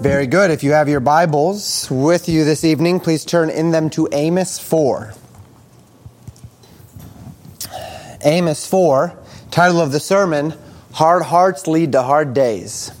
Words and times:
Very 0.00 0.26
good. 0.26 0.50
If 0.50 0.62
you 0.62 0.72
have 0.72 0.90
your 0.90 1.00
Bibles 1.00 1.90
with 1.90 2.28
you 2.28 2.44
this 2.44 2.64
evening, 2.64 3.00
please 3.00 3.24
turn 3.24 3.48
in 3.48 3.70
them 3.70 3.88
to 3.90 4.08
Amos 4.12 4.58
4. 4.58 5.14
Amos 8.22 8.66
4, 8.66 9.18
title 9.50 9.80
of 9.80 9.92
the 9.92 10.00
sermon 10.00 10.52
Hard 10.92 11.22
Hearts 11.22 11.66
Lead 11.66 11.92
to 11.92 12.02
Hard 12.02 12.34
Days. 12.34 12.92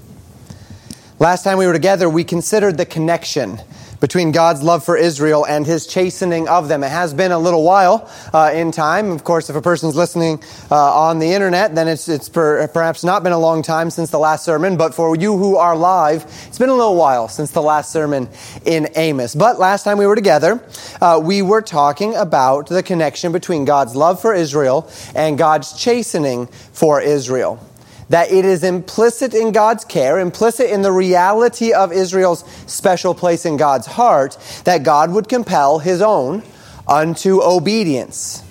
Last 1.18 1.44
time 1.44 1.58
we 1.58 1.66
were 1.66 1.74
together, 1.74 2.08
we 2.08 2.24
considered 2.24 2.78
the 2.78 2.86
connection 2.86 3.60
between 4.00 4.32
God's 4.32 4.62
love 4.62 4.84
for 4.84 4.96
Israel 4.96 5.46
and 5.46 5.66
his 5.66 5.86
chastening 5.86 6.48
of 6.48 6.68
them. 6.68 6.84
It 6.84 6.90
has 6.90 7.14
been 7.14 7.32
a 7.32 7.38
little 7.38 7.62
while 7.62 8.10
uh, 8.32 8.50
in 8.54 8.72
time. 8.72 9.10
Of 9.10 9.24
course, 9.24 9.50
if 9.50 9.56
a 9.56 9.62
person's 9.62 9.96
listening 9.96 10.42
uh, 10.70 10.76
on 10.76 11.18
the 11.18 11.32
internet, 11.32 11.74
then 11.74 11.88
it's, 11.88 12.08
it's 12.08 12.28
per, 12.28 12.66
perhaps 12.68 13.04
not 13.04 13.22
been 13.22 13.32
a 13.32 13.38
long 13.38 13.62
time 13.62 13.90
since 13.90 14.10
the 14.10 14.18
last 14.18 14.44
sermon. 14.44 14.76
But 14.76 14.94
for 14.94 15.16
you 15.16 15.36
who 15.36 15.56
are 15.56 15.76
live, 15.76 16.24
it's 16.46 16.58
been 16.58 16.68
a 16.68 16.74
little 16.74 16.96
while 16.96 17.28
since 17.28 17.50
the 17.50 17.62
last 17.62 17.92
sermon 17.92 18.28
in 18.64 18.88
Amos. 18.96 19.34
But 19.34 19.58
last 19.58 19.84
time 19.84 19.98
we 19.98 20.06
were 20.06 20.16
together, 20.16 20.62
uh, 21.00 21.20
we 21.22 21.42
were 21.42 21.62
talking 21.62 22.14
about 22.14 22.68
the 22.68 22.82
connection 22.82 23.32
between 23.32 23.64
God's 23.64 23.96
love 23.96 24.20
for 24.20 24.34
Israel 24.34 24.90
and 25.14 25.38
God's 25.38 25.72
chastening 25.72 26.46
for 26.46 27.00
Israel 27.00 27.60
that 28.08 28.30
it 28.30 28.44
is 28.44 28.62
implicit 28.62 29.34
in 29.34 29.52
God's 29.52 29.84
care, 29.84 30.18
implicit 30.18 30.70
in 30.70 30.82
the 30.82 30.92
reality 30.92 31.72
of 31.72 31.92
Israel's 31.92 32.44
special 32.66 33.14
place 33.14 33.44
in 33.44 33.56
God's 33.56 33.86
heart, 33.86 34.38
that 34.64 34.82
God 34.82 35.10
would 35.10 35.28
compel 35.28 35.78
his 35.78 36.00
own 36.00 36.42
unto 36.86 37.42
obedience, 37.42 38.42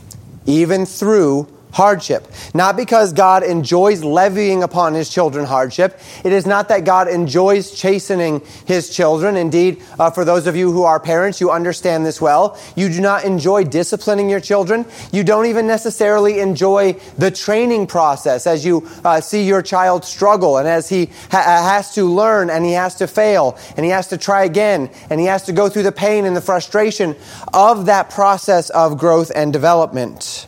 even 0.46 0.86
through 0.86 1.48
hardship. 1.76 2.26
Not 2.54 2.78
because 2.78 3.12
God 3.12 3.44
enjoys 3.44 4.02
levying 4.02 4.64
upon 4.64 4.94
his 4.94 5.10
children 5.10 5.46
hardship. 5.46 6.00
It 6.24 6.32
is 6.32 6.46
not 6.46 6.70
that 6.70 6.86
God 6.86 7.10
enjoys 7.10 7.78
chastening 7.78 8.42
his 8.66 8.96
children. 8.96 9.36
Indeed, 9.36 9.84
uh, 10.00 10.10
for 10.10 10.24
those 10.24 10.48
of 10.48 10.56
you 10.56 10.72
who 10.72 10.84
are 10.84 11.02
parents, 11.02 11.42
you 11.42 11.52
understand 11.52 12.06
this 12.06 12.22
well. 12.22 12.58
You 12.78 12.88
do 12.88 13.02
not 13.02 13.26
enjoy 13.26 13.66
disciplining 13.66 14.30
your 14.30 14.40
children. 14.40 14.86
You 15.12 15.26
don't 15.26 15.48
even 15.48 15.68
necessarily 15.68 16.40
enjoy 16.40 16.94
the 17.18 17.30
training 17.30 17.88
process 17.88 18.48
as 18.48 18.66
you 18.66 18.88
uh, 19.04 19.20
see 19.20 19.44
your 19.44 19.62
child 19.62 20.06
struggle 20.06 20.58
and 20.58 20.70
as 20.70 20.88
he 20.88 21.08
ha- 21.30 21.44
uh, 21.46 21.70
has 21.70 21.94
to 21.96 22.06
learn 22.06 22.50
and 22.50 22.64
he 22.64 22.72
has 22.72 22.96
to 22.96 23.08
fail 23.08 23.58
and 23.76 23.84
he 23.84 23.92
has 23.92 24.08
to 24.08 24.18
try 24.18 24.46
again 24.46 24.90
and 25.10 25.20
he 25.20 25.26
has 25.26 25.44
to 25.44 25.52
go 25.52 25.68
through 25.68 25.84
the 25.84 25.92
pain 25.92 26.24
and 26.24 26.38
the 26.38 26.42
frustration 26.42 27.18
of 27.54 27.88
that 27.88 28.10
process 28.12 28.70
of 28.70 28.98
growth 28.98 29.30
and 29.36 29.52
development. 29.52 30.48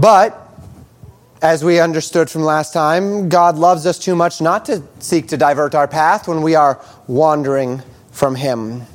But, 0.00 0.48
as 1.42 1.62
we 1.62 1.78
understood 1.78 2.30
from 2.30 2.42
last 2.42 2.72
time, 2.72 3.28
God 3.28 3.56
loves 3.56 3.84
us 3.84 3.98
too 3.98 4.16
much 4.16 4.40
not 4.40 4.64
to 4.66 4.82
seek 4.98 5.28
to 5.28 5.36
divert 5.36 5.74
our 5.74 5.86
path 5.86 6.26
when 6.26 6.40
we 6.40 6.54
are 6.54 6.80
wandering 7.06 7.82
from 8.10 8.34
Him. 8.34 8.86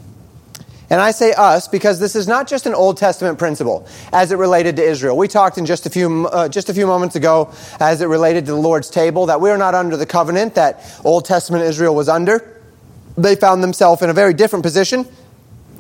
And 0.90 1.00
I 1.00 1.12
say 1.12 1.32
us 1.34 1.68
because 1.68 2.00
this 2.00 2.16
is 2.16 2.28
not 2.28 2.48
just 2.48 2.66
an 2.66 2.74
Old 2.74 2.98
Testament 2.98 3.38
principle 3.38 3.88
as 4.12 4.32
it 4.32 4.38
related 4.38 4.78
to 4.78 4.84
Israel. 4.84 5.16
We 5.16 5.28
talked 5.28 5.60
in 5.60 5.68
just 5.68 5.86
a 5.86 5.92
few, 5.92 6.28
uh, 6.28 6.50
just 6.50 6.70
a 6.70 6.74
few 6.74 6.88
moments 6.88 7.16
ago 7.16 7.54
as 7.80 8.02
it 8.02 8.08
related 8.08 8.48
to 8.48 8.54
the 8.54 8.58
Lord's 8.58 8.90
table 8.90 9.28
that 9.28 9.40
we're 9.40 9.58
not 9.58 9.76
under 9.76 9.98
the 9.98 10.08
covenant 10.08 10.56
that 10.56 10.84
Old 11.04 11.26
Testament 11.26 11.66
Israel 11.66 11.94
was 11.94 12.10
under. 12.10 12.62
They 13.16 13.36
found 13.36 13.62
themselves 13.62 14.02
in 14.02 14.10
a 14.10 14.14
very 14.14 14.34
different 14.34 14.64
position 14.64 15.06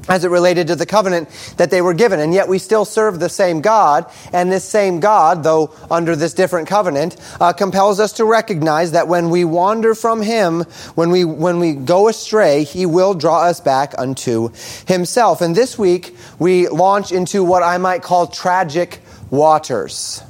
as 0.07 0.23
it 0.23 0.29
related 0.29 0.67
to 0.67 0.75
the 0.75 0.85
covenant 0.85 1.29
that 1.57 1.71
they 1.71 1.81
were 1.81 1.93
given. 1.93 2.19
And 2.19 2.33
yet 2.33 2.47
we 2.47 2.59
still 2.59 2.85
serve 2.85 3.19
the 3.19 3.29
same 3.29 3.61
God, 3.61 4.09
and 4.31 4.51
this 4.51 4.63
same 4.63 4.99
God, 4.99 5.43
though 5.43 5.73
under 5.89 6.15
this 6.15 6.33
different 6.33 6.67
covenant, 6.67 7.17
uh, 7.39 7.53
compels 7.53 7.99
us 7.99 8.13
to 8.13 8.25
recognize 8.25 8.91
that 8.91 9.07
when 9.07 9.29
we 9.29 9.45
wander 9.45 9.95
from 9.95 10.21
Him, 10.21 10.61
when 10.95 11.09
we, 11.09 11.25
when 11.25 11.59
we 11.59 11.73
go 11.73 12.07
astray, 12.07 12.63
He 12.63 12.85
will 12.85 13.13
draw 13.13 13.43
us 13.43 13.59
back 13.59 13.93
unto 13.97 14.49
Himself. 14.87 15.41
And 15.41 15.55
this 15.55 15.77
week, 15.77 16.15
we 16.39 16.67
launch 16.67 17.11
into 17.11 17.43
what 17.43 17.63
I 17.63 17.77
might 17.77 18.03
call 18.03 18.27
tragic 18.27 18.99
waters. 19.29 20.21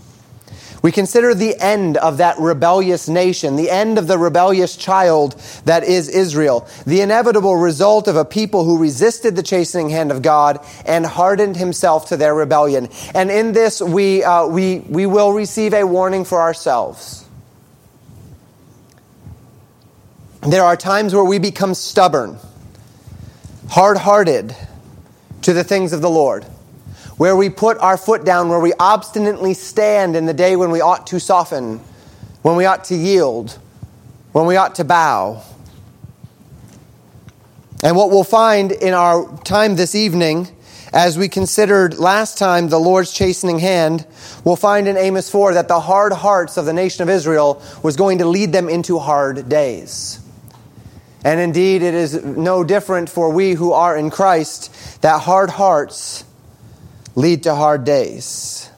We 0.85 0.91
consider 0.91 1.33
the 1.33 1.59
end 1.59 1.97
of 1.97 2.17
that 2.17 2.37
rebellious 2.37 3.09
nation, 3.09 3.55
the 3.55 3.71
end 3.71 3.97
of 3.97 4.05
the 4.05 4.19
rebellious 4.19 4.75
child 4.75 5.33
that 5.63 5.83
is 5.83 6.07
Israel, 6.07 6.67
the 6.85 7.01
inevitable 7.01 7.55
result 7.55 8.07
of 8.07 8.15
a 8.15 8.23
people 8.23 8.65
who 8.65 8.77
resisted 8.77 9.35
the 9.35 9.41
chastening 9.41 9.89
hand 9.89 10.11
of 10.11 10.21
God 10.21 10.63
and 10.85 11.03
hardened 11.03 11.57
himself 11.57 12.09
to 12.09 12.17
their 12.17 12.35
rebellion. 12.35 12.89
And 13.15 13.31
in 13.31 13.51
this, 13.51 13.81
we, 13.81 14.23
uh, 14.23 14.45
we, 14.45 14.81
we 14.81 15.07
will 15.07 15.33
receive 15.33 15.73
a 15.73 15.85
warning 15.85 16.23
for 16.23 16.39
ourselves. 16.39 17.25
There 20.41 20.63
are 20.63 20.77
times 20.77 21.15
where 21.15 21.25
we 21.25 21.39
become 21.39 21.73
stubborn, 21.73 22.37
hard 23.69 23.97
hearted 23.97 24.55
to 25.41 25.51
the 25.51 25.63
things 25.63 25.93
of 25.93 26.03
the 26.03 26.11
Lord 26.11 26.45
where 27.17 27.35
we 27.35 27.49
put 27.49 27.77
our 27.79 27.97
foot 27.97 28.25
down, 28.25 28.49
where 28.49 28.59
we 28.59 28.73
obstinately 28.79 29.53
stand 29.53 30.15
in 30.15 30.25
the 30.25 30.33
day 30.33 30.55
when 30.55 30.71
we 30.71 30.81
ought 30.81 31.07
to 31.07 31.19
soften, 31.19 31.79
when 32.41 32.55
we 32.55 32.65
ought 32.65 32.83
to 32.85 32.95
yield, 32.95 33.57
when 34.33 34.45
we 34.45 34.57
ought 34.57 34.75
to 34.75 34.83
bow. 34.83 35.41
And 37.83 37.95
what 37.95 38.09
we'll 38.09 38.23
find 38.23 38.71
in 38.71 38.93
our 38.93 39.37
time 39.43 39.75
this 39.75 39.95
evening, 39.95 40.49
as 40.91 41.17
we 41.17 41.29
considered 41.29 41.97
last 41.99 42.37
time 42.37 42.67
the 42.67 42.79
Lord's 42.79 43.13
chastening 43.13 43.59
hand, 43.59 44.05
we'll 44.43 44.55
find 44.55 44.87
in 44.87 44.97
Amos 44.97 45.29
4 45.29 45.53
that 45.53 45.67
the 45.67 45.79
hard 45.79 46.11
hearts 46.11 46.57
of 46.57 46.65
the 46.65 46.73
nation 46.73 47.03
of 47.03 47.09
Israel 47.09 47.61
was 47.81 47.95
going 47.95 48.17
to 48.17 48.25
lead 48.25 48.51
them 48.51 48.67
into 48.67 48.99
hard 48.99 49.47
days. 49.47 50.19
And 51.23 51.39
indeed, 51.39 51.81
it 51.81 51.93
is 51.93 52.23
no 52.23 52.63
different 52.63 53.09
for 53.09 53.31
we 53.31 53.53
who 53.53 53.71
are 53.71 53.97
in 53.97 54.09
Christ 54.09 55.01
that 55.01 55.21
hard 55.21 55.49
hearts 55.49 56.23
lead 57.15 57.43
to 57.43 57.55
hard 57.55 57.83
days. 57.83 58.69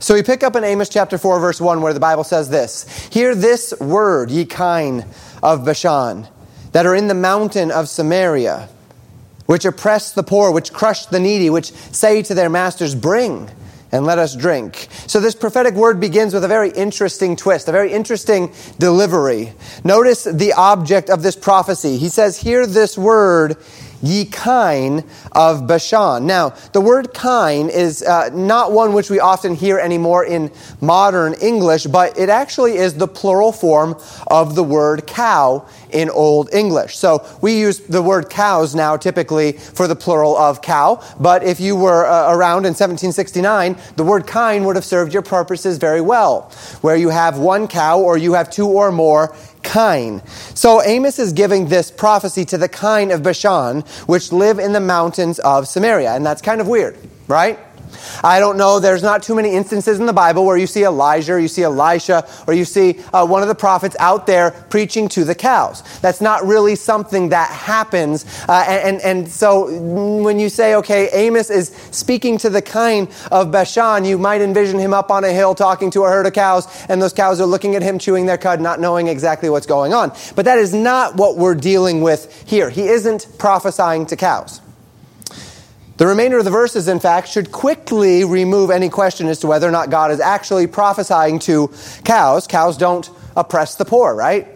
So 0.00 0.14
we 0.14 0.22
pick 0.22 0.44
up 0.44 0.54
in 0.54 0.62
Amos 0.62 0.88
chapter 0.88 1.18
4, 1.18 1.40
verse 1.40 1.60
1, 1.60 1.82
where 1.82 1.92
the 1.92 2.00
Bible 2.00 2.24
says 2.24 2.48
this 2.48 3.08
Hear 3.08 3.34
this 3.34 3.74
word, 3.80 4.30
ye 4.30 4.44
kine 4.44 5.04
of 5.42 5.64
Bashan, 5.64 6.28
that 6.72 6.86
are 6.86 6.94
in 6.94 7.08
the 7.08 7.14
mountain 7.14 7.70
of 7.70 7.88
Samaria, 7.88 8.68
which 9.46 9.64
oppress 9.64 10.12
the 10.12 10.22
poor, 10.22 10.52
which 10.52 10.72
crush 10.72 11.06
the 11.06 11.18
needy, 11.18 11.50
which 11.50 11.72
say 11.72 12.22
to 12.22 12.34
their 12.34 12.48
masters, 12.48 12.94
Bring 12.94 13.50
and 13.90 14.04
let 14.04 14.18
us 14.18 14.36
drink. 14.36 14.88
So 15.06 15.18
this 15.18 15.34
prophetic 15.34 15.74
word 15.74 15.98
begins 15.98 16.34
with 16.34 16.44
a 16.44 16.48
very 16.48 16.70
interesting 16.70 17.36
twist, 17.36 17.68
a 17.68 17.72
very 17.72 17.92
interesting 17.92 18.52
delivery. 18.78 19.52
Notice 19.82 20.24
the 20.24 20.52
object 20.52 21.08
of 21.10 21.22
this 21.22 21.36
prophecy. 21.36 21.96
He 21.96 22.08
says, 22.08 22.36
Hear 22.36 22.66
this 22.66 22.98
word, 22.98 23.56
ye 24.02 24.24
kine 24.24 25.04
of 25.32 25.66
Bashan. 25.66 26.26
Now, 26.26 26.50
the 26.72 26.80
word 26.80 27.12
kine 27.14 27.68
is 27.68 28.02
uh, 28.02 28.30
not 28.32 28.72
one 28.72 28.92
which 28.92 29.10
we 29.10 29.20
often 29.20 29.54
hear 29.54 29.78
anymore 29.78 30.24
in 30.24 30.50
modern 30.80 31.34
English, 31.34 31.84
but 31.86 32.18
it 32.18 32.28
actually 32.28 32.76
is 32.76 32.94
the 32.94 33.08
plural 33.08 33.52
form 33.52 33.96
of 34.26 34.54
the 34.54 34.64
word 34.64 35.06
cow 35.06 35.66
in 35.90 36.10
Old 36.10 36.52
English. 36.52 36.96
So 36.96 37.26
we 37.40 37.58
use 37.58 37.80
the 37.80 38.02
word 38.02 38.28
cows 38.28 38.74
now 38.74 38.96
typically 38.96 39.52
for 39.52 39.88
the 39.88 39.96
plural 39.96 40.36
of 40.36 40.62
cow, 40.62 41.02
but 41.18 41.42
if 41.42 41.60
you 41.60 41.76
were 41.76 42.06
uh, 42.06 42.32
around 42.32 42.66
in 42.66 42.74
1769, 42.74 43.76
the 43.96 44.04
word 44.04 44.26
kine 44.26 44.64
would 44.64 44.76
have 44.76 44.84
served 44.84 45.12
your 45.12 45.22
purposes 45.22 45.78
very 45.78 46.00
well, 46.00 46.50
where 46.82 46.96
you 46.96 47.08
have 47.08 47.38
one 47.38 47.66
cow 47.68 47.98
or 47.98 48.18
you 48.18 48.34
have 48.34 48.50
two 48.50 48.66
or 48.66 48.92
more 48.92 49.34
kine. 49.62 50.22
So 50.54 50.82
Amos 50.82 51.18
is 51.18 51.32
giving 51.32 51.68
this 51.68 51.90
prophecy 51.90 52.44
to 52.46 52.58
the 52.58 52.68
kine 52.68 53.10
of 53.10 53.22
Bashan, 53.22 53.82
which 54.06 54.32
live 54.32 54.58
in 54.58 54.72
the 54.72 54.80
mountains 54.80 55.38
of 55.40 55.68
Samaria. 55.68 56.12
And 56.14 56.24
that's 56.24 56.42
kind 56.42 56.60
of 56.60 56.68
weird, 56.68 56.96
right? 57.26 57.58
I 58.22 58.40
don't 58.40 58.56
know, 58.56 58.80
there's 58.80 59.02
not 59.02 59.22
too 59.22 59.34
many 59.34 59.54
instances 59.54 60.00
in 60.00 60.06
the 60.06 60.12
Bible 60.12 60.44
where 60.44 60.56
you 60.56 60.66
see 60.66 60.84
Elijah, 60.84 61.34
or 61.34 61.38
you 61.38 61.48
see 61.48 61.62
Elisha, 61.62 62.26
or 62.46 62.54
you 62.54 62.64
see 62.64 63.00
uh, 63.12 63.26
one 63.26 63.42
of 63.42 63.48
the 63.48 63.54
prophets 63.54 63.96
out 63.98 64.26
there 64.26 64.50
preaching 64.70 65.08
to 65.10 65.24
the 65.24 65.34
cows. 65.34 65.82
That's 66.00 66.20
not 66.20 66.44
really 66.44 66.74
something 66.74 67.30
that 67.30 67.50
happens. 67.50 68.24
Uh, 68.48 68.64
and, 68.68 69.00
and 69.02 69.28
so 69.28 69.70
when 70.22 70.38
you 70.38 70.48
say, 70.48 70.74
okay, 70.76 71.08
Amos 71.12 71.50
is 71.50 71.68
speaking 71.90 72.38
to 72.38 72.50
the 72.50 72.62
kine 72.62 73.08
of 73.30 73.50
Bashan, 73.50 74.04
you 74.04 74.18
might 74.18 74.40
envision 74.40 74.78
him 74.78 74.94
up 74.94 75.10
on 75.10 75.24
a 75.24 75.32
hill 75.32 75.54
talking 75.54 75.90
to 75.92 76.04
a 76.04 76.08
herd 76.08 76.26
of 76.26 76.32
cows, 76.32 76.66
and 76.88 77.00
those 77.00 77.12
cows 77.12 77.40
are 77.40 77.46
looking 77.46 77.74
at 77.74 77.82
him 77.82 77.98
chewing 77.98 78.26
their 78.26 78.38
cud, 78.38 78.60
not 78.60 78.80
knowing 78.80 79.08
exactly 79.08 79.50
what's 79.50 79.66
going 79.66 79.92
on. 79.92 80.12
But 80.34 80.44
that 80.44 80.58
is 80.58 80.74
not 80.74 81.16
what 81.16 81.36
we're 81.36 81.54
dealing 81.54 82.00
with 82.02 82.44
here. 82.48 82.70
He 82.70 82.88
isn't 82.88 83.26
prophesying 83.38 84.06
to 84.06 84.16
cows. 84.16 84.60
The 85.98 86.06
remainder 86.06 86.38
of 86.38 86.44
the 86.44 86.50
verses, 86.50 86.88
in 86.88 87.00
fact, 87.00 87.28
should 87.28 87.52
quickly 87.52 88.24
remove 88.24 88.70
any 88.70 88.88
question 88.88 89.26
as 89.26 89.40
to 89.40 89.48
whether 89.48 89.68
or 89.68 89.72
not 89.72 89.90
God 89.90 90.10
is 90.12 90.20
actually 90.20 90.68
prophesying 90.68 91.40
to 91.40 91.72
cows. 92.04 92.46
Cows 92.46 92.76
don't 92.76 93.10
oppress 93.36 93.74
the 93.74 93.84
poor, 93.84 94.14
right? 94.14 94.46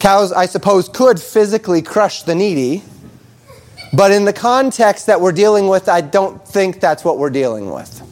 Cows, 0.00 0.32
I 0.32 0.46
suppose, 0.46 0.88
could 0.88 1.20
physically 1.20 1.80
crush 1.80 2.24
the 2.24 2.34
needy, 2.34 2.82
but 3.92 4.10
in 4.10 4.24
the 4.24 4.32
context 4.32 5.06
that 5.06 5.20
we're 5.20 5.32
dealing 5.32 5.68
with, 5.68 5.88
I 5.88 6.00
don't 6.00 6.46
think 6.46 6.80
that's 6.80 7.04
what 7.04 7.18
we're 7.18 7.30
dealing 7.30 7.70
with. 7.70 8.02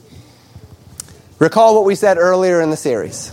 Recall 1.41 1.75
what 1.75 1.85
we 1.85 1.97
said 1.97 2.17
earlier 2.17 2.61
in 2.61 2.71
the 2.71 2.77
series. 2.77 3.33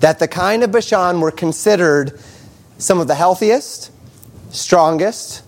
that 0.00 0.18
the 0.18 0.28
kine 0.28 0.62
of 0.62 0.72
Bashan 0.72 1.20
were 1.20 1.30
considered 1.30 2.18
some 2.78 3.00
of 3.00 3.08
the 3.08 3.14
healthiest, 3.14 3.90
strongest, 4.50 5.42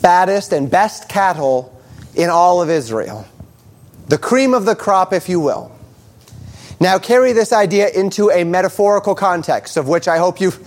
fattest, 0.00 0.52
and 0.52 0.70
best 0.70 1.08
cattle 1.08 1.72
in 2.14 2.30
all 2.30 2.62
of 2.62 2.70
Israel. 2.70 3.26
The 4.08 4.18
cream 4.18 4.54
of 4.54 4.64
the 4.64 4.76
crop, 4.76 5.12
if 5.12 5.28
you 5.28 5.40
will. 5.40 5.72
Now 6.78 6.98
carry 6.98 7.32
this 7.32 7.52
idea 7.52 7.88
into 7.88 8.30
a 8.30 8.44
metaphorical 8.44 9.14
context 9.14 9.76
of 9.76 9.88
which 9.88 10.08
I 10.08 10.18
hope 10.18 10.40
you've, 10.40 10.58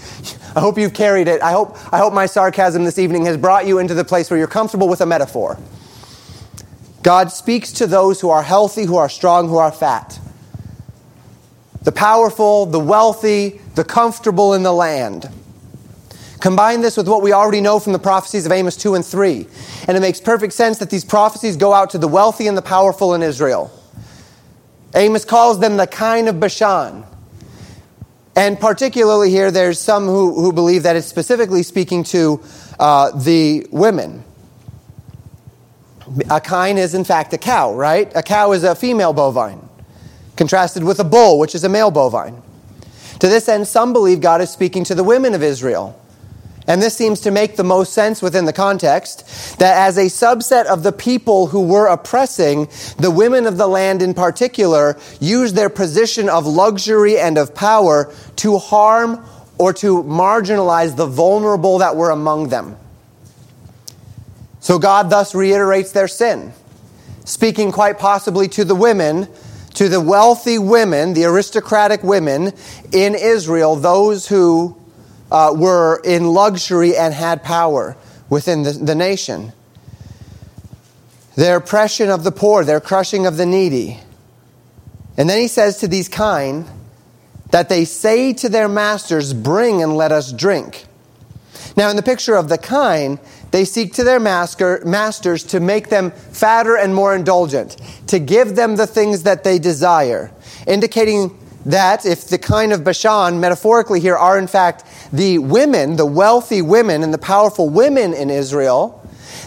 I 0.56 0.60
hope 0.60 0.78
you've 0.78 0.94
carried 0.94 1.28
it. 1.28 1.42
I 1.42 1.52
hope, 1.52 1.78
I 1.94 2.00
hope 2.00 2.14
my 2.14 2.26
sarcasm 2.26 2.84
this 2.84 2.98
evening 2.98 3.26
has 3.26 3.38
brought 3.38 3.68
you 3.68 3.80
into 3.80 3.94
the 3.94 4.04
place 4.04 4.30
where 4.30 4.38
you're 4.38 4.48
comfortable 4.48 4.88
with 4.88 5.02
a 5.02 5.06
metaphor. 5.06 5.58
God 7.04 7.32
speaks 7.32 7.72
to 7.74 7.88
those 7.88 8.20
who 8.20 8.30
are 8.30 8.44
healthy, 8.44 8.86
who 8.86 8.98
are 8.98 9.10
strong, 9.10 9.48
who 9.48 9.58
are 9.58 9.72
fat. 9.72 10.20
The 11.84 11.92
powerful, 11.92 12.66
the 12.66 12.80
wealthy, 12.80 13.62
the 13.76 13.86
comfortable 13.86 14.54
in 14.54 14.64
the 14.64 14.74
land. 14.74 15.30
Combine 16.40 16.80
this 16.82 16.96
with 16.96 17.08
what 17.08 17.22
we 17.22 17.34
already 17.34 17.60
know 17.60 17.80
from 17.80 17.92
the 17.92 18.00
prophecies 18.00 18.46
of 18.46 18.52
Amos 18.52 18.78
2 18.78 18.96
and 18.96 19.06
3. 19.06 19.46
And 19.88 19.98
it 19.98 20.00
makes 20.00 20.22
perfect 20.22 20.54
sense 20.54 20.78
that 20.78 20.90
these 20.90 21.04
prophecies 21.04 21.58
go 21.58 21.74
out 21.74 21.90
to 21.92 21.98
the 21.98 22.08
wealthy 22.08 22.48
and 22.48 22.58
the 22.58 22.62
powerful 22.62 23.14
in 23.14 23.22
Israel. 23.22 23.72
Amos 24.96 25.26
calls 25.26 25.60
them 25.60 25.78
the 25.78 25.86
kine 25.86 26.28
of 26.28 26.40
Bashan. 26.40 27.04
And 28.36 28.58
particularly 28.58 29.30
here, 29.30 29.52
there's 29.52 29.80
some 29.80 30.06
who, 30.06 30.34
who 30.42 30.54
believe 30.54 30.84
that 30.84 30.96
it's 30.96 31.08
specifically 31.08 31.62
speaking 31.62 32.06
to 32.06 32.42
uh, 32.80 33.12
the 33.12 33.68
women. 33.70 34.24
A 36.30 36.40
kine 36.40 36.78
is, 36.78 36.94
in 36.94 37.04
fact, 37.04 37.34
a 37.34 37.38
cow, 37.38 37.74
right? 37.74 38.10
A 38.16 38.24
cow 38.24 38.54
is 38.54 38.64
a 38.64 38.76
female 38.76 39.12
bovine, 39.12 39.68
contrasted 40.38 40.86
with 40.86 41.00
a 41.02 41.04
bull, 41.04 41.38
which 41.38 41.54
is 41.54 41.66
a 41.66 41.70
male 41.70 41.92
bovine. 41.92 42.42
To 43.20 43.28
this 43.28 43.50
end, 43.50 43.68
some 43.68 43.92
believe 43.92 44.22
God 44.22 44.40
is 44.40 44.50
speaking 44.50 44.86
to 44.86 44.96
the 44.96 45.04
women 45.04 45.36
of 45.36 45.44
Israel 45.44 46.00
and 46.70 46.84
this 46.84 46.96
seems 46.96 47.22
to 47.22 47.32
make 47.32 47.56
the 47.56 47.64
most 47.64 47.94
sense 47.94 48.22
within 48.22 48.46
the 48.46 48.54
context, 48.54 49.58
that 49.58 49.76
as 49.76 49.98
a 49.98 50.06
subset 50.06 50.66
of 50.66 50.84
the 50.84 50.92
people 50.92 51.48
who 51.48 51.66
were 51.66 51.88
oppressing, 51.88 52.70
the 53.00 53.10
women 53.10 53.48
of 53.48 53.58
the 53.58 53.66
land 53.66 54.04
in 54.04 54.14
particular 54.14 54.96
used 55.20 55.56
their 55.56 55.72
position 55.72 56.30
of 56.30 56.46
luxury 56.46 57.18
and 57.18 57.40
of 57.40 57.56
power 57.56 58.14
to 58.36 58.60
harm 58.60 59.26
or 59.58 59.74
to 59.74 60.04
marginalize 60.04 60.96
the 60.96 61.08
vulnerable 61.08 61.80
that 61.80 61.96
were 61.96 62.12
among 62.12 62.50
them. 62.50 62.78
So 64.60 64.78
God 64.78 65.10
thus 65.10 65.34
reiterates 65.34 65.92
their 65.92 66.08
sin, 66.08 66.54
speaking 67.26 67.72
quite 67.72 67.98
possibly 67.98 68.48
to 68.50 68.64
the 68.64 68.76
women, 68.76 69.28
to 69.74 69.90
the 69.90 70.00
wealthy 70.00 70.60
women, 70.60 71.14
the 71.14 71.26
aristocratic 71.26 72.04
women 72.04 72.54
in 72.92 73.16
Israel, 73.16 73.76
those 73.76 74.28
who 74.28 74.79
uh, 75.32 75.54
were 75.56 76.02
in 76.04 76.28
luxury 76.28 76.96
and 76.96 77.14
had 77.14 77.44
power 77.44 77.96
within 78.30 78.64
the, 78.64 78.72
the 78.72 78.96
nation. 78.96 79.54
Their 81.36 81.58
oppression 81.58 82.10
of 82.10 82.24
the 82.24 82.32
poor, 82.32 82.64
their 82.64 82.82
crushing 82.82 83.26
of 83.26 83.38
the 83.38 83.46
needy. 83.46 84.00
And 85.18 85.30
then 85.30 85.40
he 85.40 85.48
says 85.48 85.78
to 85.80 85.88
these 85.88 86.08
kine 86.08 86.66
that 87.52 87.70
they 87.70 87.86
say 87.86 88.34
to 88.34 88.50
their 88.50 88.68
masters, 88.68 89.34
Bring 89.34 89.82
and 89.82 89.96
let 89.96 90.12
us 90.12 90.32
drink. 90.32 90.86
Now, 91.76 91.90
in 91.90 91.96
the 91.96 92.04
picture 92.04 92.36
of 92.36 92.50
the 92.50 92.58
kine, 92.58 93.20
they 93.52 93.66
seek 93.66 93.94
to 93.94 94.04
their 94.04 94.20
master, 94.20 94.82
masters 94.86 95.44
to 95.46 95.60
make 95.60 95.90
them 95.90 96.12
fatter 96.12 96.76
and 96.78 96.94
more 96.94 97.16
indulgent, 97.16 97.78
to 98.08 98.20
give 98.20 98.56
them 98.56 98.76
the 98.76 98.88
things 98.88 99.24
that 99.24 99.44
they 99.44 99.60
desire, 99.60 100.32
indicating 100.68 101.38
that 101.70 102.06
if 102.06 102.28
the 102.28 102.38
kine 102.38 102.72
of 102.72 102.84
Bashan, 102.84 103.40
metaphorically 103.40 104.00
here, 104.00 104.16
are 104.16 104.38
in 104.38 104.48
fact 104.48 104.84
the 105.14 105.38
women, 105.38 105.96
the 105.96 106.06
wealthy 106.06 106.62
women 106.62 107.04
and 107.04 107.14
the 107.14 107.20
powerful 107.20 107.70
women 107.70 108.14
in 108.14 108.30
Israel, 108.30 108.96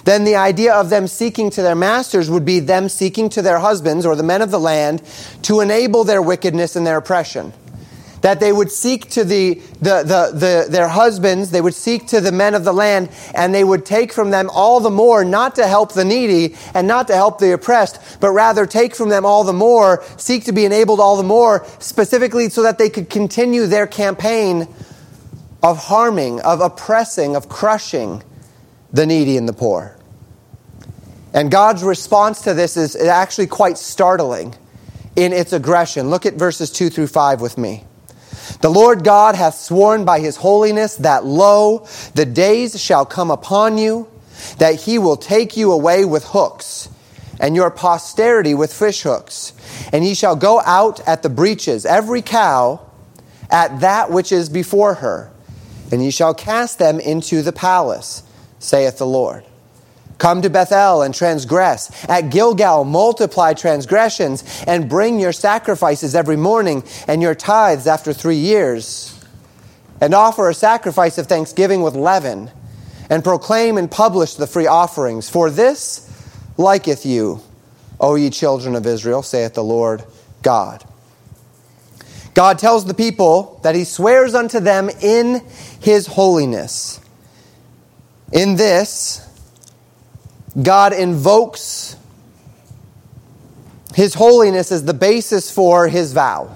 then 0.04 0.24
the 0.24 0.36
idea 0.36 0.72
of 0.72 0.88
them 0.90 1.06
seeking 1.06 1.50
to 1.50 1.62
their 1.62 1.74
masters 1.74 2.30
would 2.30 2.44
be 2.44 2.60
them 2.60 2.88
seeking 2.88 3.28
to 3.30 3.42
their 3.42 3.58
husbands 3.58 4.06
or 4.06 4.16
the 4.16 4.22
men 4.22 4.42
of 4.42 4.50
the 4.50 4.60
land 4.60 5.02
to 5.42 5.60
enable 5.60 6.04
their 6.04 6.22
wickedness 6.22 6.76
and 6.76 6.86
their 6.86 6.96
oppression 6.96 7.52
that 8.22 8.40
they 8.40 8.52
would 8.52 8.70
seek 8.70 9.10
to 9.10 9.24
the, 9.24 9.54
the, 9.80 10.02
the, 10.02 10.30
the, 10.32 10.66
their 10.70 10.88
husbands, 10.88 11.50
they 11.50 11.60
would 11.60 11.74
seek 11.74 12.06
to 12.08 12.20
the 12.20 12.32
men 12.32 12.54
of 12.54 12.64
the 12.64 12.72
land, 12.72 13.10
and 13.34 13.54
they 13.54 13.64
would 13.64 13.84
take 13.84 14.12
from 14.12 14.30
them 14.30 14.48
all 14.50 14.80
the 14.80 14.90
more, 14.90 15.24
not 15.24 15.56
to 15.56 15.66
help 15.66 15.92
the 15.92 16.04
needy 16.04 16.56
and 16.72 16.86
not 16.86 17.08
to 17.08 17.14
help 17.14 17.38
the 17.38 17.52
oppressed, 17.52 18.20
but 18.20 18.30
rather 18.30 18.64
take 18.64 18.94
from 18.94 19.08
them 19.08 19.26
all 19.26 19.44
the 19.44 19.52
more, 19.52 20.02
seek 20.16 20.44
to 20.44 20.52
be 20.52 20.64
enabled 20.64 21.00
all 21.00 21.16
the 21.16 21.22
more, 21.22 21.66
specifically 21.80 22.48
so 22.48 22.62
that 22.62 22.78
they 22.78 22.88
could 22.88 23.10
continue 23.10 23.66
their 23.66 23.86
campaign 23.86 24.68
of 25.62 25.76
harming, 25.76 26.40
of 26.40 26.60
oppressing, 26.60 27.34
of 27.36 27.48
crushing 27.48 28.22
the 28.92 29.04
needy 29.04 29.36
and 29.36 29.48
the 29.48 29.52
poor. 29.52 29.96
And 31.34 31.50
God's 31.50 31.82
response 31.82 32.42
to 32.42 32.54
this 32.54 32.76
is 32.76 32.94
actually 32.94 33.46
quite 33.48 33.78
startling 33.78 34.54
in 35.16 35.32
its 35.32 35.52
aggression. 35.52 36.10
Look 36.10 36.24
at 36.26 36.34
verses 36.34 36.70
2 36.70 36.90
through 36.90 37.06
5 37.08 37.40
with 37.40 37.58
me. 37.58 37.84
The 38.60 38.70
Lord 38.70 39.04
God 39.04 39.34
hath 39.34 39.54
sworn 39.54 40.04
by 40.04 40.20
his 40.20 40.36
holiness 40.36 40.96
that, 40.96 41.24
lo, 41.24 41.86
the 42.14 42.26
days 42.26 42.80
shall 42.80 43.04
come 43.04 43.30
upon 43.30 43.78
you, 43.78 44.08
that 44.58 44.82
he 44.82 44.98
will 44.98 45.16
take 45.16 45.56
you 45.56 45.72
away 45.72 46.04
with 46.04 46.24
hooks, 46.24 46.88
and 47.40 47.56
your 47.56 47.70
posterity 47.70 48.54
with 48.54 48.72
fish 48.72 49.02
hooks. 49.02 49.52
And 49.92 50.04
ye 50.04 50.14
shall 50.14 50.36
go 50.36 50.60
out 50.60 51.00
at 51.08 51.22
the 51.22 51.28
breaches, 51.28 51.84
every 51.84 52.22
cow 52.22 52.80
at 53.50 53.80
that 53.80 54.10
which 54.10 54.32
is 54.32 54.48
before 54.48 54.94
her, 54.94 55.30
and 55.90 56.02
ye 56.02 56.10
shall 56.10 56.34
cast 56.34 56.78
them 56.78 56.98
into 56.98 57.42
the 57.42 57.52
palace, 57.52 58.22
saith 58.58 58.98
the 58.98 59.06
Lord. 59.06 59.44
Come 60.22 60.40
to 60.42 60.50
Bethel 60.50 61.02
and 61.02 61.12
transgress. 61.12 61.90
At 62.08 62.30
Gilgal, 62.30 62.84
multiply 62.84 63.54
transgressions 63.54 64.44
and 64.68 64.88
bring 64.88 65.18
your 65.18 65.32
sacrifices 65.32 66.14
every 66.14 66.36
morning 66.36 66.84
and 67.08 67.20
your 67.20 67.34
tithes 67.34 67.88
after 67.88 68.12
three 68.12 68.36
years. 68.36 69.18
And 70.00 70.14
offer 70.14 70.48
a 70.48 70.54
sacrifice 70.54 71.18
of 71.18 71.26
thanksgiving 71.26 71.82
with 71.82 71.96
leaven 71.96 72.52
and 73.10 73.24
proclaim 73.24 73.76
and 73.76 73.90
publish 73.90 74.34
the 74.34 74.46
free 74.46 74.68
offerings. 74.68 75.28
For 75.28 75.50
this 75.50 76.08
liketh 76.56 77.04
you, 77.04 77.40
O 77.98 78.14
ye 78.14 78.30
children 78.30 78.76
of 78.76 78.86
Israel, 78.86 79.24
saith 79.24 79.54
the 79.54 79.64
Lord 79.64 80.04
God. 80.42 80.84
God 82.34 82.60
tells 82.60 82.84
the 82.84 82.94
people 82.94 83.58
that 83.64 83.74
he 83.74 83.82
swears 83.82 84.36
unto 84.36 84.60
them 84.60 84.88
in 85.00 85.44
his 85.80 86.06
holiness. 86.06 87.00
In 88.32 88.54
this, 88.54 89.28
God 90.60 90.92
invokes 90.92 91.96
His 93.94 94.14
holiness 94.14 94.72
as 94.72 94.84
the 94.84 94.94
basis 94.94 95.50
for 95.50 95.88
His 95.88 96.12
vow, 96.12 96.54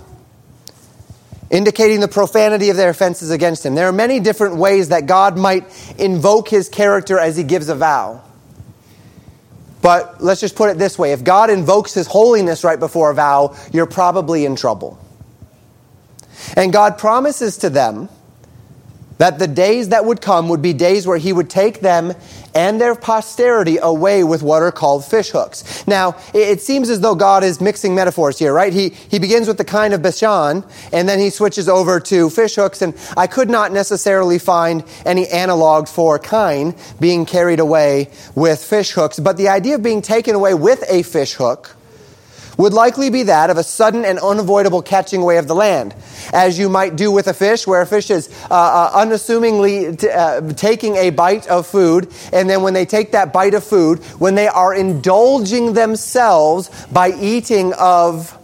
indicating 1.51 2.01
the 2.01 2.09
profanity 2.09 2.71
of 2.71 2.77
their 2.77 2.91
offenses 2.91 3.31
against 3.31 3.65
Him. 3.65 3.75
There 3.75 3.89
are 3.89 3.93
many 3.93 4.21
different 4.21 4.57
ways 4.57 4.91
that 4.91 5.07
God 5.07 5.39
might 5.39 5.65
invoke 5.99 6.49
His 6.49 6.69
character 6.69 7.19
as 7.19 7.37
He 7.37 7.43
gives 7.43 7.69
a 7.69 7.75
vow. 7.75 8.23
But 9.81 10.23
let's 10.23 10.41
just 10.41 10.57
put 10.57 10.71
it 10.71 10.79
this 10.79 10.99
way 10.99 11.13
if 11.13 11.23
God 11.23 11.49
invokes 11.49 11.95
His 11.95 12.07
holiness 12.07 12.65
right 12.65 12.79
before 12.79 13.11
a 13.11 13.15
vow, 13.15 13.57
you're 13.73 13.87
probably 13.87 14.45
in 14.45 14.57
trouble. 14.57 14.99
And 16.55 16.73
God 16.73 16.99
promises 16.99 17.59
to 17.59 17.71
them 17.71 18.09
that 19.19 19.39
the 19.39 19.49
days 19.49 19.89
that 19.91 20.05
would 20.05 20.21
come 20.21 20.49
would 20.49 20.63
be 20.63 20.73
days 20.73 21.07
where 21.07 21.19
he 21.19 21.33
would 21.33 21.49
take 21.49 21.81
them 21.81 22.13
and 22.55 22.81
their 22.81 22.95
posterity 22.95 23.79
away 23.81 24.25
with 24.25 24.43
what 24.43 24.63
are 24.63 24.73
called 24.73 25.05
fish 25.05 25.31
hooks. 25.31 25.87
Now, 25.87 26.17
it 26.33 26.61
seems 26.63 26.89
as 26.89 27.01
though 27.01 27.15
God 27.15 27.45
is 27.45 27.61
mixing 27.61 27.95
metaphors 27.95 28.39
here, 28.39 28.53
right? 28.53 28.73
He, 28.73 28.91
he 28.91 29.19
begins 29.19 29.47
with 29.47 29.59
the 29.59 29.65
kine 29.65 29.93
of 29.93 30.01
Bashan, 30.03 30.65
and 30.93 31.09
then 31.09 31.19
he 31.19 31.31
switches 31.31 31.69
over 31.69 32.01
to 32.01 32.31
fish 32.31 32.55
hooks, 32.55 32.81
and 32.81 32.95
I 33.17 33.27
could 33.27 33.51
not 33.51 33.73
necessarily 33.73 34.39
find 34.39 34.85
any 35.05 35.27
analogs 35.27 35.91
for 35.91 36.19
kine 36.19 36.75
being 36.99 37.27
carried 37.27 37.61
away 37.61 38.09
with 38.35 38.65
fish 38.65 38.93
hooks, 38.93 39.19
but 39.19 39.37
the 39.37 39.49
idea 39.49 39.75
of 39.75 39.83
being 39.83 40.01
taken 40.01 40.35
away 40.35 40.55
with 40.55 40.83
a 40.89 41.03
fish 41.03 41.35
hook 41.35 41.76
would 42.57 42.73
likely 42.73 43.11
be 43.11 43.25
that 43.25 43.51
of 43.51 43.59
a 43.59 43.63
sudden 43.63 44.05
and 44.05 44.19
unavoidable 44.19 44.83
catching 44.83 45.23
away 45.23 45.39
of 45.39 45.47
the 45.47 45.55
land, 45.55 45.95
as 46.33 46.59
you 46.59 46.69
might 46.69 46.97
do 46.97 47.11
with 47.11 47.27
a 47.29 47.35
fish, 47.35 47.67
where 47.67 47.83
a 47.83 47.87
fish 47.87 48.11
is 48.11 48.29
uh, 48.51 48.55
uh, 48.55 48.91
unassumingly 48.95 49.97
t- 49.97 50.09
uh, 50.09 50.41
taking 50.55 50.97
a 50.97 51.11
bite 51.11 51.47
of 51.49 51.67
food, 51.67 52.13
and 52.33 52.49
then 52.49 52.63
when 52.63 52.75
they 52.75 52.87
take 52.87 53.13
that 53.13 53.33
bite 53.33 53.55
of 53.55 53.65
food, 53.65 53.99
when 54.19 54.35
they 54.35 54.49
are 54.49 54.75
indulging 54.75 55.75
themselves 55.75 56.71
by 56.93 57.13
eating 57.13 57.73
of 57.75 58.37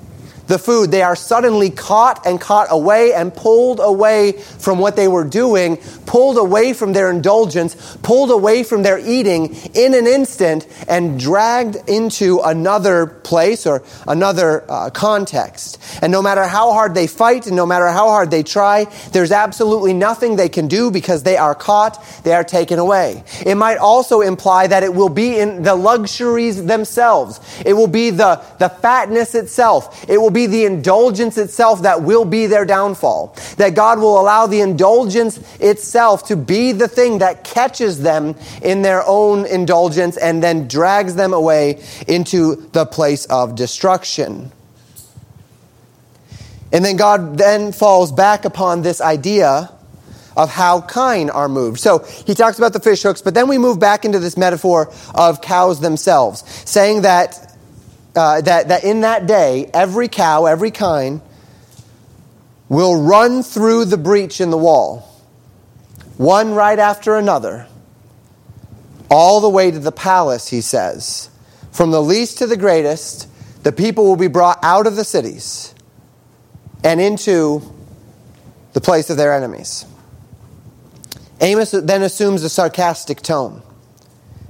the 0.47 0.59
food. 0.59 0.91
They 0.91 1.03
are 1.03 1.17
suddenly 1.17 1.71
caught 1.71 2.27
and 2.27 2.41
caught 2.41 2.69
away 2.71 3.13
and 3.13 3.35
pulled 3.35 3.81
away 3.81 4.33
from 4.33 4.79
what 4.79 4.97
they 4.97 5.09
were 5.09 5.25
doing, 5.25 5.79
pulled 6.07 6.39
away 6.39 6.73
from 6.73 6.93
their 6.93 7.11
indulgence, 7.11 7.97
pulled 8.03 8.31
away 8.31 8.63
from 8.63 8.83
their 8.83 8.99
eating 8.99 9.55
in 9.75 9.95
an 9.95 10.07
instant, 10.07 10.67
and 10.89 11.19
dragged 11.19 11.77
into 11.89 12.41
another 12.41 13.07
place 13.07 13.67
or 13.67 13.83
another 14.07 14.65
uh, 14.71 14.91
context. 14.91 15.79
And 16.03 16.13
no 16.13 16.23
matter 16.23 16.45
how 16.47 16.73
hard 16.73 16.95
they 16.95 17.07
fight 17.07 17.47
and 17.47 17.57
no 17.57 17.67
matter 17.67 17.89
how 17.89 18.09
hard 18.09 18.31
they 18.31 18.43
try, 18.43 18.87
there's 19.13 19.33
absolutely 19.33 19.93
nothing 19.93 20.37
they 20.37 20.49
can 20.49 20.69
do 20.69 20.91
because 20.91 21.23
they 21.23 21.37
are 21.37 21.55
caught, 21.55 22.03
they 22.25 22.33
are 22.33 22.45
taken 22.45 22.79
away. 22.79 23.25
It 23.45 23.57
might 23.57 23.79
also 23.79 24.21
imply 24.21 24.67
that 24.67 24.83
it 24.83 24.95
will 24.95 25.09
be 25.09 25.39
in 25.39 25.63
the 25.63 25.75
luxuries 25.75 26.65
themselves. 26.65 27.41
It 27.65 27.75
will 27.75 27.87
be 27.87 28.11
the, 28.11 28.43
the 28.59 28.69
fatness 28.69 29.35
itself. 29.35 30.09
It 30.09 30.19
will 30.19 30.31
be 30.31 30.42
the 30.47 30.65
indulgence 30.65 31.39
itself 31.39 31.83
that 31.83 32.03
will 32.03 32.25
be 32.25 32.47
their 32.47 32.65
downfall. 32.65 33.37
That 33.57 33.75
God 33.75 33.99
will 33.99 34.21
allow 34.21 34.47
the 34.47 34.61
indulgence 34.61 35.39
itself 35.61 36.27
to 36.29 36.37
be 36.37 36.73
the 36.73 36.89
thing 36.89 37.19
that 37.19 37.45
catches 37.45 38.03
them 38.03 38.37
in 38.63 38.83
their 38.83 39.03
own 39.07 39.47
indulgence 39.47 40.17
and 40.17 40.43
then 40.43 40.69
drags 40.69 41.15
them 41.15 41.33
away 41.33 41.83
into 42.07 42.57
the 42.73 42.87
place 42.87 43.27
of 43.27 43.55
destruction. 43.55 44.53
And 46.73 46.85
then 46.85 46.97
God 46.97 47.37
then 47.37 47.73
falls 47.73 48.11
back 48.11 48.45
upon 48.45 48.83
this 48.83 49.01
idea 49.01 49.71
of 50.37 50.51
how 50.51 50.81
kine 50.81 51.29
are 51.29 51.49
moved. 51.49 51.79
So 51.79 51.99
he 51.99 52.35
talks 52.35 52.57
about 52.59 52.73
the 52.73 52.81
fish 52.81 53.03
hooks, 53.03 53.21
but 53.21 53.35
then 53.35 53.49
we 53.49 53.59
move 53.59 53.79
back 53.79 54.07
into 54.07 54.19
this 54.19 54.37
metaphor 54.37 54.91
of 55.15 55.43
cows 55.43 55.81
themselves, 55.81 56.43
saying 56.65 57.03
that 57.03 57.52
uh, 58.15 58.41
that, 58.43 58.69
that 58.69 58.85
in 58.85 59.01
that 59.03 59.27
day, 59.27 59.71
every 59.73 60.09
cow, 60.09 60.47
every 60.47 60.71
kine, 60.71 61.23
will 62.69 63.01
run 63.01 63.43
through 63.43 63.85
the 63.85 63.97
breach 63.97 64.41
in 64.41 64.51
the 64.51 64.59
wall, 64.59 65.01
one 66.17 66.55
right 66.55 66.79
after 66.79 67.17
another, 67.17 67.67
all 69.11 69.41
the 69.41 69.49
way 69.49 69.71
to 69.71 69.79
the 69.79 69.93
palace, 69.93 70.49
he 70.49 70.61
says. 70.61 71.29
From 71.71 71.91
the 71.91 72.03
least 72.03 72.39
to 72.39 72.47
the 72.47 72.57
greatest, 72.57 73.29
the 73.63 73.73
people 73.73 74.05
will 74.05 74.17
be 74.17 74.29
brought 74.29 74.59
out 74.63 74.87
of 74.87 74.97
the 74.97 75.05
cities 75.05 75.75
and 76.85 77.01
into 77.01 77.63
the 78.73 78.81
place 78.81 79.11
of 79.11 79.17
their 79.17 79.33
enemies. 79.33 79.85
Amos 81.41 81.73
then 81.73 82.03
assumes 82.03 82.43
a 82.43 82.49
sarcastic 82.49 83.21
tone 83.21 83.63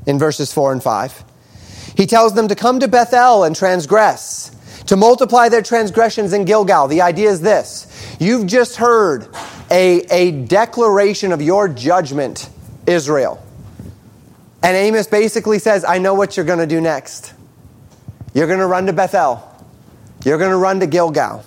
in 0.07 0.19
verses 0.19 0.53
4 0.53 0.73
and 0.73 0.83
5. 0.83 1.25
He 1.97 2.07
tells 2.07 2.35
them 2.35 2.49
to 2.49 2.55
come 2.55 2.81
to 2.81 2.89
Bethel 2.89 3.45
and 3.45 3.55
transgress, 3.55 4.51
to 4.87 4.97
multiply 4.97 5.49
their 5.49 5.63
transgressions 5.63 6.33
in 6.33 6.45
Gilgal. 6.45 6.89
The 6.89 7.03
idea 7.03 7.31
is 7.31 7.41
this 7.41 8.17
you've 8.19 8.47
just 8.47 8.77
heard 8.77 9.29
a, 9.71 10.01
a 10.11 10.33
declaration 10.33 11.33
of 11.33 11.43
your 11.43 11.69
judgment, 11.69 12.49
Israel. 12.87 13.45
And 14.63 14.77
Amos 14.77 15.09
basically 15.09 15.59
says, 15.59 15.85
I 15.85 15.99
know 15.99 16.15
what 16.15 16.37
you're 16.37 16.47
going 16.47 16.61
to 16.61 16.67
do 16.67 16.81
next. 16.81 17.35
You're 18.33 18.47
going 18.47 18.61
to 18.61 18.67
run 18.67 18.87
to 18.87 18.93
Bethel. 18.93 19.43
You're 20.25 20.39
going 20.39 20.51
to 20.51 20.57
run 20.57 20.81
to 20.81 20.87
Gilgal. 20.87 21.45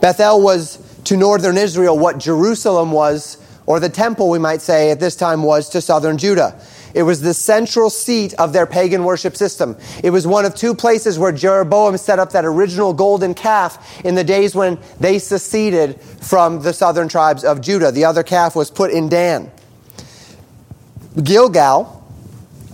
Bethel 0.00 0.40
was 0.40 0.78
to 1.04 1.16
northern 1.16 1.56
Israel 1.56 1.98
what 1.98 2.18
Jerusalem 2.18 2.92
was, 2.92 3.38
or 3.66 3.80
the 3.80 3.88
temple, 3.88 4.30
we 4.30 4.38
might 4.38 4.62
say, 4.62 4.90
at 4.90 5.00
this 5.00 5.16
time 5.16 5.42
was 5.42 5.68
to 5.70 5.80
southern 5.80 6.18
Judah. 6.18 6.60
It 6.96 7.02
was 7.02 7.20
the 7.20 7.34
central 7.34 7.90
seat 7.90 8.32
of 8.38 8.54
their 8.54 8.64
pagan 8.64 9.04
worship 9.04 9.36
system. 9.36 9.76
It 10.02 10.08
was 10.08 10.26
one 10.26 10.46
of 10.46 10.54
two 10.54 10.74
places 10.74 11.18
where 11.18 11.30
Jeroboam 11.30 11.98
set 11.98 12.18
up 12.18 12.32
that 12.32 12.46
original 12.46 12.94
golden 12.94 13.34
calf 13.34 14.02
in 14.02 14.14
the 14.14 14.24
days 14.24 14.54
when 14.54 14.78
they 14.98 15.18
seceded 15.18 16.00
from 16.00 16.62
the 16.62 16.72
southern 16.72 17.08
tribes 17.08 17.44
of 17.44 17.60
Judah. 17.60 17.92
The 17.92 18.06
other 18.06 18.22
calf 18.22 18.56
was 18.56 18.70
put 18.70 18.90
in 18.90 19.10
Dan. 19.10 19.50
Gilgal 21.22 22.02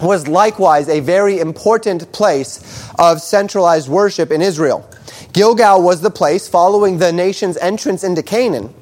was 0.00 0.28
likewise 0.28 0.88
a 0.88 1.00
very 1.00 1.40
important 1.40 2.12
place 2.12 2.88
of 3.00 3.20
centralized 3.20 3.88
worship 3.88 4.30
in 4.30 4.40
Israel. 4.40 4.88
Gilgal 5.32 5.82
was 5.82 6.00
the 6.00 6.12
place 6.12 6.46
following 6.46 6.98
the 6.98 7.12
nation's 7.12 7.56
entrance 7.56 8.04
into 8.04 8.22
Canaan 8.22 8.72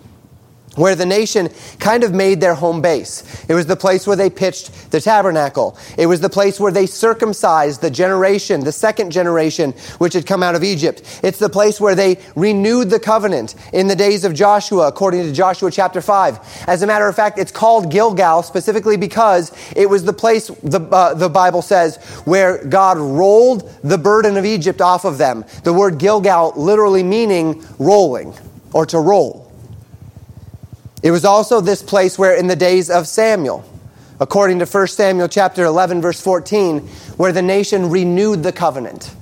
where 0.76 0.94
the 0.94 1.06
nation 1.06 1.48
kind 1.80 2.04
of 2.04 2.14
made 2.14 2.40
their 2.40 2.54
home 2.54 2.80
base. 2.80 3.44
It 3.48 3.54
was 3.54 3.66
the 3.66 3.76
place 3.76 4.06
where 4.06 4.16
they 4.16 4.30
pitched 4.30 4.90
the 4.92 5.00
tabernacle. 5.00 5.76
It 5.98 6.06
was 6.06 6.20
the 6.20 6.28
place 6.28 6.60
where 6.60 6.70
they 6.70 6.86
circumcised 6.86 7.80
the 7.80 7.90
generation, 7.90 8.62
the 8.62 8.70
second 8.70 9.10
generation, 9.10 9.72
which 9.98 10.14
had 10.14 10.26
come 10.26 10.42
out 10.42 10.54
of 10.54 10.62
Egypt. 10.62 11.20
It's 11.24 11.38
the 11.40 11.48
place 11.48 11.80
where 11.80 11.96
they 11.96 12.18
renewed 12.36 12.90
the 12.90 13.00
covenant 13.00 13.56
in 13.72 13.88
the 13.88 13.96
days 13.96 14.24
of 14.24 14.32
Joshua, 14.32 14.86
according 14.86 15.22
to 15.24 15.32
Joshua 15.32 15.72
chapter 15.72 16.00
5. 16.00 16.64
As 16.68 16.82
a 16.82 16.86
matter 16.86 17.08
of 17.08 17.16
fact, 17.16 17.38
it's 17.38 17.52
called 17.52 17.90
Gilgal 17.90 18.44
specifically 18.44 18.96
because 18.96 19.52
it 19.74 19.90
was 19.90 20.04
the 20.04 20.12
place, 20.12 20.48
the, 20.62 20.80
uh, 20.92 21.14
the 21.14 21.28
Bible 21.28 21.62
says, 21.62 21.96
where 22.24 22.64
God 22.64 22.96
rolled 22.96 23.68
the 23.82 23.98
burden 23.98 24.36
of 24.36 24.44
Egypt 24.44 24.80
off 24.80 25.04
of 25.04 25.18
them. 25.18 25.44
The 25.64 25.72
word 25.72 25.98
Gilgal 25.98 26.52
literally 26.54 27.02
meaning 27.02 27.64
rolling 27.78 28.34
or 28.72 28.86
to 28.86 29.00
roll. 29.00 29.49
It 31.02 31.10
was 31.10 31.24
also 31.24 31.60
this 31.60 31.82
place 31.82 32.18
where 32.18 32.34
in 32.34 32.46
the 32.46 32.56
days 32.56 32.90
of 32.90 33.08
Samuel, 33.08 33.64
according 34.20 34.58
to 34.58 34.66
1 34.66 34.86
Samuel 34.88 35.28
chapter 35.28 35.64
11 35.64 36.02
verse 36.02 36.20
14, 36.20 36.80
where 37.16 37.32
the 37.32 37.42
nation 37.42 37.90
renewed 37.90 38.42
the 38.42 38.52
covenant. 38.52 39.14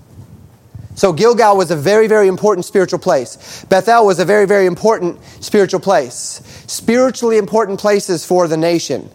So 0.97 1.13
Gilgal 1.13 1.57
was 1.57 1.71
a 1.71 1.77
very, 1.77 2.09
very 2.09 2.27
important 2.27 2.65
spiritual 2.65 2.99
place. 2.99 3.65
Bethel 3.69 4.05
was 4.05 4.19
a 4.19 4.25
very, 4.25 4.47
very 4.47 4.67
important 4.67 5.21
spiritual 5.39 5.79
place. 5.79 6.43
Spiritually 6.67 7.39
important 7.39 7.79
places 7.79 8.27
for 8.27 8.49
the 8.49 8.57
nation. 8.57 9.09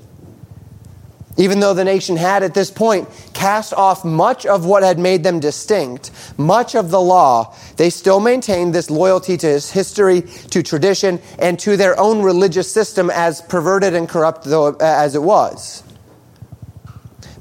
Even 1.36 1.60
though 1.60 1.74
the 1.74 1.84
nation 1.84 2.16
had 2.16 2.44
at 2.44 2.54
this 2.54 2.70
point 2.70 3.10
cast 3.34 3.74
off 3.74 4.06
much 4.06 4.46
of 4.46 4.66
what 4.66 4.84
had 4.84 5.00
made 5.00 5.24
them 5.24 5.40
distinct, 5.40 6.12
much 6.38 6.76
of 6.76 6.92
the 6.92 7.02
law, 7.02 7.56
they 7.78 7.90
still 7.90 8.20
maintained 8.20 8.74
this 8.74 8.92
loyalty 8.92 9.36
to 9.38 9.48
history, 9.48 10.22
to 10.22 10.62
tradition, 10.62 11.20
and 11.40 11.58
to 11.60 11.76
their 11.76 12.00
own 12.00 12.22
religious 12.22 12.72
system, 12.72 13.10
as 13.10 13.42
perverted 13.42 13.96
and 13.96 14.08
corrupt 14.08 14.44
though 14.44 14.68
uh, 14.68 14.78
as 14.82 15.16
it 15.16 15.24
was. 15.24 15.84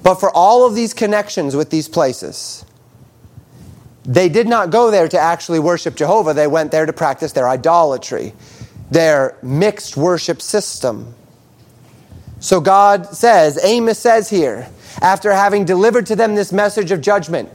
But 0.02 0.16
for 0.16 0.30
all 0.34 0.66
of 0.66 0.74
these 0.74 0.94
connections 0.94 1.54
with 1.54 1.70
these 1.70 1.88
places, 1.88 2.64
they 4.04 4.28
did 4.28 4.48
not 4.48 4.70
go 4.70 4.90
there 4.90 5.06
to 5.06 5.18
actually 5.18 5.60
worship 5.60 5.94
Jehovah. 5.94 6.34
They 6.34 6.46
went 6.46 6.72
there 6.72 6.86
to 6.86 6.92
practice 6.92 7.32
their 7.32 7.48
idolatry, 7.48 8.34
their 8.90 9.36
mixed 9.42 9.96
worship 9.96 10.42
system. 10.42 11.14
So 12.42 12.60
God 12.60 13.06
says, 13.14 13.64
Amos 13.64 14.00
says 14.00 14.28
here, 14.28 14.68
after 15.00 15.32
having 15.32 15.64
delivered 15.64 16.06
to 16.06 16.16
them 16.16 16.34
this 16.34 16.52
message 16.52 16.90
of 16.90 17.00
judgment, 17.00 17.48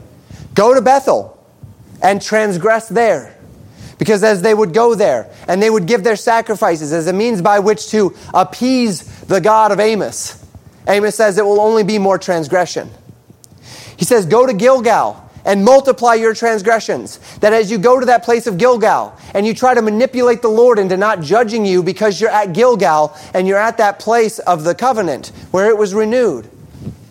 go 0.54 0.74
to 0.74 0.80
Bethel 0.80 1.38
and 2.02 2.22
transgress 2.22 2.88
there. 2.88 3.36
Because 3.98 4.24
as 4.24 4.40
they 4.40 4.54
would 4.54 4.72
go 4.72 4.94
there 4.94 5.30
and 5.46 5.62
they 5.62 5.68
would 5.68 5.84
give 5.84 6.04
their 6.04 6.16
sacrifices 6.16 6.90
as 6.94 7.06
a 7.06 7.12
means 7.12 7.42
by 7.42 7.58
which 7.58 7.90
to 7.90 8.16
appease 8.32 9.02
the 9.26 9.42
God 9.42 9.72
of 9.72 9.78
Amos, 9.78 10.42
Amos 10.88 11.14
says 11.14 11.36
it 11.36 11.44
will 11.44 11.60
only 11.60 11.84
be 11.84 11.98
more 11.98 12.16
transgression. 12.16 12.88
He 13.98 14.06
says, 14.06 14.24
Go 14.24 14.46
to 14.46 14.54
Gilgal 14.54 15.27
and 15.48 15.64
multiply 15.64 16.12
your 16.12 16.34
transgressions. 16.34 17.18
That 17.38 17.54
as 17.54 17.70
you 17.70 17.78
go 17.78 17.98
to 17.98 18.06
that 18.06 18.22
place 18.22 18.46
of 18.46 18.58
Gilgal 18.58 19.16
and 19.34 19.46
you 19.46 19.54
try 19.54 19.72
to 19.72 19.80
manipulate 19.80 20.42
the 20.42 20.48
Lord 20.48 20.78
into 20.78 20.96
not 20.96 21.22
judging 21.22 21.64
you 21.64 21.82
because 21.82 22.20
you're 22.20 22.30
at 22.30 22.52
Gilgal 22.52 23.16
and 23.32 23.48
you're 23.48 23.58
at 23.58 23.78
that 23.78 23.98
place 23.98 24.38
of 24.40 24.62
the 24.62 24.74
covenant 24.74 25.28
where 25.50 25.70
it 25.70 25.78
was 25.78 25.94
renewed, 25.94 26.50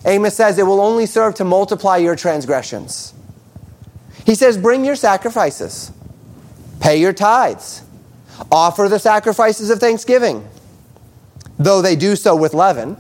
Amos 0.06 0.36
says 0.36 0.60
it 0.60 0.68
will 0.68 0.80
only 0.80 1.08
serve 1.08 1.34
to 1.36 1.44
multiply 1.44 1.98
your 1.98 2.16
transgressions. 2.16 3.14
He 4.24 4.36
says, 4.36 4.56
Bring 4.56 4.86
your 4.86 4.96
sacrifices, 4.96 5.92
pay 6.80 7.02
your 7.02 7.14
tithes, 7.14 7.82
offer 8.52 8.88
the 8.88 9.00
sacrifices 9.00 9.72
of 9.72 9.80
thanksgiving, 9.80 10.48
though 11.58 11.82
they 11.82 11.96
do 11.96 12.16
so 12.16 12.36
with 12.36 12.54
leaven, 12.54 12.98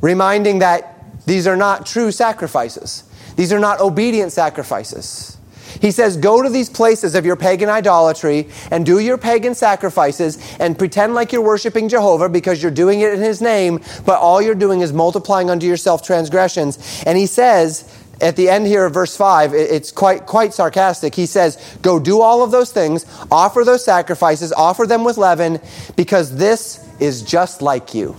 reminding 0.00 0.60
that 0.60 0.94
these 1.26 1.48
are 1.48 1.56
not 1.56 1.84
true 1.84 2.12
sacrifices. 2.12 3.03
These 3.36 3.52
are 3.52 3.58
not 3.58 3.80
obedient 3.80 4.32
sacrifices. 4.32 5.36
He 5.80 5.90
says, 5.90 6.16
Go 6.16 6.42
to 6.42 6.48
these 6.48 6.68
places 6.68 7.14
of 7.14 7.26
your 7.26 7.36
pagan 7.36 7.68
idolatry 7.68 8.48
and 8.70 8.86
do 8.86 8.98
your 8.98 9.18
pagan 9.18 9.54
sacrifices 9.54 10.38
and 10.60 10.78
pretend 10.78 11.14
like 11.14 11.32
you're 11.32 11.42
worshiping 11.42 11.88
Jehovah 11.88 12.28
because 12.28 12.62
you're 12.62 12.70
doing 12.70 13.00
it 13.00 13.12
in 13.12 13.20
His 13.20 13.40
name, 13.40 13.80
but 14.06 14.20
all 14.20 14.40
you're 14.40 14.54
doing 14.54 14.80
is 14.80 14.92
multiplying 14.92 15.50
unto 15.50 15.66
yourself 15.66 16.02
transgressions. 16.02 17.02
And 17.06 17.18
he 17.18 17.26
says, 17.26 17.92
at 18.20 18.36
the 18.36 18.48
end 18.48 18.66
here 18.66 18.86
of 18.86 18.94
verse 18.94 19.16
5, 19.16 19.52
it's 19.54 19.90
quite, 19.90 20.26
quite 20.26 20.54
sarcastic. 20.54 21.14
He 21.14 21.26
says, 21.26 21.76
Go 21.82 21.98
do 21.98 22.20
all 22.20 22.42
of 22.42 22.50
those 22.50 22.72
things, 22.72 23.04
offer 23.30 23.64
those 23.64 23.84
sacrifices, 23.84 24.52
offer 24.52 24.86
them 24.86 25.04
with 25.04 25.18
leaven, 25.18 25.60
because 25.96 26.36
this 26.36 26.88
is 27.00 27.22
just 27.22 27.60
like 27.60 27.94
you. 27.94 28.16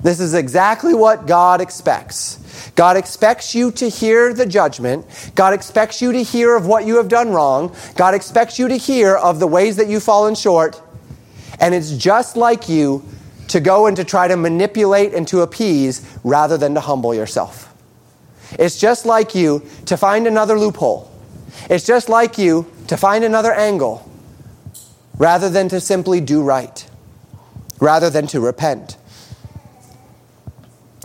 This 0.00 0.20
is 0.20 0.34
exactly 0.34 0.94
what 0.94 1.26
God 1.26 1.60
expects. 1.60 2.38
God 2.74 2.96
expects 2.96 3.54
you 3.54 3.70
to 3.72 3.88
hear 3.88 4.32
the 4.32 4.46
judgment. 4.46 5.06
God 5.34 5.52
expects 5.52 6.02
you 6.02 6.12
to 6.12 6.22
hear 6.22 6.56
of 6.56 6.66
what 6.66 6.86
you 6.86 6.96
have 6.96 7.08
done 7.08 7.30
wrong. 7.30 7.74
God 7.96 8.14
expects 8.14 8.58
you 8.58 8.68
to 8.68 8.76
hear 8.76 9.16
of 9.16 9.40
the 9.40 9.46
ways 9.46 9.76
that 9.76 9.88
you've 9.88 10.02
fallen 10.02 10.34
short. 10.34 10.80
And 11.60 11.74
it's 11.74 11.96
just 11.96 12.36
like 12.36 12.68
you 12.68 13.04
to 13.48 13.60
go 13.60 13.86
and 13.86 13.96
to 13.96 14.04
try 14.04 14.28
to 14.28 14.36
manipulate 14.36 15.14
and 15.14 15.26
to 15.28 15.40
appease 15.40 16.06
rather 16.22 16.58
than 16.58 16.74
to 16.74 16.80
humble 16.80 17.14
yourself. 17.14 17.74
It's 18.58 18.78
just 18.78 19.06
like 19.06 19.34
you 19.34 19.66
to 19.86 19.96
find 19.96 20.26
another 20.26 20.58
loophole. 20.58 21.10
It's 21.68 21.86
just 21.86 22.08
like 22.08 22.38
you 22.38 22.70
to 22.86 22.96
find 22.96 23.24
another 23.24 23.52
angle 23.52 24.08
rather 25.18 25.48
than 25.50 25.68
to 25.68 25.80
simply 25.80 26.20
do 26.20 26.42
right, 26.42 26.88
rather 27.80 28.08
than 28.08 28.26
to 28.28 28.40
repent. 28.40 28.97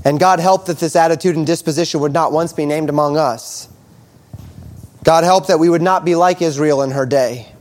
And 0.06 0.20
God 0.20 0.40
help 0.40 0.66
that 0.66 0.80
this 0.80 0.96
attitude 0.96 1.36
and 1.36 1.48
disposition 1.48 2.02
would 2.02 2.14
not 2.14 2.32
once 2.32 2.54
be 2.54 2.66
named 2.66 2.90
among 2.90 3.18
us. 3.18 3.70
God 5.04 5.24
help 5.24 5.48
that 5.48 5.60
we 5.60 5.70
would 5.70 5.82
not 5.82 6.06
be 6.06 6.16
like 6.16 6.42
Israel 6.42 6.82
in 6.82 6.92
her 6.92 7.06
day, 7.06 7.52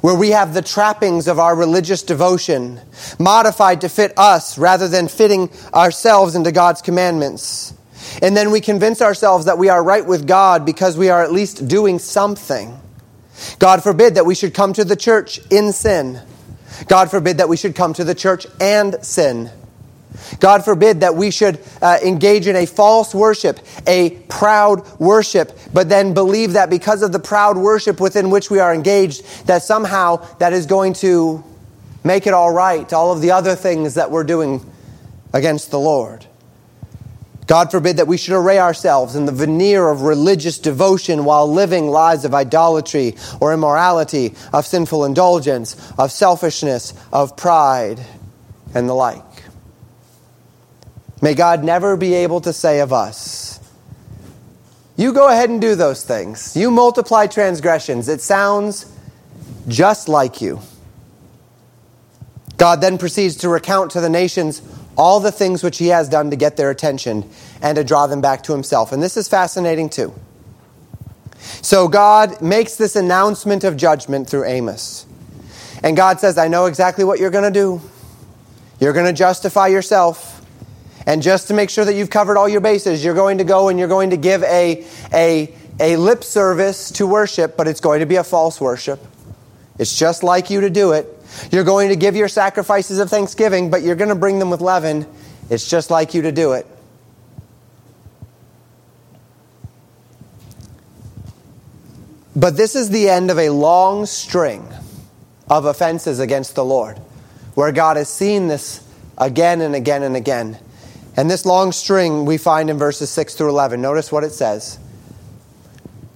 where 0.00 0.14
we 0.14 0.30
have 0.30 0.54
the 0.54 0.62
trappings 0.62 1.26
of 1.26 1.38
our 1.38 1.54
religious 1.54 2.02
devotion 2.02 2.80
modified 3.18 3.80
to 3.80 3.88
fit 3.88 4.12
us 4.16 4.56
rather 4.56 4.88
than 4.88 5.08
fitting 5.08 5.50
ourselves 5.74 6.34
into 6.34 6.52
God's 6.52 6.82
commandments. 6.82 7.74
And 8.22 8.36
then 8.36 8.50
we 8.50 8.60
convince 8.60 9.02
ourselves 9.02 9.46
that 9.46 9.58
we 9.58 9.68
are 9.68 9.82
right 9.82 10.06
with 10.06 10.26
God 10.26 10.64
because 10.64 10.96
we 10.96 11.08
are 11.08 11.22
at 11.22 11.32
least 11.32 11.66
doing 11.66 11.98
something. 11.98 12.78
God 13.58 13.82
forbid 13.82 14.14
that 14.14 14.26
we 14.26 14.34
should 14.34 14.54
come 14.54 14.72
to 14.74 14.84
the 14.84 14.96
church 14.96 15.40
in 15.50 15.72
sin. 15.72 16.20
God 16.88 17.10
forbid 17.10 17.38
that 17.38 17.48
we 17.48 17.56
should 17.56 17.74
come 17.74 17.92
to 17.94 18.04
the 18.04 18.14
church 18.14 18.46
and 18.60 19.04
sin. 19.04 19.50
God 20.40 20.64
forbid 20.64 21.00
that 21.00 21.14
we 21.14 21.30
should 21.30 21.58
uh, 21.80 21.98
engage 22.04 22.46
in 22.46 22.56
a 22.56 22.66
false 22.66 23.14
worship, 23.14 23.60
a 23.86 24.10
proud 24.28 24.86
worship, 24.98 25.58
but 25.72 25.88
then 25.88 26.14
believe 26.14 26.54
that 26.54 26.70
because 26.70 27.02
of 27.02 27.12
the 27.12 27.18
proud 27.18 27.56
worship 27.56 28.00
within 28.00 28.30
which 28.30 28.50
we 28.50 28.58
are 28.58 28.74
engaged, 28.74 29.24
that 29.46 29.62
somehow 29.62 30.16
that 30.38 30.52
is 30.52 30.66
going 30.66 30.92
to 30.94 31.44
make 32.04 32.26
it 32.26 32.34
all 32.34 32.52
right, 32.52 32.92
all 32.92 33.12
of 33.12 33.20
the 33.20 33.32
other 33.32 33.54
things 33.54 33.94
that 33.94 34.10
we're 34.10 34.24
doing 34.24 34.64
against 35.32 35.70
the 35.70 35.78
Lord. 35.78 36.26
God 37.46 37.70
forbid 37.70 37.98
that 37.98 38.08
we 38.08 38.16
should 38.16 38.34
array 38.34 38.58
ourselves 38.58 39.14
in 39.14 39.24
the 39.24 39.32
veneer 39.32 39.88
of 39.88 40.02
religious 40.02 40.58
devotion 40.58 41.24
while 41.24 41.50
living 41.50 41.88
lives 41.88 42.24
of 42.24 42.34
idolatry 42.34 43.14
or 43.40 43.52
immorality, 43.52 44.34
of 44.52 44.66
sinful 44.66 45.04
indulgence, 45.04 45.76
of 45.96 46.10
selfishness, 46.10 46.92
of 47.12 47.36
pride, 47.36 48.00
and 48.74 48.88
the 48.88 48.94
like. 48.94 49.22
May 51.22 51.34
God 51.34 51.64
never 51.64 51.96
be 51.96 52.14
able 52.14 52.40
to 52.42 52.52
say 52.52 52.80
of 52.80 52.92
us, 52.92 53.60
You 54.96 55.12
go 55.12 55.28
ahead 55.28 55.50
and 55.50 55.60
do 55.60 55.74
those 55.74 56.02
things. 56.02 56.56
You 56.56 56.70
multiply 56.70 57.26
transgressions. 57.26 58.08
It 58.08 58.22
sounds 58.22 58.90
just 59.68 60.08
like 60.08 60.40
you. 60.40 60.60
God 62.56 62.80
then 62.80 62.96
proceeds 62.96 63.36
to 63.36 63.50
recount 63.50 63.90
to 63.92 64.00
the 64.00 64.08
nations 64.08 64.62
all 64.96 65.20
the 65.20 65.32
things 65.32 65.62
which 65.62 65.76
he 65.76 65.88
has 65.88 66.08
done 66.08 66.30
to 66.30 66.36
get 66.36 66.56
their 66.56 66.70
attention 66.70 67.28
and 67.60 67.76
to 67.76 67.84
draw 67.84 68.06
them 68.06 68.22
back 68.22 68.42
to 68.44 68.52
himself. 68.52 68.92
And 68.92 69.02
this 69.02 69.18
is 69.18 69.28
fascinating 69.28 69.90
too. 69.90 70.14
So 71.60 71.86
God 71.88 72.40
makes 72.40 72.76
this 72.76 72.96
announcement 72.96 73.62
of 73.64 73.76
judgment 73.76 74.28
through 74.30 74.46
Amos. 74.46 75.04
And 75.82 75.94
God 75.94 76.18
says, 76.18 76.38
I 76.38 76.48
know 76.48 76.64
exactly 76.64 77.04
what 77.04 77.20
you're 77.20 77.30
going 77.30 77.52
to 77.52 77.60
do. 77.60 77.82
You're 78.80 78.94
going 78.94 79.06
to 79.06 79.12
justify 79.12 79.66
yourself. 79.66 80.35
And 81.06 81.22
just 81.22 81.48
to 81.48 81.54
make 81.54 81.70
sure 81.70 81.84
that 81.84 81.94
you've 81.94 82.10
covered 82.10 82.36
all 82.36 82.48
your 82.48 82.60
bases, 82.60 83.04
you're 83.04 83.14
going 83.14 83.38
to 83.38 83.44
go 83.44 83.68
and 83.68 83.78
you're 83.78 83.88
going 83.88 84.10
to 84.10 84.16
give 84.16 84.42
a, 84.42 84.84
a, 85.12 85.54
a 85.78 85.96
lip 85.96 86.24
service 86.24 86.90
to 86.92 87.06
worship, 87.06 87.56
but 87.56 87.68
it's 87.68 87.80
going 87.80 88.00
to 88.00 88.06
be 88.06 88.16
a 88.16 88.24
false 88.24 88.60
worship. 88.60 89.00
It's 89.78 89.96
just 89.96 90.24
like 90.24 90.50
you 90.50 90.62
to 90.62 90.70
do 90.70 90.92
it. 90.92 91.06
You're 91.52 91.64
going 91.64 91.90
to 91.90 91.96
give 91.96 92.16
your 92.16 92.28
sacrifices 92.28 92.98
of 92.98 93.08
thanksgiving, 93.08 93.70
but 93.70 93.82
you're 93.82 93.94
going 93.94 94.08
to 94.08 94.16
bring 94.16 94.40
them 94.40 94.50
with 94.50 94.60
leaven. 94.60 95.06
It's 95.48 95.68
just 95.68 95.90
like 95.90 96.12
you 96.12 96.22
to 96.22 96.32
do 96.32 96.52
it. 96.52 96.66
But 102.34 102.56
this 102.56 102.74
is 102.74 102.90
the 102.90 103.08
end 103.08 103.30
of 103.30 103.38
a 103.38 103.48
long 103.48 104.06
string 104.06 104.66
of 105.48 105.64
offenses 105.64 106.18
against 106.18 106.54
the 106.54 106.64
Lord, 106.64 106.98
where 107.54 107.72
God 107.72 107.96
has 107.96 108.08
seen 108.08 108.48
this 108.48 108.86
again 109.16 109.60
and 109.60 109.74
again 109.74 110.02
and 110.02 110.16
again. 110.16 110.58
And 111.16 111.30
this 111.30 111.46
long 111.46 111.72
string 111.72 112.26
we 112.26 112.36
find 112.36 112.68
in 112.68 112.78
verses 112.78 113.10
6 113.10 113.34
through 113.34 113.48
11. 113.48 113.80
Notice 113.80 114.12
what 114.12 114.24
it 114.24 114.32
says. 114.32 114.78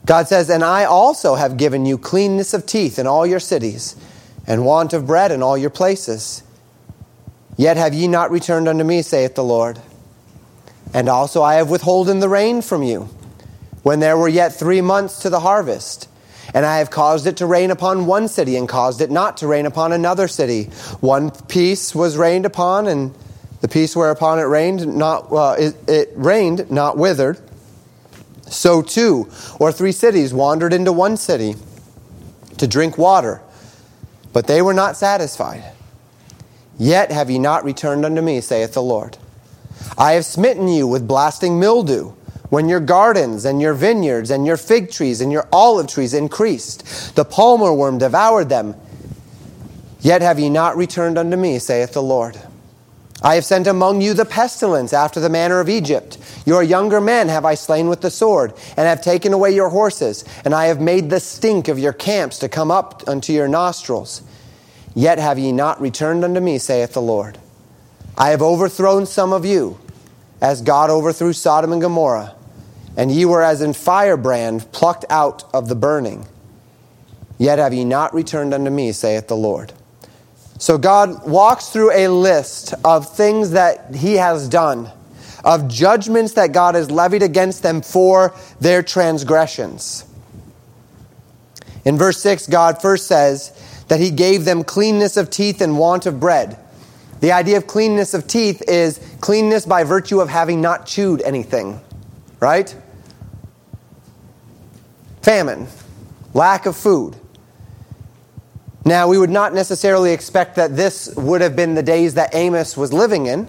God 0.05 0.29
says, 0.29 0.51
And 0.51 0.63
I 0.63 0.85
also 0.85 1.37
have 1.37 1.57
given 1.57 1.87
you 1.87 1.97
cleanness 1.97 2.53
of 2.53 2.67
teeth 2.67 2.99
in 2.99 3.07
all 3.07 3.27
your 3.27 3.41
cities 3.41 3.97
and 4.47 4.65
want 4.65 4.93
of 4.93 5.07
bread 5.07 5.33
in 5.33 5.43
all 5.43 5.57
your 5.57 5.71
places. 5.71 6.43
Yet 7.57 7.77
have 7.77 7.95
ye 7.95 8.09
not 8.09 8.31
returned 8.31 8.69
unto 8.69 8.85
me, 8.85 9.03
saith 9.03 9.35
the 9.35 9.45
Lord. 9.45 9.79
And 10.93 11.09
also 11.09 11.43
I 11.43 11.55
have 11.55 11.71
withholden 11.71 12.21
the 12.21 12.29
rain 12.29 12.63
from 12.63 12.83
you, 12.83 13.09
when 13.83 14.01
there 14.01 14.17
were 14.17 14.29
yet 14.29 14.55
three 14.55 14.81
months 14.81 15.21
to 15.21 15.31
the 15.31 15.41
harvest. 15.41 16.09
And 16.53 16.67
I 16.67 16.79
have 16.79 16.91
caused 16.91 17.27
it 17.27 17.37
to 17.37 17.47
rain 17.47 17.71
upon 17.71 18.07
one 18.07 18.29
city, 18.29 18.57
and 18.57 18.69
caused 18.69 19.01
it 19.01 19.11
not 19.11 19.37
to 19.39 19.47
rain 19.47 19.67
upon 19.67 19.93
another 19.93 20.27
city. 20.27 20.65
One 21.01 21.31
piece 21.31 21.95
was 21.95 22.17
rained 22.17 22.45
upon, 22.45 22.89
and 22.89 23.15
the 23.61 23.69
piece 23.69 23.95
whereupon 23.95 24.39
it 24.39 24.45
rained, 24.45 24.87
not 24.97 25.33
uh, 25.33 25.57
it, 25.59 25.77
it 25.89 26.13
rained, 26.15 26.71
not 26.71 26.97
withered. 26.97 27.39
So 28.47 28.83
two 28.83 29.29
or 29.59 29.71
three 29.71 29.93
cities 29.93 30.35
wandered 30.35 30.73
into 30.73 30.93
one 30.93 31.17
city 31.17 31.55
to 32.59 32.67
drink 32.67 32.99
water 32.99 33.43
but 34.33 34.47
they 34.47 34.63
were 34.63 34.75
not 34.75 34.97
satisfied. 34.97 35.65
Yet 36.79 37.11
have 37.13 37.31
ye 37.31 37.39
not 37.39 37.65
returned 37.65 38.05
unto 38.05 38.23
me, 38.23 38.41
saith 38.41 38.75
the 38.75 38.83
Lord. 38.83 39.19
I 39.99 40.13
have 40.13 40.25
smitten 40.25 40.69
you 40.69 40.87
with 40.87 41.09
blasting 41.09 41.59
mildew, 41.59 42.13
when 42.49 42.69
your 42.69 42.81
gardens 42.81 43.45
and 43.45 43.61
your 43.61 43.75
vineyards 43.75 44.31
and 44.31 44.47
your 44.47 44.57
fig 44.57 44.91
trees 44.91 45.21
and 45.21 45.31
your 45.31 45.47
olive 45.53 45.87
trees 45.87 46.15
increased. 46.15 47.15
The 47.15 47.25
palmer 47.25 47.73
worm 47.73 47.99
devoured 47.99 48.49
them. 48.49 48.75
Yet 50.01 50.23
have 50.23 50.39
ye 50.39 50.49
not 50.49 50.77
returned 50.77 51.19
unto 51.19 51.37
me, 51.37 51.59
saith 51.59 51.93
the 51.93 52.03
Lord. 52.03 52.41
I 53.23 53.35
have 53.35 53.45
sent 53.45 53.67
among 53.67 54.01
you 54.01 54.15
the 54.15 54.25
pestilence 54.25 54.93
after 54.93 55.21
the 55.21 55.29
manner 55.29 55.61
of 55.61 55.69
Egypt. 55.69 56.17
Your 56.47 56.63
younger 56.63 57.01
men 57.01 57.29
have 57.29 57.45
I 57.45 57.55
slain 57.55 57.89
with 57.89 58.01
the 58.01 58.11
sword, 58.11 58.55
and 58.77 58.87
have 58.87 59.03
taken 59.03 59.33
away 59.33 59.51
your 59.51 59.69
horses, 59.69 60.25
and 60.45 60.55
I 60.55 60.67
have 60.67 60.81
made 60.81 61.11
the 61.11 61.21
stink 61.21 61.69
of 61.69 61.79
your 61.79 61.93
camps 61.93 62.39
to 62.39 62.49
come 62.49 62.71
up 62.71 63.03
unto 63.07 63.33
your 63.33 63.49
nostrils. 63.49 64.23
Yet 64.95 65.19
have 65.19 65.39
ye 65.39 65.53
not 65.53 65.81
returned 65.81 66.25
unto 66.25 66.41
me, 66.41 66.59
saith 66.59 66.95
the 66.95 67.03
Lord. 67.03 67.39
I 68.17 68.31
have 68.31 68.43
overthrown 68.43 69.07
some 69.07 69.33
of 69.33 69.45
you, 69.45 69.79
as 70.41 70.63
God 70.63 70.89
overthrew 70.89 71.35
Sodom 71.35 71.73
and 71.73 71.83
Gomorrah, 71.83 72.35
and 72.97 73.13
ye 73.13 73.25
were 73.25 73.43
as 73.43 73.61
in 73.61 73.75
firebrand 73.75 74.73
plucked 74.73 75.05
out 75.11 75.45
of 75.55 75.69
the 75.69 75.75
burning. 75.75 76.27
Yet 77.39 77.59
have 77.59 77.73
ye 77.73 77.85
not 77.85 78.15
returned 78.15 78.53
unto 78.53 78.71
me, 78.71 78.93
saith 78.93 79.29
the 79.29 79.37
Lord. 79.37 79.73
So 80.61 80.77
God 80.77 81.27
walks 81.27 81.71
through 81.71 81.91
a 81.93 82.09
list 82.09 82.75
of 82.85 83.17
things 83.17 83.53
that 83.53 83.95
He 83.95 84.17
has 84.17 84.47
done, 84.47 84.91
of 85.43 85.69
judgments 85.69 86.35
that 86.35 86.53
God 86.53 86.75
has 86.75 86.91
levied 86.91 87.23
against 87.23 87.63
them 87.63 87.81
for 87.81 88.35
their 88.61 88.83
transgressions. 88.83 90.05
In 91.87 91.97
verse 91.97 92.21
6, 92.21 92.47
God 92.49 92.83
first 92.83 93.07
says 93.07 93.85
that 93.89 94.01
He 94.01 94.11
gave 94.11 94.45
them 94.45 94.63
cleanness 94.63 95.17
of 95.17 95.31
teeth 95.31 95.63
and 95.63 95.79
want 95.79 96.05
of 96.05 96.21
bread. 96.21 96.59
The 97.21 97.33
idea 97.33 97.57
of 97.57 97.67
cleanness 97.67 98.13
of 98.13 98.27
teeth 98.27 98.63
is 98.69 99.01
cleanness 99.23 99.65
by 99.65 99.85
virtue 99.85 100.21
of 100.21 100.29
having 100.29 100.61
not 100.61 100.85
chewed 100.85 101.23
anything, 101.23 101.81
right? 102.39 102.77
Famine, 105.23 105.69
lack 106.35 106.67
of 106.67 106.77
food. 106.77 107.17
Now, 108.91 109.07
we 109.07 109.19
would 109.19 109.31
not 109.31 109.55
necessarily 109.55 110.13
expect 110.13 110.57
that 110.57 110.75
this 110.75 111.15
would 111.15 111.43
have 111.43 111.55
been 111.55 111.77
the 111.77 111.83
days 111.83 112.15
that 112.15 112.35
Amos 112.35 112.77
was 112.77 112.93
living 112.93 113.27
in. 113.27 113.47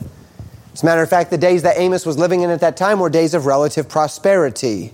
As 0.72 0.84
a 0.84 0.86
matter 0.86 1.02
of 1.02 1.10
fact, 1.10 1.32
the 1.32 1.38
days 1.40 1.64
that 1.64 1.80
Amos 1.80 2.06
was 2.06 2.16
living 2.16 2.42
in 2.42 2.52
at 2.52 2.60
that 2.60 2.78
time 2.78 3.00
were 3.00 3.10
days 3.10 3.34
of 3.34 3.48
relative 3.48 3.90
prosperity. 3.90 4.94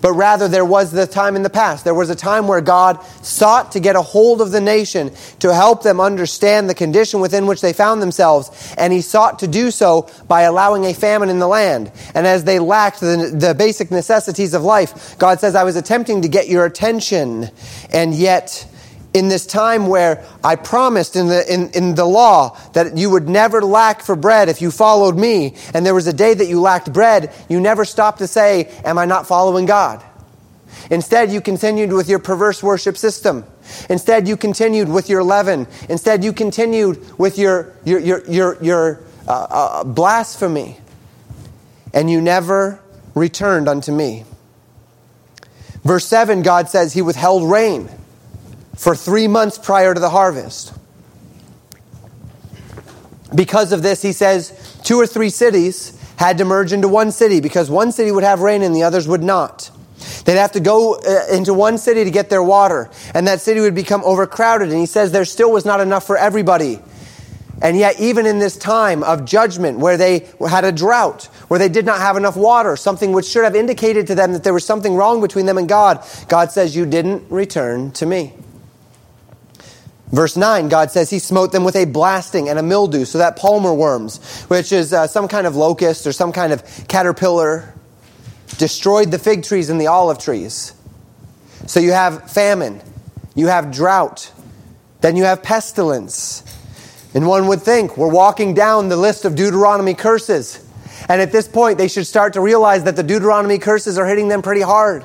But 0.00 0.12
rather, 0.12 0.46
there 0.46 0.64
was 0.64 0.92
the 0.92 1.04
time 1.04 1.34
in 1.34 1.42
the 1.42 1.50
past. 1.50 1.82
There 1.82 1.94
was 1.94 2.10
a 2.10 2.14
time 2.14 2.46
where 2.46 2.60
God 2.60 3.04
sought 3.24 3.72
to 3.72 3.80
get 3.80 3.96
a 3.96 4.00
hold 4.00 4.40
of 4.40 4.52
the 4.52 4.60
nation 4.60 5.10
to 5.40 5.52
help 5.52 5.82
them 5.82 6.00
understand 6.00 6.70
the 6.70 6.76
condition 6.76 7.18
within 7.18 7.48
which 7.48 7.60
they 7.60 7.72
found 7.72 8.00
themselves. 8.00 8.72
And 8.78 8.92
he 8.92 9.00
sought 9.00 9.40
to 9.40 9.48
do 9.48 9.72
so 9.72 10.08
by 10.28 10.42
allowing 10.42 10.84
a 10.84 10.94
famine 10.94 11.28
in 11.28 11.40
the 11.40 11.48
land. 11.48 11.90
And 12.14 12.24
as 12.24 12.44
they 12.44 12.60
lacked 12.60 13.00
the, 13.00 13.34
the 13.36 13.52
basic 13.52 13.90
necessities 13.90 14.54
of 14.54 14.62
life, 14.62 15.18
God 15.18 15.40
says, 15.40 15.56
I 15.56 15.64
was 15.64 15.74
attempting 15.74 16.22
to 16.22 16.28
get 16.28 16.48
your 16.48 16.66
attention. 16.66 17.50
And 17.92 18.14
yet, 18.14 18.64
in 19.14 19.28
this 19.28 19.46
time 19.46 19.86
where 19.86 20.24
I 20.44 20.56
promised 20.56 21.16
in 21.16 21.28
the, 21.28 21.52
in, 21.52 21.70
in 21.70 21.94
the 21.94 22.04
law 22.04 22.58
that 22.74 22.96
you 22.96 23.10
would 23.10 23.28
never 23.28 23.62
lack 23.62 24.02
for 24.02 24.14
bread 24.14 24.48
if 24.48 24.60
you 24.60 24.70
followed 24.70 25.16
me, 25.16 25.56
and 25.72 25.84
there 25.84 25.94
was 25.94 26.06
a 26.06 26.12
day 26.12 26.34
that 26.34 26.46
you 26.46 26.60
lacked 26.60 26.92
bread, 26.92 27.32
you 27.48 27.60
never 27.60 27.84
stopped 27.84 28.18
to 28.18 28.26
say, 28.26 28.64
Am 28.84 28.98
I 28.98 29.06
not 29.06 29.26
following 29.26 29.66
God? 29.66 30.04
Instead, 30.90 31.30
you 31.32 31.40
continued 31.40 31.92
with 31.92 32.08
your 32.08 32.18
perverse 32.18 32.62
worship 32.62 32.96
system. 32.96 33.44
Instead, 33.90 34.28
you 34.28 34.36
continued 34.36 34.88
with 34.88 35.08
your 35.08 35.22
leaven. 35.22 35.66
Instead, 35.88 36.22
you 36.22 36.32
continued 36.32 37.18
with 37.18 37.38
your, 37.38 37.72
your, 37.84 38.00
your, 38.00 38.24
your, 38.26 38.62
your 38.62 39.00
uh, 39.26 39.46
uh, 39.50 39.84
blasphemy. 39.84 40.78
And 41.92 42.10
you 42.10 42.20
never 42.20 42.80
returned 43.14 43.68
unto 43.68 43.92
me. 43.92 44.24
Verse 45.82 46.06
7, 46.06 46.42
God 46.42 46.68
says 46.68 46.92
he 46.92 47.02
withheld 47.02 47.50
rain 47.50 47.88
for 48.78 48.94
three 48.94 49.26
months 49.26 49.58
prior 49.58 49.92
to 49.92 50.00
the 50.00 50.08
harvest. 50.08 50.72
Because 53.34 53.72
of 53.72 53.82
this, 53.82 54.00
he 54.00 54.12
says 54.12 54.78
two 54.84 54.96
or 54.96 55.06
three 55.06 55.30
cities 55.30 56.00
had 56.16 56.38
to 56.38 56.44
merge 56.44 56.72
into 56.72 56.88
one 56.88 57.10
city 57.10 57.40
because 57.40 57.68
one 57.68 57.90
city 57.92 58.12
would 58.12 58.22
have 58.22 58.40
rain 58.40 58.62
and 58.62 58.74
the 58.74 58.84
others 58.84 59.08
would 59.08 59.22
not. 59.22 59.70
They'd 60.24 60.36
have 60.36 60.52
to 60.52 60.60
go 60.60 60.94
uh, 60.94 61.34
into 61.34 61.52
one 61.52 61.76
city 61.76 62.04
to 62.04 62.10
get 62.10 62.30
their 62.30 62.42
water, 62.42 62.88
and 63.14 63.26
that 63.26 63.40
city 63.40 63.60
would 63.60 63.74
become 63.74 64.02
overcrowded. 64.04 64.68
And 64.68 64.78
he 64.78 64.86
says 64.86 65.10
there 65.10 65.24
still 65.24 65.50
was 65.50 65.64
not 65.64 65.80
enough 65.80 66.06
for 66.06 66.16
everybody. 66.16 66.78
And 67.60 67.76
yet, 67.76 67.98
even 67.98 68.26
in 68.26 68.38
this 68.38 68.56
time 68.56 69.02
of 69.02 69.24
judgment 69.24 69.80
where 69.80 69.96
they 69.96 70.28
had 70.48 70.64
a 70.64 70.70
drought, 70.70 71.24
where 71.48 71.58
they 71.58 71.68
did 71.68 71.84
not 71.84 71.98
have 71.98 72.16
enough 72.16 72.36
water, 72.36 72.76
something 72.76 73.10
which 73.10 73.26
should 73.26 73.42
have 73.42 73.56
indicated 73.56 74.06
to 74.06 74.14
them 74.14 74.32
that 74.34 74.44
there 74.44 74.54
was 74.54 74.64
something 74.64 74.94
wrong 74.94 75.20
between 75.20 75.46
them 75.46 75.58
and 75.58 75.68
God, 75.68 76.04
God 76.28 76.52
says, 76.52 76.76
You 76.76 76.86
didn't 76.86 77.28
return 77.28 77.90
to 77.92 78.06
me. 78.06 78.34
Verse 80.10 80.36
9, 80.36 80.68
God 80.68 80.90
says 80.90 81.10
he 81.10 81.18
smote 81.18 81.52
them 81.52 81.64
with 81.64 81.76
a 81.76 81.84
blasting 81.84 82.48
and 82.48 82.58
a 82.58 82.62
mildew, 82.62 83.04
so 83.04 83.18
that 83.18 83.36
palmer 83.36 83.74
worms, 83.74 84.44
which 84.44 84.72
is 84.72 84.92
uh, 84.92 85.06
some 85.06 85.28
kind 85.28 85.46
of 85.46 85.54
locust 85.54 86.06
or 86.06 86.12
some 86.12 86.32
kind 86.32 86.52
of 86.52 86.62
caterpillar, 86.88 87.74
destroyed 88.56 89.10
the 89.10 89.18
fig 89.18 89.42
trees 89.42 89.68
and 89.68 89.80
the 89.80 89.86
olive 89.86 90.18
trees. 90.18 90.72
So 91.66 91.80
you 91.80 91.92
have 91.92 92.30
famine, 92.30 92.80
you 93.34 93.48
have 93.48 93.70
drought, 93.70 94.32
then 95.02 95.16
you 95.16 95.24
have 95.24 95.42
pestilence. 95.42 96.42
And 97.14 97.26
one 97.26 97.46
would 97.48 97.60
think 97.60 97.96
we're 97.96 98.10
walking 98.10 98.54
down 98.54 98.88
the 98.88 98.96
list 98.96 99.24
of 99.24 99.34
Deuteronomy 99.34 99.94
curses. 99.94 100.64
And 101.08 101.20
at 101.20 101.32
this 101.32 101.46
point, 101.46 101.78
they 101.78 101.88
should 101.88 102.06
start 102.06 102.32
to 102.34 102.40
realize 102.40 102.84
that 102.84 102.96
the 102.96 103.02
Deuteronomy 103.02 103.58
curses 103.58 103.98
are 103.98 104.06
hitting 104.06 104.28
them 104.28 104.40
pretty 104.40 104.60
hard. 104.62 105.04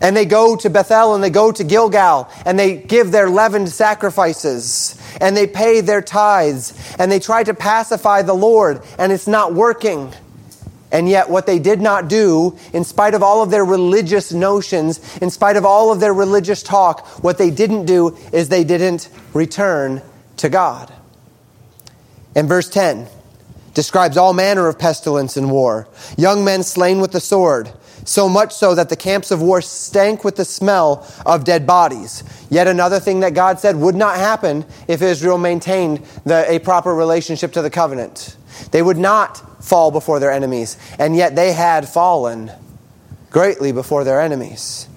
And 0.00 0.16
they 0.16 0.24
go 0.24 0.56
to 0.56 0.70
Bethel 0.70 1.14
and 1.14 1.22
they 1.22 1.30
go 1.30 1.52
to 1.52 1.62
Gilgal 1.62 2.30
and 2.46 2.58
they 2.58 2.78
give 2.78 3.12
their 3.12 3.28
leavened 3.28 3.68
sacrifices 3.68 4.98
and 5.20 5.36
they 5.36 5.46
pay 5.46 5.82
their 5.82 6.00
tithes 6.00 6.72
and 6.98 7.12
they 7.12 7.20
try 7.20 7.44
to 7.44 7.52
pacify 7.52 8.22
the 8.22 8.34
Lord 8.34 8.82
and 8.98 9.12
it's 9.12 9.26
not 9.26 9.54
working. 9.54 10.12
And 10.92 11.08
yet, 11.08 11.30
what 11.30 11.46
they 11.46 11.60
did 11.60 11.80
not 11.80 12.08
do, 12.08 12.58
in 12.72 12.82
spite 12.82 13.14
of 13.14 13.22
all 13.22 13.42
of 13.42 13.50
their 13.50 13.64
religious 13.64 14.32
notions, 14.32 15.18
in 15.18 15.30
spite 15.30 15.56
of 15.56 15.64
all 15.64 15.92
of 15.92 16.00
their 16.00 16.12
religious 16.12 16.64
talk, 16.64 17.06
what 17.22 17.38
they 17.38 17.50
didn't 17.50 17.86
do 17.86 18.18
is 18.32 18.48
they 18.48 18.64
didn't 18.64 19.08
return 19.32 20.02
to 20.38 20.48
God. 20.48 20.92
And 22.34 22.48
verse 22.48 22.68
10 22.68 23.06
describes 23.74 24.16
all 24.16 24.32
manner 24.32 24.66
of 24.66 24.78
pestilence 24.78 25.36
and 25.36 25.50
war, 25.50 25.86
young 26.16 26.44
men 26.44 26.62
slain 26.64 27.00
with 27.00 27.12
the 27.12 27.20
sword, 27.20 27.72
so 28.10 28.28
much 28.28 28.52
so 28.52 28.74
that 28.74 28.88
the 28.88 28.96
camps 28.96 29.30
of 29.30 29.40
war 29.40 29.62
stank 29.62 30.24
with 30.24 30.34
the 30.34 30.44
smell 30.44 31.06
of 31.24 31.44
dead 31.44 31.64
bodies. 31.64 32.24
Yet 32.50 32.66
another 32.66 32.98
thing 32.98 33.20
that 33.20 33.34
God 33.34 33.60
said 33.60 33.76
would 33.76 33.94
not 33.94 34.16
happen 34.16 34.64
if 34.88 35.00
Israel 35.00 35.38
maintained 35.38 36.04
the, 36.24 36.44
a 36.50 36.58
proper 36.58 36.92
relationship 36.92 37.52
to 37.52 37.62
the 37.62 37.70
covenant. 37.70 38.36
They 38.72 38.82
would 38.82 38.98
not 38.98 39.64
fall 39.64 39.92
before 39.92 40.18
their 40.18 40.32
enemies, 40.32 40.76
and 40.98 41.14
yet 41.14 41.36
they 41.36 41.52
had 41.52 41.88
fallen 41.88 42.50
greatly 43.30 43.70
before 43.70 44.02
their 44.02 44.20
enemies. 44.20 44.88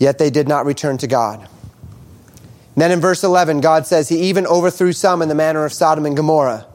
Yet 0.00 0.18
they 0.18 0.28
did 0.28 0.48
not 0.48 0.66
return 0.66 0.98
to 0.98 1.06
God. 1.06 1.48
then 2.74 2.90
in 2.90 3.00
verse 3.00 3.22
11, 3.22 3.60
God 3.60 3.86
says, 3.86 4.08
He 4.08 4.22
even 4.22 4.44
overthrew 4.48 4.92
some 4.92 5.22
in 5.22 5.28
the 5.28 5.36
manner 5.36 5.64
of 5.64 5.72
Sodom 5.72 6.04
and 6.04 6.16
Gomorrah. 6.16 6.66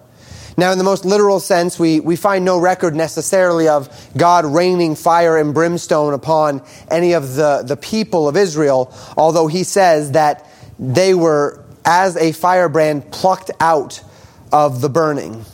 Now, 0.57 0.71
in 0.71 0.77
the 0.77 0.83
most 0.83 1.05
literal 1.05 1.39
sense, 1.39 1.79
we, 1.79 1.99
we 1.99 2.15
find 2.15 2.43
no 2.43 2.59
record 2.59 2.95
necessarily 2.95 3.67
of 3.67 3.89
God 4.17 4.45
raining 4.45 4.95
fire 4.95 5.37
and 5.37 5.53
brimstone 5.53 6.13
upon 6.13 6.61
any 6.89 7.13
of 7.13 7.35
the, 7.35 7.63
the 7.65 7.77
people 7.77 8.27
of 8.27 8.35
Israel, 8.35 8.93
although 9.15 9.47
he 9.47 9.63
says 9.63 10.11
that 10.11 10.47
they 10.77 11.13
were, 11.13 11.63
as 11.85 12.17
a 12.17 12.31
firebrand, 12.31 13.11
plucked 13.11 13.51
out 13.59 14.03
of 14.51 14.81
the 14.81 14.89
burning. 14.89 15.45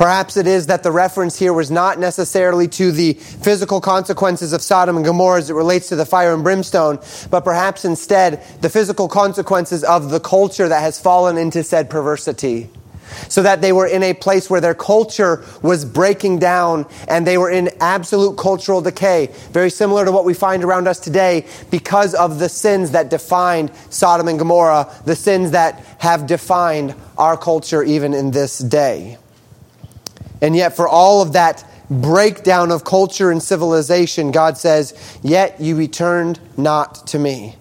Perhaps 0.00 0.38
it 0.38 0.46
is 0.46 0.68
that 0.68 0.82
the 0.82 0.90
reference 0.90 1.38
here 1.38 1.52
was 1.52 1.70
not 1.70 1.98
necessarily 1.98 2.66
to 2.68 2.90
the 2.90 3.12
physical 3.12 3.82
consequences 3.82 4.54
of 4.54 4.62
Sodom 4.62 4.96
and 4.96 5.04
Gomorrah 5.04 5.40
as 5.40 5.50
it 5.50 5.54
relates 5.54 5.90
to 5.90 5.96
the 5.96 6.06
fire 6.06 6.32
and 6.32 6.42
brimstone, 6.42 6.98
but 7.30 7.44
perhaps 7.44 7.84
instead 7.84 8.42
the 8.62 8.70
physical 8.70 9.08
consequences 9.08 9.84
of 9.84 10.08
the 10.10 10.18
culture 10.18 10.68
that 10.68 10.80
has 10.80 10.98
fallen 10.98 11.36
into 11.36 11.62
said 11.62 11.90
perversity. 11.90 12.70
So 13.28 13.42
that 13.42 13.60
they 13.60 13.72
were 13.72 13.86
in 13.86 14.02
a 14.02 14.14
place 14.14 14.48
where 14.50 14.60
their 14.60 14.74
culture 14.74 15.44
was 15.62 15.84
breaking 15.84 16.38
down 16.38 16.86
and 17.08 17.26
they 17.26 17.38
were 17.38 17.50
in 17.50 17.70
absolute 17.80 18.36
cultural 18.36 18.80
decay, 18.80 19.28
very 19.52 19.70
similar 19.70 20.04
to 20.04 20.12
what 20.12 20.24
we 20.24 20.34
find 20.34 20.64
around 20.64 20.88
us 20.88 21.00
today 21.00 21.46
because 21.70 22.14
of 22.14 22.38
the 22.38 22.48
sins 22.48 22.92
that 22.92 23.10
defined 23.10 23.70
Sodom 23.90 24.28
and 24.28 24.38
Gomorrah, 24.38 24.92
the 25.04 25.16
sins 25.16 25.50
that 25.52 25.84
have 25.98 26.26
defined 26.26 26.94
our 27.18 27.36
culture 27.36 27.82
even 27.82 28.14
in 28.14 28.30
this 28.30 28.58
day. 28.58 29.18
And 30.42 30.56
yet, 30.56 30.74
for 30.74 30.88
all 30.88 31.20
of 31.20 31.34
that 31.34 31.64
breakdown 31.90 32.70
of 32.70 32.84
culture 32.84 33.30
and 33.30 33.42
civilization, 33.42 34.30
God 34.30 34.56
says, 34.56 35.18
Yet 35.22 35.60
you 35.60 35.76
returned 35.76 36.40
not 36.56 37.06
to 37.08 37.18
me. 37.18 37.56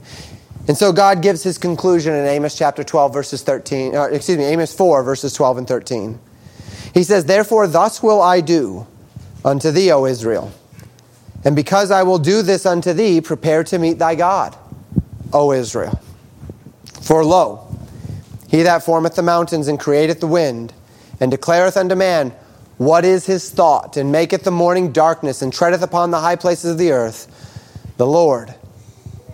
And 0.69 0.77
so 0.77 0.93
God 0.93 1.23
gives 1.23 1.41
his 1.41 1.57
conclusion 1.57 2.13
in 2.13 2.27
Amos 2.27 2.55
chapter 2.55 2.83
12, 2.83 3.11
verses 3.11 3.41
13, 3.41 3.95
uh, 3.95 4.03
excuse 4.03 4.37
me, 4.37 4.43
Amos 4.43 4.71
4, 4.71 5.01
verses 5.01 5.33
12 5.33 5.57
and 5.57 5.67
13. 5.67 6.19
He 6.93 7.01
says, 7.01 7.25
Therefore, 7.25 7.65
thus 7.65 8.03
will 8.03 8.21
I 8.21 8.41
do 8.41 8.85
unto 9.43 9.71
thee, 9.71 9.91
O 9.91 10.05
Israel. 10.05 10.51
And 11.43 11.55
because 11.55 11.89
I 11.89 12.03
will 12.03 12.19
do 12.19 12.43
this 12.43 12.67
unto 12.67 12.93
thee, 12.93 13.19
prepare 13.19 13.63
to 13.63 13.79
meet 13.79 13.97
thy 13.97 14.13
God, 14.13 14.55
O 15.33 15.53
Israel. 15.53 15.99
For 17.01 17.25
lo, 17.25 17.67
he 18.47 18.61
that 18.61 18.83
formeth 18.83 19.15
the 19.15 19.23
mountains 19.23 19.67
and 19.67 19.79
createth 19.79 20.19
the 20.19 20.27
wind, 20.27 20.71
and 21.19 21.31
declareth 21.31 21.77
unto 21.77 21.95
man 21.95 22.29
what 22.77 23.05
is 23.05 23.25
his 23.25 23.49
thought, 23.49 23.97
and 23.97 24.11
maketh 24.11 24.43
the 24.43 24.51
morning 24.51 24.91
darkness, 24.91 25.41
and 25.41 25.51
treadeth 25.51 25.81
upon 25.81 26.11
the 26.11 26.19
high 26.19 26.35
places 26.35 26.69
of 26.69 26.77
the 26.77 26.91
earth? 26.91 27.25
The 27.97 28.05
Lord, 28.05 28.53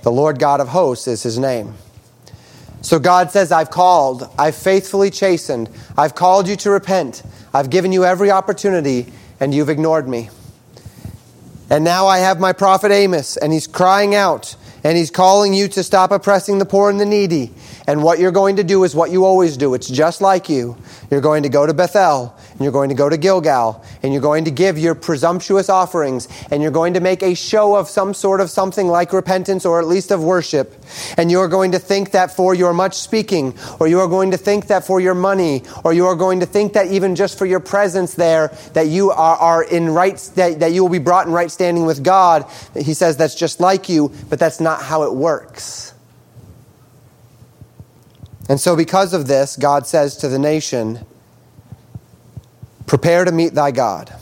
the 0.05 0.11
Lord 0.11 0.37
God 0.37 0.61
of 0.61 0.67
hosts 0.67 1.07
is 1.07 1.23
his 1.23 1.39
name. 1.39 1.73
So 2.81 2.99
God 2.99 3.31
says, 3.31 3.51
I've 3.51 3.71
called, 3.71 4.29
I've 4.37 4.55
faithfully 4.55 5.09
chastened, 5.09 5.67
I've 5.97 6.13
called 6.13 6.47
you 6.47 6.55
to 6.57 6.69
repent, 6.69 7.23
I've 7.55 7.71
given 7.71 7.91
you 7.91 8.05
every 8.05 8.29
opportunity, 8.29 9.11
and 9.39 9.51
you've 9.51 9.67
ignored 9.67 10.07
me. 10.07 10.29
And 11.71 11.83
now 11.83 12.05
I 12.05 12.19
have 12.19 12.39
my 12.39 12.53
prophet 12.53 12.91
Amos, 12.91 13.35
and 13.35 13.51
he's 13.51 13.65
crying 13.65 14.13
out, 14.13 14.55
and 14.83 14.95
he's 14.95 15.09
calling 15.09 15.55
you 15.55 15.67
to 15.69 15.81
stop 15.81 16.11
oppressing 16.11 16.59
the 16.59 16.67
poor 16.67 16.91
and 16.91 16.99
the 16.99 17.05
needy. 17.07 17.51
And 17.87 18.03
what 18.03 18.19
you're 18.19 18.31
going 18.31 18.57
to 18.57 18.63
do 18.63 18.83
is 18.83 18.93
what 18.93 19.09
you 19.09 19.25
always 19.25 19.57
do. 19.57 19.73
It's 19.73 19.89
just 19.89 20.21
like 20.21 20.49
you. 20.49 20.77
You're 21.09 21.19
going 21.19 21.41
to 21.41 21.49
go 21.49 21.65
to 21.65 21.73
Bethel, 21.73 22.37
and 22.55 22.63
you're 22.63 22.71
going 22.71 22.87
to 22.87 22.95
go 22.95 23.09
to 23.09 23.17
Gilgal, 23.17 23.83
and 24.01 24.13
you're 24.13 24.21
going 24.21 24.45
to 24.45 24.51
give 24.51 24.79
your 24.79 24.95
presumptuous 24.95 25.67
offerings, 25.67 26.29
and 26.51 26.61
you're 26.61 26.71
going 26.71 26.93
to 26.93 27.01
make 27.01 27.21
a 27.21 27.35
show 27.35 27.75
of 27.75 27.89
some 27.89 28.13
sort 28.13 28.39
of 28.39 28.49
something 28.49 28.87
like 28.87 29.11
repentance 29.11 29.65
or 29.65 29.81
at 29.81 29.87
least 29.87 30.09
of 30.09 30.23
worship. 30.23 30.73
And 31.17 31.29
you're 31.29 31.49
going 31.49 31.73
to 31.73 31.79
think 31.79 32.11
that 32.11 32.31
for 32.31 32.55
your 32.55 32.71
much 32.71 32.93
speaking, 32.93 33.53
or 33.81 33.89
you 33.89 33.99
are 33.99 34.07
going 34.07 34.31
to 34.31 34.37
think 34.37 34.67
that 34.67 34.85
for 34.85 35.01
your 35.01 35.15
money, 35.15 35.63
or 35.83 35.91
you 35.91 36.07
are 36.07 36.15
going 36.15 36.39
to 36.39 36.45
think 36.45 36.71
that 36.73 36.87
even 36.87 37.15
just 37.15 37.37
for 37.37 37.45
your 37.45 37.59
presence 37.59 38.13
there, 38.13 38.47
that 38.71 38.87
you 38.87 39.11
are, 39.11 39.35
are 39.35 39.63
in 39.63 39.89
right, 39.89 40.17
that, 40.35 40.61
that 40.61 40.71
you 40.71 40.81
will 40.81 40.89
be 40.89 40.99
brought 40.99 41.27
in 41.27 41.33
right 41.33 41.51
standing 41.51 41.85
with 41.85 42.05
God. 42.05 42.49
He 42.73 42.93
says 42.93 43.17
that's 43.17 43.35
just 43.35 43.59
like 43.59 43.89
you, 43.89 44.13
but 44.29 44.39
that's 44.39 44.61
not 44.61 44.81
how 44.81 45.03
it 45.03 45.13
works. 45.13 45.93
And 48.47 48.61
so, 48.61 48.75
because 48.75 49.13
of 49.13 49.27
this, 49.27 49.57
God 49.57 49.87
says 49.87 50.15
to 50.17 50.29
the 50.29 50.37
nation, 50.39 51.05
Prepare 52.85 53.25
to 53.25 53.31
meet 53.31 53.53
thy 53.53 53.71
God. 53.71 54.13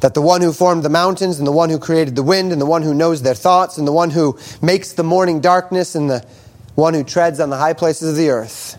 That 0.00 0.14
the 0.14 0.22
one 0.22 0.42
who 0.42 0.52
formed 0.52 0.82
the 0.82 0.90
mountains, 0.90 1.38
and 1.38 1.46
the 1.46 1.52
one 1.52 1.70
who 1.70 1.78
created 1.78 2.16
the 2.16 2.22
wind, 2.22 2.52
and 2.52 2.60
the 2.60 2.66
one 2.66 2.82
who 2.82 2.94
knows 2.94 3.22
their 3.22 3.34
thoughts, 3.34 3.78
and 3.78 3.86
the 3.86 3.92
one 3.92 4.10
who 4.10 4.38
makes 4.60 4.92
the 4.92 5.04
morning 5.04 5.40
darkness, 5.40 5.94
and 5.94 6.10
the 6.10 6.26
one 6.74 6.94
who 6.94 7.04
treads 7.04 7.40
on 7.40 7.50
the 7.50 7.56
high 7.56 7.72
places 7.72 8.10
of 8.10 8.16
the 8.16 8.30
earth, 8.30 8.76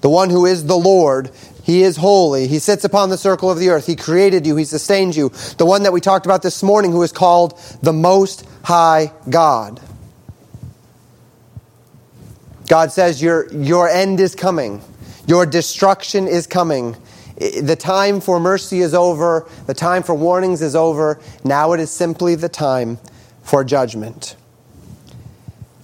the 0.00 0.10
one 0.10 0.30
who 0.30 0.46
is 0.46 0.66
the 0.66 0.76
Lord, 0.76 1.30
he 1.66 1.82
is 1.82 1.96
holy. 1.96 2.46
He 2.46 2.60
sits 2.60 2.84
upon 2.84 3.10
the 3.10 3.18
circle 3.18 3.50
of 3.50 3.58
the 3.58 3.70
earth. 3.70 3.86
He 3.86 3.96
created 3.96 4.46
you. 4.46 4.54
He 4.54 4.64
sustained 4.64 5.16
you. 5.16 5.30
The 5.58 5.66
one 5.66 5.82
that 5.82 5.92
we 5.92 6.00
talked 6.00 6.24
about 6.24 6.42
this 6.42 6.62
morning, 6.62 6.92
who 6.92 7.02
is 7.02 7.10
called 7.10 7.58
the 7.82 7.92
Most 7.92 8.46
High 8.62 9.12
God. 9.28 9.80
God 12.68 12.92
says, 12.92 13.20
Your, 13.20 13.52
your 13.52 13.88
end 13.88 14.20
is 14.20 14.36
coming, 14.36 14.80
your 15.26 15.46
destruction 15.46 16.28
is 16.28 16.46
coming. 16.46 16.96
The 17.36 17.76
time 17.78 18.20
for 18.20 18.40
mercy 18.40 18.80
is 18.80 18.94
over, 18.94 19.46
the 19.66 19.74
time 19.74 20.02
for 20.02 20.14
warnings 20.14 20.62
is 20.62 20.74
over. 20.74 21.20
Now 21.44 21.72
it 21.72 21.80
is 21.80 21.90
simply 21.90 22.34
the 22.34 22.48
time 22.48 22.98
for 23.42 23.62
judgment. 23.62 24.36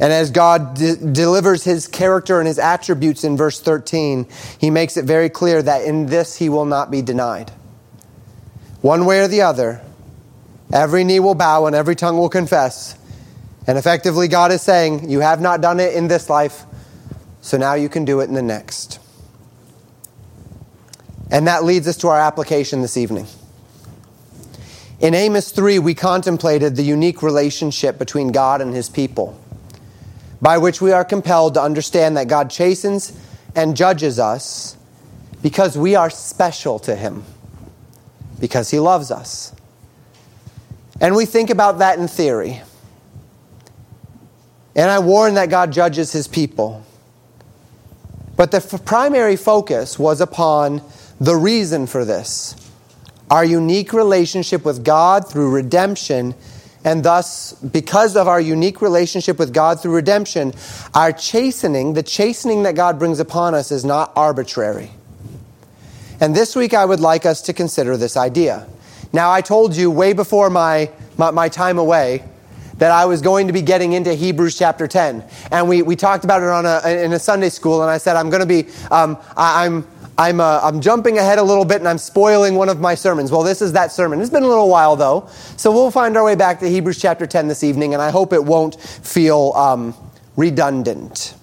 And 0.01 0.13
as 0.13 0.31
God 0.31 0.75
de- 0.75 0.97
delivers 0.97 1.63
his 1.63 1.87
character 1.87 2.41
and 2.41 2.49
his 2.49 2.59
attributes 2.59 3.23
in 3.23 3.37
verse 3.37 3.61
13, 3.61 4.27
he 4.59 4.71
makes 4.71 4.97
it 4.97 5.05
very 5.05 5.29
clear 5.29 5.63
that 5.63 5.85
in 5.85 6.07
this 6.07 6.37
he 6.37 6.49
will 6.49 6.65
not 6.65 6.91
be 6.91 7.03
denied. 7.03 7.51
One 8.81 9.05
way 9.05 9.21
or 9.21 9.29
the 9.29 9.43
other, 9.43 9.81
every 10.73 11.05
knee 11.05 11.21
will 11.21 11.37
bow 11.37 11.67
and 11.67 11.77
every 11.77 11.95
tongue 11.95 12.19
will 12.19 12.29
confess. 12.29 12.97
And 13.67 13.79
effectively, 13.79 14.27
God 14.27 14.51
is 14.51 14.61
saying, 14.61 15.09
You 15.09 15.21
have 15.21 15.41
not 15.41 15.61
done 15.61 15.79
it 15.79 15.95
in 15.95 16.09
this 16.09 16.29
life, 16.29 16.65
so 17.41 17.57
now 17.57 17.75
you 17.75 17.89
can 17.89 18.05
do 18.05 18.21
it 18.21 18.25
in 18.25 18.35
the 18.35 18.43
next. 18.43 18.99
And 21.33 21.49
that 21.49 21.65
leads 21.65 21.89
us 21.89 21.97
to 21.97 22.09
our 22.09 22.21
application 22.21 22.83
this 22.83 22.97
evening. 22.97 23.27
In 25.01 25.15
Amos 25.15 25.51
3, 25.51 25.81
we 25.81 25.95
contemplated 25.95 26.77
the 26.77 26.85
unique 26.85 27.23
relationship 27.23 27.99
between 27.99 28.29
God 28.29 28.61
and 28.61 28.73
his 28.73 28.89
people 28.89 29.37
by 30.43 30.59
which 30.59 30.81
we 30.81 30.91
are 30.91 31.05
compelled 31.05 31.55
to 31.55 31.63
understand 31.63 32.17
that 32.17 32.27
God 32.27 32.51
chastens 32.51 33.17
and 33.55 33.77
judges 33.77 34.19
us 34.19 34.77
because 35.41 35.79
we 35.79 35.95
are 35.95 36.11
special 36.11 36.81
to 36.81 36.97
Him, 36.97 37.25
because 38.41 38.69
He 38.69 38.81
loves 38.81 39.13
us. 39.13 39.53
And 41.01 41.15
we 41.15 41.27
think 41.27 41.49
about 41.49 41.79
that 41.79 41.99
in 41.99 42.09
theory. 42.09 42.61
And 44.75 44.91
I 44.91 44.99
warn 44.99 45.35
that 45.35 45.49
God 45.49 45.73
judges 45.73 46.11
His 46.11 46.27
people. 46.27 46.85
But 48.37 48.51
the 48.51 48.57
f- 48.57 48.85
primary 48.85 49.37
focus 49.37 49.99
was 49.99 50.21
upon 50.21 50.83
the 51.23 51.37
reason 51.37 51.87
for 51.87 52.05
this 52.05 52.57
our 53.31 53.45
unique 53.45 53.95
relationship 53.95 54.63
with 54.65 54.85
God 54.85 55.27
through 55.27 55.51
redemption 55.51 56.35
and 56.85 57.05
thus, 57.05 57.53
because 57.53 58.17
of 58.17 58.27
our 58.27 58.41
unique 58.41 58.83
relationship 58.83 59.39
with 59.39 59.55
God 59.55 59.81
through 59.81 59.95
redemption, 59.95 60.53
our 60.95 61.13
chastening, 61.13 61.95
the 61.95 62.03
chastening 62.03 62.65
that 62.65 62.75
God 62.75 62.99
brings 62.99 63.21
upon 63.21 63.55
us, 63.55 63.71
is 63.71 63.85
not 63.85 64.13
arbitrary. 64.17 64.91
And 66.21 66.35
this 66.35 66.57
week, 66.57 66.75
I 66.75 66.85
would 66.85 66.99
like 66.99 67.25
us 67.25 67.41
to 67.43 67.53
consider 67.53 67.97
this 67.97 68.17
idea. 68.17 68.67
Now, 69.13 69.31
I 69.31 69.43
told 69.43 69.77
you 69.77 69.93
way 69.93 70.13
before 70.13 70.51
my, 70.51 70.91
my, 71.17 71.31
my 71.31 71.49
time 71.49 71.79
away 71.79 72.25
that 72.79 72.91
I 72.91 73.05
was 73.05 73.23
going 73.23 73.47
to 73.47 73.53
be 73.53 73.63
getting 73.63 73.93
into 73.93 74.13
Hebrews 74.13 74.59
chapter 74.59 74.89
10. 74.89 75.25
And 75.53 75.69
we, 75.69 75.83
we 75.83 75.95
talked 75.95 76.25
about 76.25 76.43
it 76.43 76.49
on 76.49 76.67
a, 76.67 77.05
in 77.05 77.13
a 77.13 77.19
Sunday 77.19 77.51
school, 77.51 77.83
and 77.83 77.91
I 77.91 77.99
said, 77.99 78.17
I'm 78.17 78.29
going 78.29 78.41
to 78.41 78.47
be, 78.47 78.69
um, 78.91 79.17
I, 79.37 79.67
I'm, 79.67 79.87
I'm, 80.19 80.41
uh, 80.41 80.61
I'm 80.63 80.81
jumping 80.81 81.19
ahead 81.19 81.39
a 81.39 81.43
little 81.43 81.65
bit 81.65 81.79
and 81.79 81.89
I'm 81.89 81.99
spoiling 81.99 82.55
one 82.55 82.69
of 82.69 82.81
my 82.81 82.95
sermons. 82.95 83.31
Well, 83.33 83.43
this 83.43 83.63
is 83.63 83.73
that 83.73 83.93
sermon. 83.93 84.21
It's 84.21 84.31
been 84.31 84.43
a 84.43 84.49
little 84.49 84.69
while 84.69 84.95
though. 84.97 85.29
So 85.57 85.73
we'll 85.73 85.91
find 85.91 86.17
our 86.17 86.25
way 86.25 86.35
back 86.35 86.61
to 86.61 86.69
Hebrews 86.69 87.01
chapter 87.01 87.27
10 87.27 87.49
this 87.49 87.65
evening, 87.65 87.95
and 87.95 88.03
I 88.03 88.11
hope 88.11 88.33
it 88.33 88.45
won't 88.45 88.81
feel 88.81 89.53
um, 89.55 89.95
redundant. 90.37 91.35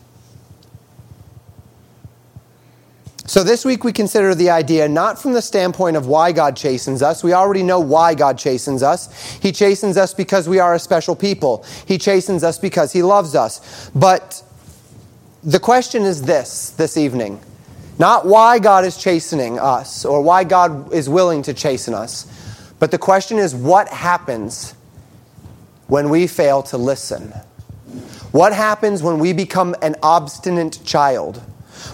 So 3.25 3.43
this 3.43 3.63
week 3.63 3.83
we 3.83 3.93
consider 3.93 4.33
the 4.33 4.49
idea 4.49 4.89
not 4.89 5.21
from 5.21 5.33
the 5.33 5.41
standpoint 5.43 5.95
of 5.95 6.07
why 6.07 6.31
God 6.31 6.57
chastens 6.57 7.03
us. 7.03 7.23
We 7.23 7.33
already 7.33 7.61
know 7.61 7.79
why 7.79 8.15
God 8.15 8.39
chastens 8.39 8.81
us. 8.81 9.37
He 9.39 9.51
chastens 9.51 9.97
us 9.97 10.15
because 10.15 10.49
we 10.49 10.57
are 10.57 10.73
a 10.73 10.79
special 10.79 11.15
people. 11.15 11.63
He 11.85 11.99
chastens 11.99 12.43
us 12.43 12.57
because 12.57 12.91
he 12.91 13.03
loves 13.03 13.35
us. 13.35 13.91
But 13.93 14.41
the 15.43 15.59
question 15.59 16.03
is 16.03 16.23
this 16.23 16.71
this 16.71 16.97
evening. 16.97 17.39
Not 17.99 18.25
why 18.25 18.59
God 18.59 18.85
is 18.85 18.97
chastening 18.97 19.59
us 19.59 20.05
or 20.05 20.21
why 20.21 20.45
God 20.45 20.93
is 20.93 21.09
willing 21.09 21.43
to 21.43 21.53
chasten 21.53 21.93
us, 21.93 22.25
but 22.79 22.91
the 22.91 22.97
question 22.97 23.37
is 23.37 23.53
what 23.53 23.89
happens 23.89 24.73
when 25.87 26.09
we 26.09 26.25
fail 26.25 26.63
to 26.63 26.77
listen? 26.77 27.33
What 28.31 28.53
happens 28.53 29.03
when 29.03 29.19
we 29.19 29.33
become 29.33 29.75
an 29.81 29.95
obstinate 30.01 30.79
child? 30.85 31.37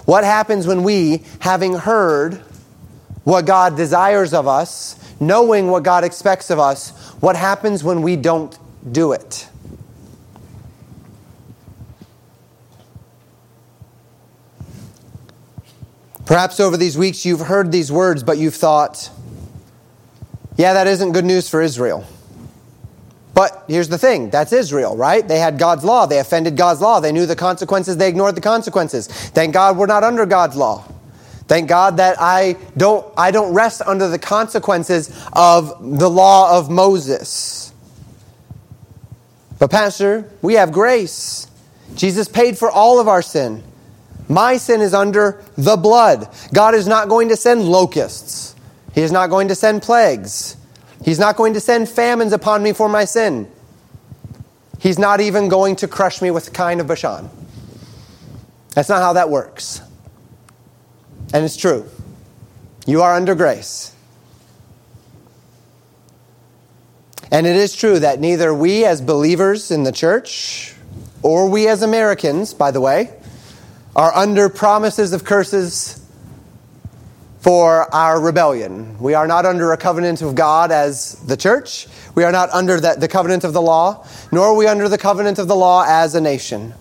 What 0.04 0.22
happens 0.22 0.66
when 0.66 0.84
we, 0.84 1.24
having 1.40 1.74
heard 1.74 2.34
what 3.24 3.46
God 3.46 3.76
desires 3.76 4.32
of 4.32 4.46
us, 4.46 4.94
knowing 5.18 5.68
what 5.68 5.82
God 5.82 6.04
expects 6.04 6.50
of 6.50 6.60
us, 6.60 6.90
what 7.20 7.34
happens 7.34 7.82
when 7.82 8.02
we 8.02 8.14
don't 8.14 8.56
do 8.92 9.12
it? 9.12 9.48
Perhaps 16.26 16.58
over 16.58 16.76
these 16.76 16.98
weeks 16.98 17.24
you've 17.24 17.40
heard 17.40 17.72
these 17.72 17.90
words, 17.90 18.22
but 18.22 18.36
you've 18.36 18.54
thought, 18.54 19.10
yeah, 20.56 20.74
that 20.74 20.86
isn't 20.88 21.12
good 21.12 21.24
news 21.24 21.48
for 21.48 21.62
Israel. 21.62 22.04
But 23.32 23.64
here's 23.68 23.88
the 23.88 23.98
thing 23.98 24.30
that's 24.30 24.52
Israel, 24.52 24.96
right? 24.96 25.26
They 25.26 25.38
had 25.38 25.58
God's 25.58 25.84
law. 25.84 26.06
They 26.06 26.18
offended 26.18 26.56
God's 26.56 26.80
law. 26.80 27.00
They 27.00 27.12
knew 27.12 27.26
the 27.26 27.36
consequences. 27.36 27.96
They 27.96 28.08
ignored 28.08 28.34
the 28.34 28.40
consequences. 28.40 29.06
Thank 29.06 29.54
God 29.54 29.76
we're 29.76 29.86
not 29.86 30.02
under 30.02 30.26
God's 30.26 30.56
law. 30.56 30.84
Thank 31.46 31.68
God 31.68 31.98
that 31.98 32.16
I 32.18 32.56
don't, 32.76 33.06
I 33.16 33.30
don't 33.30 33.54
rest 33.54 33.82
under 33.82 34.08
the 34.08 34.18
consequences 34.18 35.16
of 35.32 35.98
the 35.98 36.10
law 36.10 36.58
of 36.58 36.70
Moses. 36.70 37.72
But, 39.58 39.70
Pastor, 39.70 40.28
we 40.42 40.54
have 40.54 40.72
grace. 40.72 41.46
Jesus 41.94 42.26
paid 42.26 42.58
for 42.58 42.68
all 42.70 42.98
of 42.98 43.06
our 43.06 43.22
sin. 43.22 43.62
My 44.28 44.56
sin 44.56 44.80
is 44.80 44.94
under 44.94 45.42
the 45.56 45.76
blood. 45.76 46.28
God 46.52 46.74
is 46.74 46.88
not 46.88 47.08
going 47.08 47.28
to 47.28 47.36
send 47.36 47.62
locusts. 47.62 48.54
He 48.94 49.02
is 49.02 49.12
not 49.12 49.30
going 49.30 49.48
to 49.48 49.54
send 49.54 49.82
plagues. 49.82 50.56
He's 51.04 51.18
not 51.18 51.36
going 51.36 51.54
to 51.54 51.60
send 51.60 51.88
famines 51.88 52.32
upon 52.32 52.62
me 52.62 52.72
for 52.72 52.88
my 52.88 53.04
sin. 53.04 53.48
He's 54.78 54.98
not 54.98 55.20
even 55.20 55.48
going 55.48 55.76
to 55.76 55.88
crush 55.88 56.20
me 56.20 56.30
with 56.30 56.46
the 56.46 56.50
kine 56.50 56.80
of 56.80 56.86
Bashan. 56.86 57.30
That's 58.70 58.88
not 58.88 59.00
how 59.00 59.14
that 59.14 59.30
works. 59.30 59.80
And 61.32 61.44
it's 61.44 61.56
true. 61.56 61.88
You 62.86 63.02
are 63.02 63.14
under 63.14 63.34
grace. 63.34 63.92
And 67.30 67.46
it 67.46 67.56
is 67.56 67.74
true 67.74 67.98
that 67.98 68.20
neither 68.20 68.54
we 68.54 68.84
as 68.84 69.00
believers 69.00 69.70
in 69.70 69.82
the 69.82 69.92
church 69.92 70.74
or 71.22 71.48
we 71.48 71.66
as 71.68 71.82
Americans, 71.82 72.54
by 72.54 72.70
the 72.70 72.80
way, 72.80 73.15
are 73.96 74.14
under 74.14 74.50
promises 74.50 75.14
of 75.14 75.24
curses 75.24 76.06
for 77.40 77.92
our 77.94 78.20
rebellion. 78.20 78.98
We 78.98 79.14
are 79.14 79.26
not 79.26 79.46
under 79.46 79.72
a 79.72 79.78
covenant 79.78 80.20
of 80.20 80.34
God 80.34 80.70
as 80.70 81.12
the 81.26 81.36
church. 81.36 81.88
We 82.14 82.22
are 82.22 82.30
not 82.30 82.50
under 82.50 82.78
the, 82.78 83.08
covenant 83.08 83.44
of 83.44 83.54
the 83.54 83.62
law, 83.62 84.06
nor 84.30 84.48
are 84.48 84.54
we 84.54 84.66
under 84.66 84.88
the 84.90 84.98
covenant 84.98 85.38
of 85.38 85.48
the 85.48 85.56
law 85.56 85.84
as 85.88 86.14
a 86.14 86.20
nation. 86.20 86.74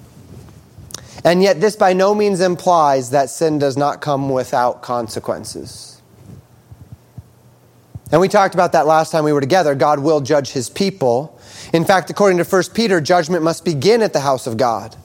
And 1.23 1.41
yet, 1.41 1.61
this 1.61 1.77
by 1.77 1.93
no 1.93 2.13
means 2.13 2.41
implies 2.41 3.11
that 3.11 3.29
sin 3.29 3.59
does 3.59 3.77
not 3.77 4.01
come 4.01 4.29
without 4.29 4.81
consequences. 4.81 6.01
And 8.11 8.19
we 8.19 8.27
talked 8.27 8.53
about 8.53 8.73
that 8.73 8.85
last 8.85 9.11
time 9.11 9.23
we 9.23 9.33
were 9.33 9.41
together. 9.41 9.73
God 9.73 9.99
will 9.99 10.19
judge 10.19 10.49
his 10.49 10.69
people. 10.69 11.39
In 11.73 11.85
fact, 11.85 12.09
according 12.09 12.39
to 12.39 12.43
1 12.43 12.63
Peter, 12.73 12.99
judgment 12.99 13.41
must 13.41 13.63
begin 13.63 14.01
at 14.01 14.11
the 14.11 14.19
house 14.19 14.47
of 14.47 14.57
God. 14.57 14.95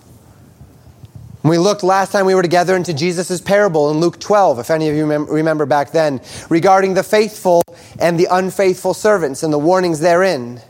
We 1.42 1.56
looked 1.56 1.82
last 1.82 2.12
time 2.12 2.26
we 2.26 2.34
were 2.34 2.42
together 2.42 2.76
into 2.76 2.92
Jesus' 2.92 3.40
parable 3.40 3.90
in 3.90 3.98
Luke 3.98 4.20
12, 4.20 4.58
if 4.58 4.70
any 4.70 4.88
of 4.88 4.94
you 4.94 5.06
remember 5.06 5.64
back 5.64 5.90
then, 5.90 6.20
regarding 6.50 6.94
the 6.94 7.02
faithful 7.02 7.62
and 7.98 8.20
the 8.20 8.28
unfaithful 8.30 8.92
servants 8.92 9.42
and 9.42 9.52
the 9.52 9.58
warnings 9.58 10.00
therein. 10.00 10.60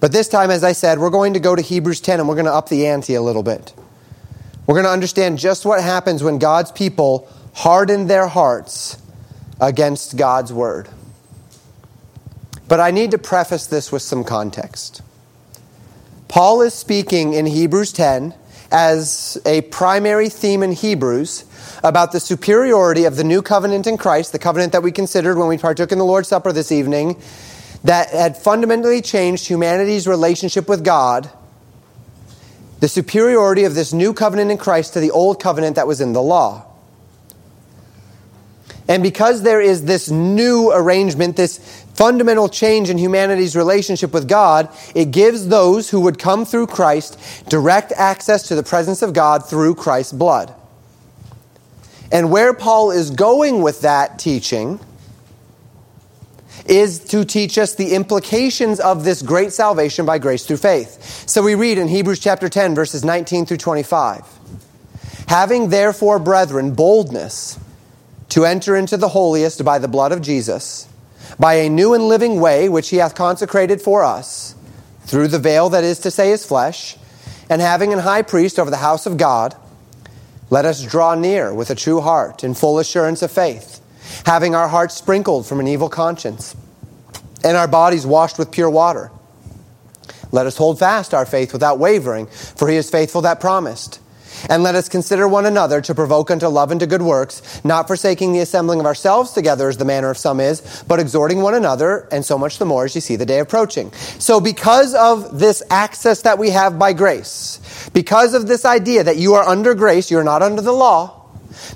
But 0.00 0.12
this 0.12 0.28
time, 0.28 0.50
as 0.50 0.64
I 0.64 0.72
said, 0.72 0.98
we're 0.98 1.10
going 1.10 1.34
to 1.34 1.40
go 1.40 1.54
to 1.54 1.62
Hebrews 1.62 2.00
10 2.00 2.18
and 2.18 2.28
we're 2.28 2.34
going 2.34 2.46
to 2.46 2.52
up 2.52 2.68
the 2.68 2.86
ante 2.86 3.14
a 3.14 3.22
little 3.22 3.44
bit. 3.44 3.72
We're 4.66 4.74
going 4.74 4.84
to 4.84 4.90
understand 4.90 5.38
just 5.38 5.64
what 5.64 5.82
happens 5.82 6.22
when 6.22 6.38
God's 6.38 6.72
people 6.72 7.28
harden 7.54 8.08
their 8.08 8.26
hearts 8.26 9.00
against 9.60 10.16
God's 10.16 10.52
word. 10.52 10.88
But 12.66 12.80
I 12.80 12.90
need 12.90 13.12
to 13.12 13.18
preface 13.18 13.66
this 13.66 13.90
with 13.90 14.02
some 14.02 14.24
context. 14.24 15.02
Paul 16.28 16.60
is 16.62 16.74
speaking 16.74 17.32
in 17.32 17.46
Hebrews 17.46 17.92
10 17.92 18.34
as 18.70 19.40
a 19.46 19.62
primary 19.62 20.28
theme 20.28 20.62
in 20.62 20.72
Hebrews 20.72 21.44
about 21.82 22.12
the 22.12 22.20
superiority 22.20 23.04
of 23.04 23.16
the 23.16 23.24
new 23.24 23.40
covenant 23.40 23.86
in 23.86 23.96
Christ, 23.96 24.32
the 24.32 24.38
covenant 24.38 24.72
that 24.72 24.82
we 24.82 24.92
considered 24.92 25.38
when 25.38 25.48
we 25.48 25.58
partook 25.58 25.92
in 25.92 25.98
the 25.98 26.04
Lord's 26.04 26.28
Supper 26.28 26.52
this 26.52 26.72
evening, 26.72 27.20
that 27.84 28.10
had 28.10 28.36
fundamentally 28.36 29.00
changed 29.00 29.46
humanity's 29.46 30.06
relationship 30.06 30.68
with 30.68 30.84
God, 30.84 31.30
the 32.80 32.88
superiority 32.88 33.64
of 33.64 33.74
this 33.74 33.92
new 33.92 34.12
covenant 34.12 34.50
in 34.50 34.58
Christ 34.58 34.92
to 34.94 35.00
the 35.00 35.10
old 35.10 35.40
covenant 35.40 35.76
that 35.76 35.86
was 35.86 36.00
in 36.00 36.12
the 36.12 36.22
law. 36.22 36.67
And 38.88 39.02
because 39.02 39.42
there 39.42 39.60
is 39.60 39.84
this 39.84 40.10
new 40.10 40.72
arrangement, 40.72 41.36
this 41.36 41.58
fundamental 41.92 42.48
change 42.48 42.88
in 42.88 42.96
humanity's 42.96 43.54
relationship 43.54 44.14
with 44.14 44.26
God, 44.26 44.70
it 44.94 45.10
gives 45.10 45.48
those 45.48 45.90
who 45.90 46.00
would 46.00 46.18
come 46.18 46.46
through 46.46 46.68
Christ 46.68 47.18
direct 47.50 47.92
access 47.92 48.48
to 48.48 48.54
the 48.54 48.62
presence 48.62 49.02
of 49.02 49.12
God 49.12 49.46
through 49.46 49.74
Christ's 49.74 50.14
blood. 50.14 50.54
And 52.10 52.30
where 52.30 52.54
Paul 52.54 52.90
is 52.90 53.10
going 53.10 53.60
with 53.60 53.82
that 53.82 54.18
teaching 54.18 54.80
is 56.64 56.98
to 56.98 57.24
teach 57.24 57.58
us 57.58 57.74
the 57.74 57.94
implications 57.94 58.80
of 58.80 59.04
this 59.04 59.20
great 59.20 59.52
salvation 59.52 60.06
by 60.06 60.18
grace 60.18 60.46
through 60.46 60.56
faith. 60.56 61.28
So 61.28 61.42
we 61.42 61.54
read 61.54 61.76
in 61.76 61.88
Hebrews 61.88 62.20
chapter 62.20 62.48
10, 62.48 62.74
verses 62.74 63.04
19 63.04 63.44
through 63.44 63.58
25 63.58 64.22
Having 65.28 65.68
therefore, 65.68 66.18
brethren, 66.18 66.74
boldness 66.74 67.58
to 68.30 68.44
enter 68.44 68.76
into 68.76 68.96
the 68.96 69.08
holiest 69.08 69.64
by 69.64 69.78
the 69.78 69.88
blood 69.88 70.12
of 70.12 70.20
Jesus, 70.20 70.88
by 71.38 71.54
a 71.54 71.68
new 71.68 71.94
and 71.94 72.08
living 72.08 72.40
way 72.40 72.68
which 72.68 72.90
he 72.90 72.96
hath 72.96 73.14
consecrated 73.14 73.80
for 73.80 74.04
us, 74.04 74.54
through 75.02 75.28
the 75.28 75.38
veil 75.38 75.70
that 75.70 75.84
is 75.84 75.98
to 76.00 76.10
say 76.10 76.30
his 76.30 76.44
flesh, 76.44 76.96
and 77.48 77.62
having 77.62 77.92
an 77.92 78.00
high 78.00 78.22
priest 78.22 78.58
over 78.58 78.70
the 78.70 78.76
house 78.76 79.06
of 79.06 79.16
God, 79.16 79.54
let 80.50 80.64
us 80.64 80.82
draw 80.82 81.14
near 81.14 81.52
with 81.52 81.70
a 81.70 81.74
true 81.74 82.00
heart 82.00 82.44
in 82.44 82.54
full 82.54 82.78
assurance 82.78 83.22
of 83.22 83.30
faith, 83.30 83.80
having 84.26 84.54
our 84.54 84.68
hearts 84.68 84.94
sprinkled 84.94 85.46
from 85.46 85.60
an 85.60 85.68
evil 85.68 85.88
conscience, 85.88 86.54
and 87.44 87.56
our 87.56 87.68
bodies 87.68 88.06
washed 88.06 88.38
with 88.38 88.50
pure 88.50 88.70
water. 88.70 89.10
Let 90.30 90.46
us 90.46 90.56
hold 90.58 90.78
fast 90.78 91.14
our 91.14 91.24
faith 91.24 91.52
without 91.52 91.78
wavering, 91.78 92.26
for 92.26 92.68
he 92.68 92.76
is 92.76 92.90
faithful 92.90 93.22
that 93.22 93.40
promised. 93.40 94.00
And 94.48 94.62
let 94.62 94.74
us 94.74 94.88
consider 94.88 95.26
one 95.26 95.46
another 95.46 95.80
to 95.82 95.94
provoke 95.94 96.30
unto 96.30 96.46
love 96.48 96.70
and 96.70 96.80
to 96.80 96.86
good 96.86 97.02
works, 97.02 97.64
not 97.64 97.88
forsaking 97.88 98.32
the 98.32 98.40
assembling 98.40 98.80
of 98.80 98.86
ourselves 98.86 99.32
together 99.32 99.68
as 99.68 99.76
the 99.76 99.84
manner 99.84 100.10
of 100.10 100.18
some 100.18 100.40
is, 100.40 100.84
but 100.86 101.00
exhorting 101.00 101.40
one 101.42 101.54
another, 101.54 102.08
and 102.12 102.24
so 102.24 102.38
much 102.38 102.58
the 102.58 102.64
more 102.64 102.84
as 102.84 102.94
you 102.94 103.00
see 103.00 103.16
the 103.16 103.26
day 103.26 103.40
approaching. 103.40 103.92
So, 104.18 104.40
because 104.40 104.94
of 104.94 105.38
this 105.38 105.62
access 105.70 106.22
that 106.22 106.38
we 106.38 106.50
have 106.50 106.78
by 106.78 106.92
grace, 106.92 107.60
because 107.92 108.34
of 108.34 108.46
this 108.46 108.64
idea 108.64 109.04
that 109.04 109.16
you 109.16 109.34
are 109.34 109.46
under 109.46 109.74
grace, 109.74 110.10
you're 110.10 110.24
not 110.24 110.42
under 110.42 110.62
the 110.62 110.72
law, 110.72 111.26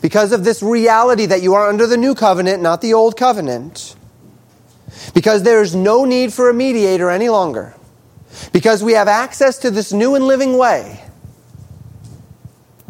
because 0.01 0.33
of 0.33 0.45
this 0.45 0.63
reality 0.63 1.27
that 1.27 1.43
you 1.43 1.55
are 1.55 1.69
under 1.69 1.87
the 1.87 1.97
new 1.97 2.15
covenant, 2.15 2.63
not 2.63 2.81
the 2.81 2.95
old 2.95 3.17
covenant, 3.17 3.97
because 5.15 5.43
there 5.43 5.63
is 5.63 5.75
no 5.75 6.05
need 6.05 6.33
for 6.33 6.49
a 6.49 6.55
mediator 6.55 7.11
any 7.11 7.29
longer, 7.29 7.75
because 8.53 8.83
we 8.83 8.93
have 8.93 9.09
access 9.09 9.59
to 9.59 9.71
this 9.71 9.93
new 9.93 10.15
and 10.15 10.27
living 10.27 10.57
way 10.57 11.01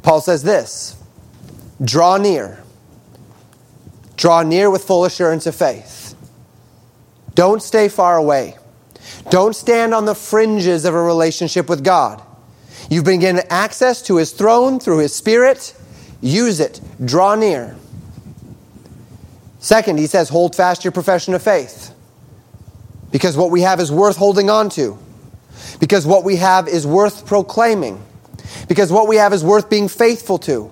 Paul 0.02 0.20
says 0.20 0.42
this 0.42 0.96
draw 1.82 2.16
near. 2.16 2.58
Draw 4.16 4.42
near 4.42 4.70
with 4.70 4.84
full 4.84 5.04
assurance 5.04 5.46
of 5.46 5.54
faith. 5.54 6.14
Don't 7.34 7.62
stay 7.62 7.88
far 7.88 8.16
away. 8.16 8.56
Don't 9.30 9.56
stand 9.56 9.94
on 9.94 10.04
the 10.04 10.14
fringes 10.14 10.84
of 10.84 10.94
a 10.94 11.02
relationship 11.02 11.68
with 11.68 11.82
God. 11.82 12.22
You've 12.90 13.04
been 13.04 13.20
given 13.20 13.42
access 13.48 14.02
to 14.02 14.16
His 14.16 14.32
throne 14.32 14.78
through 14.78 14.98
His 14.98 15.14
Spirit. 15.14 15.74
Use 16.20 16.60
it. 16.60 16.80
Draw 17.04 17.36
near. 17.36 17.76
Second, 19.58 19.98
he 19.98 20.06
says, 20.06 20.28
hold 20.28 20.54
fast 20.56 20.84
your 20.84 20.92
profession 20.92 21.34
of 21.34 21.42
faith. 21.42 21.94
Because 23.10 23.36
what 23.36 23.50
we 23.50 23.62
have 23.62 23.80
is 23.80 23.92
worth 23.92 24.16
holding 24.16 24.50
on 24.50 24.68
to. 24.70 24.98
Because 25.78 26.06
what 26.06 26.24
we 26.24 26.36
have 26.36 26.68
is 26.68 26.86
worth 26.86 27.26
proclaiming 27.26 28.02
because 28.68 28.92
what 28.92 29.08
we 29.08 29.16
have 29.16 29.32
is 29.32 29.44
worth 29.44 29.68
being 29.70 29.88
faithful 29.88 30.38
to. 30.38 30.70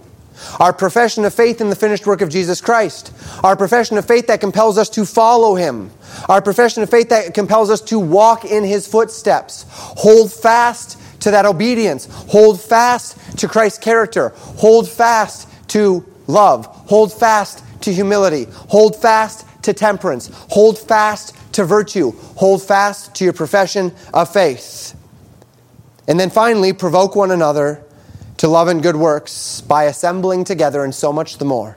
Our 0.58 0.72
profession 0.72 1.24
of 1.24 1.34
faith 1.34 1.60
in 1.60 1.68
the 1.68 1.76
finished 1.76 2.06
work 2.06 2.22
of 2.22 2.30
Jesus 2.30 2.60
Christ. 2.60 3.12
Our 3.44 3.56
profession 3.56 3.98
of 3.98 4.06
faith 4.06 4.26
that 4.28 4.40
compels 4.40 4.78
us 4.78 4.88
to 4.90 5.04
follow 5.04 5.54
Him. 5.54 5.90
Our 6.28 6.40
profession 6.40 6.82
of 6.82 6.90
faith 6.90 7.10
that 7.10 7.34
compels 7.34 7.70
us 7.70 7.80
to 7.82 7.98
walk 7.98 8.44
in 8.44 8.64
His 8.64 8.86
footsteps. 8.86 9.66
Hold 9.70 10.32
fast 10.32 10.98
to 11.20 11.30
that 11.30 11.44
obedience. 11.44 12.08
Hold 12.28 12.60
fast 12.60 13.18
to 13.38 13.48
Christ's 13.48 13.78
character. 13.78 14.30
Hold 14.34 14.88
fast 14.88 15.48
to 15.68 16.04
love. 16.26 16.66
Hold 16.66 17.12
fast 17.12 17.62
to 17.82 17.92
humility. 17.92 18.46
Hold 18.50 18.96
fast 18.96 19.46
to 19.62 19.72
temperance. 19.72 20.30
Hold 20.50 20.78
fast 20.78 21.36
to 21.52 21.64
virtue. 21.64 22.12
Hold 22.36 22.62
fast 22.62 23.14
to 23.16 23.24
your 23.24 23.32
profession 23.32 23.92
of 24.14 24.32
faith. 24.32 24.96
And 26.08 26.18
then 26.18 26.30
finally, 26.30 26.72
provoke 26.72 27.14
one 27.14 27.30
another 27.30 27.82
to 28.38 28.48
love 28.48 28.68
and 28.68 28.82
good 28.82 28.96
works 28.96 29.60
by 29.60 29.84
assembling 29.84 30.44
together, 30.44 30.82
and 30.82 30.94
so 30.94 31.12
much 31.12 31.38
the 31.38 31.44
more. 31.44 31.76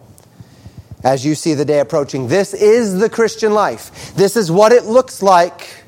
As 1.03 1.25
you 1.25 1.35
see 1.35 1.53
the 1.53 1.65
day 1.65 1.79
approaching, 1.79 2.29
this 2.29 2.53
is 2.53 2.99
the 2.99 3.09
Christian 3.09 3.53
life. 3.53 4.15
This 4.15 4.37
is 4.37 4.49
what 4.49 4.71
it 4.71 4.85
looks 4.85 5.21
like 5.21 5.83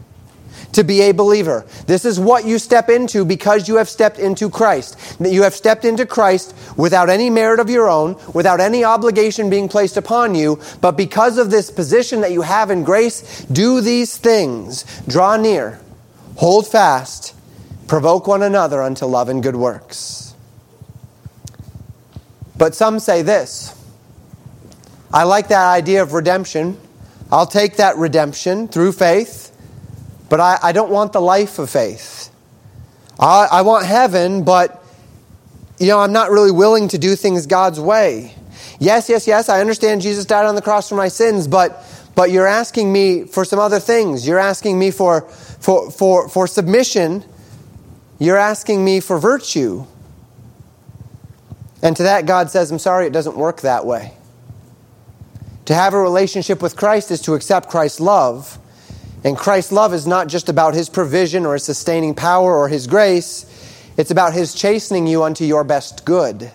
to 0.73 0.83
be 0.83 1.03
a 1.03 1.13
believer. 1.13 1.65
This 1.87 2.03
is 2.03 2.19
what 2.19 2.43
you 2.43 2.59
step 2.59 2.89
into 2.89 3.23
because 3.23 3.69
you 3.69 3.77
have 3.77 3.87
stepped 3.87 4.19
into 4.19 4.49
Christ. 4.49 4.97
That 5.19 5.31
you 5.31 5.43
have 5.43 5.55
stepped 5.55 5.85
into 5.85 6.05
Christ 6.05 6.53
without 6.75 7.09
any 7.09 7.29
merit 7.29 7.61
of 7.61 7.69
your 7.69 7.89
own, 7.89 8.19
without 8.33 8.59
any 8.59 8.83
obligation 8.83 9.49
being 9.49 9.69
placed 9.69 9.95
upon 9.95 10.35
you, 10.35 10.59
but 10.81 10.97
because 10.97 11.37
of 11.37 11.49
this 11.49 11.71
position 11.71 12.19
that 12.21 12.33
you 12.33 12.41
have 12.41 12.69
in 12.69 12.83
grace, 12.83 13.45
do 13.45 13.79
these 13.79 14.17
things. 14.17 14.83
Draw 15.07 15.37
near, 15.37 15.79
hold 16.35 16.67
fast, 16.67 17.34
provoke 17.87 18.27
one 18.27 18.43
another 18.43 18.81
unto 18.81 19.05
love 19.05 19.29
and 19.29 19.43
good 19.43 19.55
works. 19.55 20.33
But 22.57 22.75
some 22.75 22.99
say 22.99 23.21
this 23.21 23.75
I 25.13 25.23
like 25.23 25.49
that 25.49 25.67
idea 25.67 26.01
of 26.01 26.13
redemption. 26.13 26.77
I'll 27.31 27.47
take 27.47 27.77
that 27.77 27.97
redemption 27.97 28.67
through 28.67 28.91
faith, 28.91 29.51
but 30.29 30.39
I, 30.39 30.59
I 30.61 30.71
don't 30.71 30.91
want 30.91 31.11
the 31.11 31.21
life 31.21 31.57
of 31.57 31.69
faith. 31.69 32.29
I, 33.19 33.47
I 33.51 33.61
want 33.63 33.85
heaven, 33.85 34.43
but 34.43 34.83
you 35.79 35.87
know, 35.87 35.99
I'm 35.99 36.13
not 36.13 36.31
really 36.31 36.51
willing 36.51 36.87
to 36.89 36.97
do 36.97 37.15
things 37.15 37.47
God's 37.47 37.79
way. 37.79 38.33
Yes, 38.79 39.09
yes, 39.09 39.27
yes, 39.27 39.49
I 39.49 39.61
understand 39.61 40.01
Jesus 40.01 40.25
died 40.25 40.45
on 40.45 40.55
the 40.55 40.61
cross 40.61 40.89
for 40.89 40.95
my 40.95 41.07
sins, 41.07 41.47
but 41.47 41.83
but 42.15 42.31
you're 42.31 42.47
asking 42.47 42.93
me 42.93 43.25
for 43.25 43.43
some 43.43 43.59
other 43.59 43.79
things. 43.79 44.27
You're 44.27 44.39
asking 44.39 44.77
me 44.79 44.91
for 44.91 45.21
for 45.21 45.91
for, 45.91 46.29
for 46.29 46.47
submission. 46.47 47.23
You're 48.19 48.37
asking 48.37 48.83
me 48.83 48.99
for 48.99 49.19
virtue. 49.19 49.85
And 51.81 51.95
to 51.97 52.03
that, 52.03 52.25
God 52.25 52.49
says, 52.49 52.71
I'm 52.71 52.79
sorry, 52.79 53.05
it 53.05 53.13
doesn't 53.13 53.35
work 53.35 53.61
that 53.61 53.85
way. 53.85 54.13
To 55.65 55.73
have 55.73 55.93
a 55.93 55.99
relationship 55.99 56.61
with 56.61 56.75
Christ 56.75 57.11
is 57.11 57.21
to 57.21 57.33
accept 57.33 57.69
Christ's 57.69 57.99
love. 57.99 58.57
And 59.23 59.35
Christ's 59.35 59.71
love 59.71 59.93
is 59.93 60.05
not 60.05 60.27
just 60.27 60.49
about 60.49 60.75
his 60.75 60.89
provision 60.89 61.45
or 61.45 61.53
his 61.53 61.63
sustaining 61.63 62.13
power 62.13 62.55
or 62.55 62.69
his 62.69 62.87
grace, 62.87 63.45
it's 63.97 64.11
about 64.11 64.33
his 64.33 64.53
chastening 64.53 65.07
you 65.07 65.23
unto 65.23 65.45
your 65.45 65.63
best 65.63 66.05
good. 66.05 66.51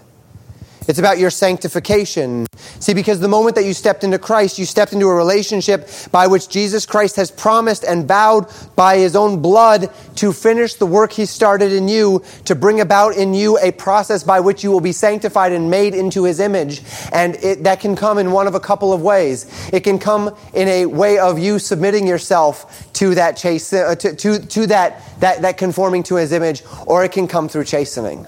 It's 0.90 0.98
about 0.98 1.18
your 1.20 1.30
sanctification. 1.30 2.46
See, 2.80 2.94
because 2.94 3.20
the 3.20 3.28
moment 3.28 3.54
that 3.54 3.64
you 3.64 3.74
stepped 3.74 4.02
into 4.02 4.18
Christ, 4.18 4.58
you 4.58 4.64
stepped 4.64 4.92
into 4.92 5.06
a 5.06 5.14
relationship 5.14 5.88
by 6.10 6.26
which 6.26 6.48
Jesus 6.48 6.84
Christ 6.84 7.14
has 7.14 7.30
promised 7.30 7.84
and 7.84 8.08
vowed 8.08 8.52
by 8.74 8.98
his 8.98 9.14
own 9.14 9.40
blood 9.40 9.88
to 10.16 10.32
finish 10.32 10.74
the 10.74 10.86
work 10.86 11.12
he 11.12 11.26
started 11.26 11.70
in 11.72 11.86
you, 11.86 12.24
to 12.44 12.56
bring 12.56 12.80
about 12.80 13.14
in 13.14 13.34
you 13.34 13.56
a 13.58 13.70
process 13.70 14.24
by 14.24 14.40
which 14.40 14.64
you 14.64 14.72
will 14.72 14.80
be 14.80 14.90
sanctified 14.90 15.52
and 15.52 15.70
made 15.70 15.94
into 15.94 16.24
his 16.24 16.40
image. 16.40 16.82
And 17.12 17.36
it, 17.36 17.62
that 17.62 17.78
can 17.78 17.94
come 17.94 18.18
in 18.18 18.32
one 18.32 18.48
of 18.48 18.56
a 18.56 18.60
couple 18.60 18.92
of 18.92 19.00
ways. 19.00 19.46
It 19.72 19.84
can 19.84 20.00
come 20.00 20.34
in 20.54 20.66
a 20.66 20.86
way 20.86 21.20
of 21.20 21.38
you 21.38 21.60
submitting 21.60 22.04
yourself 22.04 22.92
to 22.94 23.14
that 23.14 23.36
chase, 23.36 23.72
uh, 23.72 23.94
to, 23.94 24.16
to, 24.16 24.44
to 24.44 24.66
that, 24.66 25.20
that, 25.20 25.42
that 25.42 25.56
conforming 25.56 26.02
to 26.02 26.16
his 26.16 26.32
image, 26.32 26.64
or 26.84 27.04
it 27.04 27.12
can 27.12 27.28
come 27.28 27.48
through 27.48 27.62
chastening. 27.62 28.26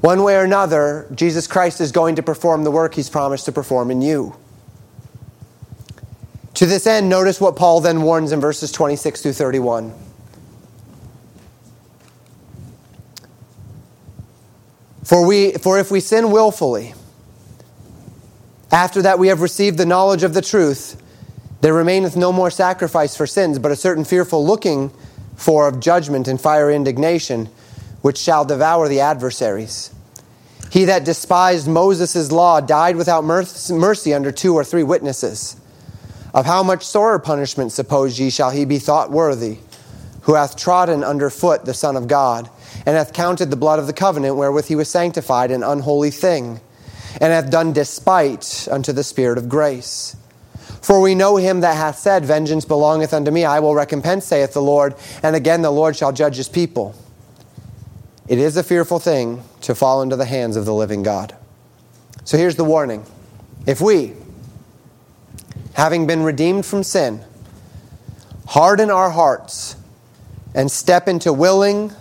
One 0.00 0.22
way 0.22 0.36
or 0.36 0.44
another, 0.44 1.08
Jesus 1.14 1.46
Christ 1.46 1.80
is 1.80 1.90
going 1.90 2.16
to 2.16 2.22
perform 2.22 2.64
the 2.64 2.70
work 2.70 2.94
he's 2.94 3.10
promised 3.10 3.46
to 3.46 3.52
perform 3.52 3.90
in 3.90 4.00
you. 4.00 4.36
To 6.54 6.66
this 6.66 6.86
end, 6.86 7.08
notice 7.08 7.40
what 7.40 7.56
Paul 7.56 7.80
then 7.80 8.02
warns 8.02 8.32
in 8.32 8.40
verses 8.40 8.70
26 8.72 9.22
through 9.22 9.32
31. 9.32 9.94
For, 15.04 15.26
we, 15.26 15.52
for 15.52 15.78
if 15.78 15.90
we 15.90 16.00
sin 16.00 16.30
willfully, 16.30 16.94
after 18.70 19.02
that 19.02 19.18
we 19.18 19.28
have 19.28 19.40
received 19.40 19.78
the 19.78 19.86
knowledge 19.86 20.22
of 20.22 20.34
the 20.34 20.42
truth, 20.42 21.02
there 21.60 21.72
remaineth 21.72 22.16
no 22.16 22.32
more 22.32 22.50
sacrifice 22.50 23.16
for 23.16 23.26
sins, 23.26 23.58
but 23.58 23.72
a 23.72 23.76
certain 23.76 24.04
fearful 24.04 24.44
looking 24.46 24.90
for 25.34 25.66
of 25.66 25.80
judgment 25.80 26.28
and 26.28 26.40
fiery 26.40 26.76
indignation 26.76 27.48
which 28.02 28.18
shall 28.18 28.44
devour 28.44 28.88
the 28.88 29.00
adversaries. 29.00 29.90
He 30.70 30.84
that 30.84 31.04
despised 31.04 31.66
Moses' 31.66 32.30
law 32.30 32.60
died 32.60 32.96
without 32.96 33.24
mercy 33.24 34.14
under 34.14 34.30
two 34.30 34.54
or 34.54 34.64
three 34.64 34.82
witnesses. 34.82 35.56
Of 36.34 36.44
how 36.44 36.62
much 36.62 36.84
sorer 36.84 37.18
punishment, 37.18 37.72
suppose 37.72 38.20
ye, 38.20 38.30
shall 38.30 38.50
he 38.50 38.64
be 38.64 38.78
thought 38.78 39.10
worthy, 39.10 39.58
who 40.22 40.34
hath 40.34 40.56
trodden 40.56 41.02
under 41.02 41.30
foot 41.30 41.64
the 41.64 41.72
Son 41.72 41.96
of 41.96 42.06
God, 42.06 42.50
and 42.84 42.96
hath 42.96 43.14
counted 43.14 43.50
the 43.50 43.56
blood 43.56 43.78
of 43.78 43.86
the 43.86 43.94
covenant 43.94 44.36
wherewith 44.36 44.68
he 44.68 44.76
was 44.76 44.90
sanctified 44.90 45.50
an 45.50 45.62
unholy 45.62 46.10
thing, 46.10 46.60
and 47.20 47.32
hath 47.32 47.50
done 47.50 47.72
despite 47.72 48.68
unto 48.70 48.92
the 48.92 49.02
Spirit 49.02 49.38
of 49.38 49.48
grace? 49.48 50.16
For 50.82 51.00
we 51.00 51.14
know 51.14 51.36
him 51.36 51.60
that 51.60 51.76
hath 51.76 51.98
said, 51.98 52.24
Vengeance 52.24 52.64
belongeth 52.64 53.12
unto 53.12 53.30
me, 53.30 53.44
I 53.44 53.60
will 53.60 53.74
recompense, 53.74 54.26
saith 54.26 54.52
the 54.52 54.62
Lord. 54.62 54.94
And 55.22 55.34
again 55.34 55.62
the 55.62 55.70
Lord 55.70 55.96
shall 55.96 56.12
judge 56.12 56.36
his 56.36 56.48
people. 56.48 56.94
It 58.28 58.38
is 58.38 58.58
a 58.58 58.62
fearful 58.62 58.98
thing 58.98 59.42
to 59.62 59.74
fall 59.74 60.02
into 60.02 60.14
the 60.14 60.26
hands 60.26 60.56
of 60.56 60.66
the 60.66 60.74
living 60.74 61.02
God. 61.02 61.34
So 62.24 62.36
here's 62.36 62.56
the 62.56 62.64
warning. 62.64 63.06
If 63.66 63.80
we, 63.80 64.12
having 65.72 66.06
been 66.06 66.22
redeemed 66.22 66.66
from 66.66 66.82
sin, 66.82 67.24
harden 68.48 68.90
our 68.90 69.10
hearts 69.10 69.76
and 70.54 70.70
step 70.70 71.08
into 71.08 71.32
willing, 71.32 71.92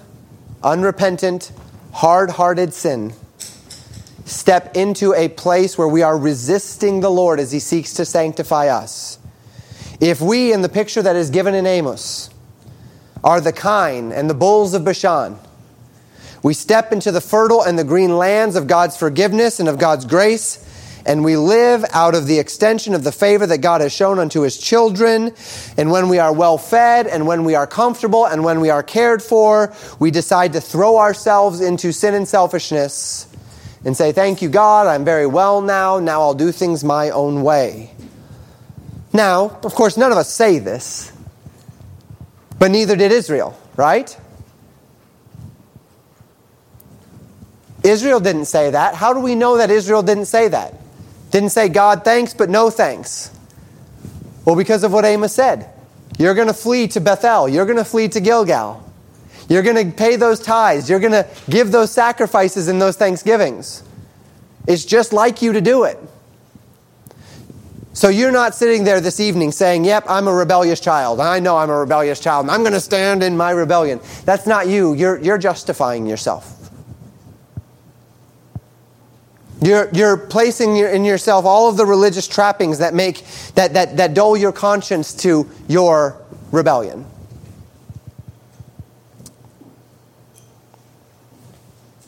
unrepentant, 0.62 1.54
hard 1.94 2.32
hearted 2.32 2.74
sin, 2.74 3.14
step 4.26 4.76
into 4.76 5.14
a 5.14 5.30
place 5.30 5.78
where 5.78 5.88
we 5.88 6.02
are 6.02 6.18
resisting 6.18 7.00
the 7.00 7.10
Lord 7.10 7.40
as 7.40 7.54
He 7.54 7.60
seeks 7.60 7.94
to 7.94 8.04
sanctify 8.04 8.68
us. 8.68 9.18
If 10.02 10.20
we, 10.20 10.52
in 10.52 10.62
the 10.62 10.70
picture 10.70 11.02
that 11.02 11.16
is 11.16 11.30
given 11.30 11.56
in 11.56 11.66
Amos, 11.66 12.30
are 13.24 13.40
the 13.40 13.54
kine 13.54 14.12
and 14.12 14.30
the 14.30 14.34
bulls 14.34 14.74
of 14.74 14.84
Bashan, 14.84 15.40
we 16.44 16.54
step 16.54 16.92
into 16.92 17.12
the 17.12 17.22
fertile 17.22 17.62
and 17.62 17.78
the 17.78 17.84
green 17.84 18.18
lands 18.18 18.56
of 18.56 18.68
God's 18.68 18.96
forgiveness 18.96 19.60
and 19.60 19.68
of 19.68 19.78
God's 19.78 20.06
grace, 20.06 20.64
and 21.06 21.24
we 21.24 21.38
live 21.38 21.86
out 21.94 22.16
of 22.16 22.28
the 22.28 22.38
extension 22.38 22.94
of 22.94 23.04
the 23.04 23.14
favor 23.14 23.48
that 23.48 23.60
God 23.60 23.80
has 23.80 23.94
shown 23.94 24.20
unto 24.20 24.42
His 24.42 24.58
children. 24.58 25.32
And 25.78 25.90
when 25.90 26.10
we 26.10 26.20
are 26.20 26.34
well 26.34 26.58
fed, 26.58 27.08
and 27.08 27.26
when 27.26 27.46
we 27.46 27.56
are 27.56 27.66
comfortable, 27.66 28.26
and 28.26 28.44
when 28.44 28.60
we 28.60 28.70
are 28.70 28.84
cared 28.84 29.24
for, 29.24 29.74
we 30.00 30.12
decide 30.12 30.54
to 30.54 30.62
throw 30.62 30.98
ourselves 30.98 31.62
into 31.62 31.94
sin 31.94 32.14
and 32.14 32.28
selfishness 32.28 33.28
and 33.86 33.96
say, 33.96 34.12
Thank 34.12 34.42
you, 34.42 34.50
God, 34.50 34.88
I'm 34.88 35.06
very 35.06 35.26
well 35.26 35.62
now. 35.62 36.00
Now 36.00 36.22
I'll 36.22 36.34
do 36.34 36.52
things 36.52 36.84
my 36.84 37.10
own 37.10 37.42
way. 37.42 37.92
Now, 39.14 39.58
of 39.64 39.74
course, 39.74 39.96
none 39.96 40.12
of 40.12 40.18
us 40.18 40.32
say 40.32 40.60
this, 40.60 41.12
but 42.60 42.70
neither 42.70 42.98
did 42.98 43.14
Israel, 43.14 43.58
right? 43.78 44.16
Israel 47.84 48.20
didn't 48.20 48.46
say 48.46 48.72
that. 48.72 48.96
How 48.96 49.14
do 49.14 49.20
we 49.20 49.36
know 49.36 49.58
that 49.58 49.70
Israel 49.70 50.04
didn't 50.04 50.26
say 50.26 50.48
that? 50.48 50.74
Didn't 51.32 51.50
say, 51.50 51.70
God, 51.70 52.04
thanks, 52.04 52.34
but 52.34 52.50
no 52.50 52.70
thanks. 52.70 53.32
Well, 54.46 54.56
because 54.56 54.84
of 54.84 54.94
what 54.94 55.06
Amos 55.06 55.34
said. 55.34 55.70
You're 56.18 56.34
going 56.34 56.48
to 56.48 56.54
flee 56.54 56.88
to 56.90 57.02
Bethel. 57.02 57.48
You're 57.48 57.66
going 57.66 57.78
to 57.78 57.86
flee 57.86 58.08
to 58.10 58.20
Gilgal. 58.20 58.84
You're 59.50 59.64
going 59.64 59.92
to 59.92 59.96
pay 59.96 60.16
those 60.16 60.40
tithes. 60.40 60.90
You're 60.90 61.00
going 61.00 61.12
to 61.12 61.28
give 61.50 61.72
those 61.72 61.92
sacrifices 61.92 62.68
and 62.68 62.82
those 62.82 62.98
thanksgivings. 62.98 63.84
It's 64.68 64.84
just 64.84 65.14
like 65.14 65.42
you 65.42 65.54
to 65.54 65.62
do 65.62 65.84
it. 65.84 65.98
So 67.94 68.10
you're 68.10 68.32
not 68.32 68.54
sitting 68.54 68.84
there 68.84 69.02
this 69.02 69.20
evening 69.20 69.52
saying, 69.52 69.86
Yep, 69.86 70.06
I'm 70.08 70.28
a 70.28 70.34
rebellious 70.34 70.80
child. 70.80 71.20
I 71.20 71.40
know 71.40 71.58
I'm 71.58 71.70
a 71.72 71.78
rebellious 71.78 72.20
child, 72.20 72.48
I'm 72.50 72.62
going 72.62 72.74
to 72.74 72.80
stand 72.80 73.24
in 73.24 73.36
my 73.36 73.52
rebellion. 73.52 74.00
That's 74.24 74.46
not 74.46 74.68
you. 74.68 74.94
You're, 74.94 75.18
you're 75.20 75.40
justifying 75.40 76.06
yourself. 76.06 76.57
You're, 79.62 79.90
you're 79.92 80.18
placing 80.18 80.78
in 80.78 81.04
yourself 81.04 81.46
all 81.46 81.68
of 81.70 81.78
the 81.78 81.86
religious 81.86 82.28
trappings 82.28 82.78
that 82.78 82.94
make 82.94 83.26
that, 83.56 83.74
that, 83.74 83.98
that 83.98 84.14
dull 84.14 84.38
your 84.38 84.52
conscience 84.52 85.14
to 85.16 85.50
your 85.68 86.22
rebellion. 86.52 87.06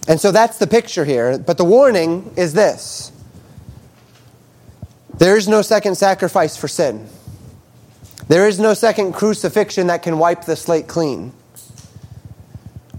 And 0.07 0.19
so 0.19 0.31
that's 0.31 0.57
the 0.57 0.67
picture 0.67 1.05
here. 1.05 1.37
But 1.37 1.57
the 1.57 1.65
warning 1.65 2.33
is 2.35 2.53
this 2.53 3.11
there 5.17 5.35
is 5.35 5.47
no 5.47 5.61
second 5.61 5.95
sacrifice 5.95 6.55
for 6.55 6.67
sin, 6.67 7.07
there 8.27 8.47
is 8.47 8.59
no 8.59 8.73
second 8.73 9.13
crucifixion 9.13 9.87
that 9.87 10.03
can 10.03 10.19
wipe 10.19 10.45
the 10.45 10.55
slate 10.55 10.87
clean. 10.87 11.33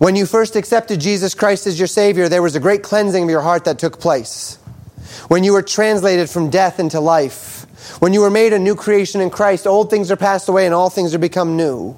When 0.01 0.17
you 0.17 0.25
first 0.25 0.57
accepted 0.57 0.99
Jesus 0.99 1.35
Christ 1.35 1.67
as 1.67 1.79
your 1.79 1.87
Savior, 1.87 2.27
there 2.31 2.41
was 2.41 2.57
a 2.57 2.61
great 2.61 2.83
cleansing 2.83 3.25
of 3.25 3.29
your 3.29 3.43
heart 3.43 3.67
that 3.67 3.79
took 3.79 4.01
place. 4.01 4.57
When 5.29 5.45
you 5.45 5.53
were 5.53 5.61
translated 5.61 6.31
from 6.31 6.49
death 6.49 6.81
into 6.81 7.01
life, 7.01 7.67
when 8.01 8.15
you 8.15 8.23
were 8.23 8.31
made 8.31 8.55
a 8.55 8.59
new 8.59 8.75
creation 8.75 9.21
in 9.21 9.29
Christ, 9.29 9.67
old 9.67 9.91
things 9.91 10.11
are 10.11 10.17
passed 10.17 10.49
away 10.49 10.65
and 10.65 10.75
all 10.75 10.89
things 10.89 11.15
are 11.15 11.19
become 11.19 11.55
new. 11.55 11.95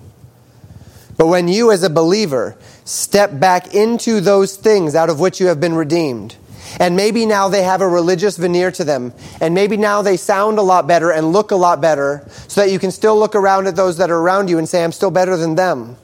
But 1.16 1.28
when 1.28 1.46
you, 1.46 1.70
as 1.70 1.84
a 1.84 1.90
believer, 1.90 2.56
step 2.84 3.38
back 3.38 3.72
into 3.72 4.20
those 4.20 4.56
things 4.56 4.96
out 4.96 5.08
of 5.08 5.20
which 5.20 5.38
you 5.38 5.46
have 5.46 5.60
been 5.60 5.74
redeemed, 5.74 6.34
and 6.80 6.96
maybe 6.96 7.24
now 7.24 7.48
they 7.48 7.62
have 7.62 7.82
a 7.82 7.88
religious 7.88 8.36
veneer 8.36 8.72
to 8.72 8.82
them, 8.82 9.14
and 9.40 9.54
maybe 9.54 9.76
now 9.76 10.02
they 10.02 10.16
sound 10.16 10.58
a 10.58 10.62
lot 10.62 10.88
better 10.88 11.12
and 11.12 11.32
look 11.32 11.52
a 11.52 11.56
lot 11.56 11.80
better, 11.80 12.26
so 12.48 12.62
that 12.62 12.72
you 12.72 12.80
can 12.80 12.90
still 12.90 13.16
look 13.16 13.36
around 13.36 13.68
at 13.68 13.76
those 13.76 13.98
that 13.98 14.10
are 14.10 14.18
around 14.18 14.50
you 14.50 14.58
and 14.58 14.68
say, 14.68 14.82
I'm 14.82 14.90
still 14.90 15.12
better 15.12 15.36
than 15.36 15.54
them. 15.54 15.98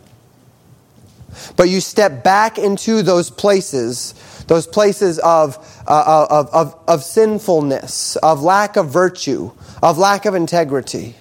But 1.56 1.68
you 1.68 1.80
step 1.80 2.24
back 2.24 2.58
into 2.58 3.02
those 3.02 3.30
places, 3.30 4.14
those 4.46 4.66
places 4.66 5.18
of, 5.18 5.56
uh, 5.86 6.26
of, 6.30 6.48
of, 6.54 6.80
of 6.88 7.02
sinfulness, 7.02 8.16
of 8.16 8.42
lack 8.42 8.76
of 8.76 8.88
virtue, 8.88 9.52
of 9.82 9.98
lack 9.98 10.24
of 10.24 10.34
integrity. 10.34 11.14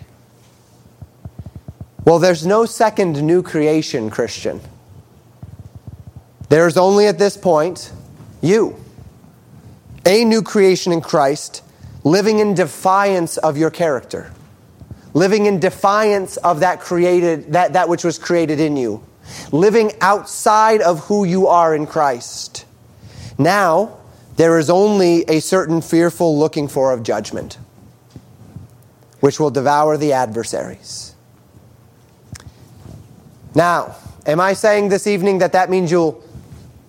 Well, 2.05 2.19
there's 2.19 2.45
no 2.45 2.65
second 2.65 3.21
new 3.21 3.43
creation, 3.43 4.09
Christian. 4.09 4.61
There's 6.49 6.77
only 6.77 7.07
at 7.07 7.19
this 7.19 7.35
point 7.35 7.91
you, 8.41 8.77
a 10.05 10.23
new 10.23 10.41
creation 10.41 10.93
in 10.93 11.01
Christ, 11.01 11.63
living 12.05 12.39
in 12.39 12.53
defiance 12.53 13.35
of 13.37 13.57
your 13.57 13.69
character, 13.69 14.31
living 15.13 15.47
in 15.47 15.59
defiance 15.59 16.37
of 16.37 16.61
that 16.61 16.79
created 16.79 17.51
that, 17.51 17.73
that 17.73 17.89
which 17.89 18.05
was 18.05 18.17
created 18.17 18.61
in 18.61 18.77
you 18.77 19.03
living 19.51 19.91
outside 20.01 20.81
of 20.81 21.01
who 21.01 21.23
you 21.23 21.47
are 21.47 21.75
in 21.75 21.87
Christ. 21.87 22.65
Now, 23.37 23.97
there 24.35 24.57
is 24.59 24.69
only 24.69 25.23
a 25.23 25.39
certain 25.39 25.81
fearful 25.81 26.37
looking 26.37 26.67
for 26.67 26.93
of 26.93 27.03
judgment, 27.03 27.57
which 29.19 29.39
will 29.39 29.49
devour 29.49 29.97
the 29.97 30.13
adversaries. 30.13 31.15
Now, 33.55 33.95
am 34.25 34.39
I 34.39 34.53
saying 34.53 34.89
this 34.89 35.07
evening 35.07 35.39
that 35.39 35.53
that 35.53 35.69
means 35.69 35.91
you'll 35.91 36.23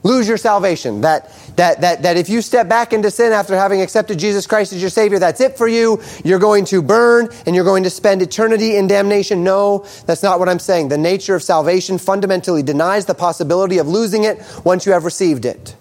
lose 0.03 0.29
your 0.29 0.37
salvation? 0.37 1.01
That 1.01 1.33
that, 1.59 1.81
that, 1.81 2.03
that 2.03 2.17
if 2.17 2.29
you 2.29 2.41
step 2.41 2.69
back 2.69 2.93
into 2.93 3.11
sin 3.11 3.33
after 3.33 3.57
having 3.57 3.83
accepted 3.83 4.17
Jesus 4.17 4.47
Christ 4.47 4.73
as 4.73 4.81
your 4.81 4.91
Savior, 4.91 5.19
that's 5.19 5.41
it 5.41 5.59
for 5.59 5.67
you. 5.67 6.01
You're 6.23 6.39
going 6.39 6.65
to 6.67 6.81
burn 6.81 7.31
and 7.47 7.57
you're 7.57 7.65
going 7.65 7.83
to 7.83 7.91
spend 7.91 8.23
eternity 8.23 8.77
in 8.77 8.87
damnation. 8.87 9.43
No, 9.43 9.85
that's 10.07 10.23
not 10.23 10.39
what 10.39 10.49
I'm 10.49 10.61
saying. 10.61 10.89
The 10.89 10.97
nature 10.97 11.35
of 11.35 11.43
salvation 11.43 11.99
fundamentally 11.99 12.63
denies 12.63 13.07
the 13.07 13.15
possibility 13.15 13.79
of 13.79 13.89
losing 13.89 14.23
it 14.23 14.41
once 14.65 14.87
you 14.87 14.93
have 14.93 15.05
received 15.05 15.45
it. 15.45 15.75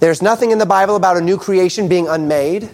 There's 0.00 0.20
nothing 0.20 0.50
in 0.50 0.58
the 0.58 0.66
Bible 0.66 0.96
about 0.96 1.16
a 1.16 1.20
new 1.20 1.38
creation 1.38 1.86
being 1.86 2.08
unmade. 2.08 2.68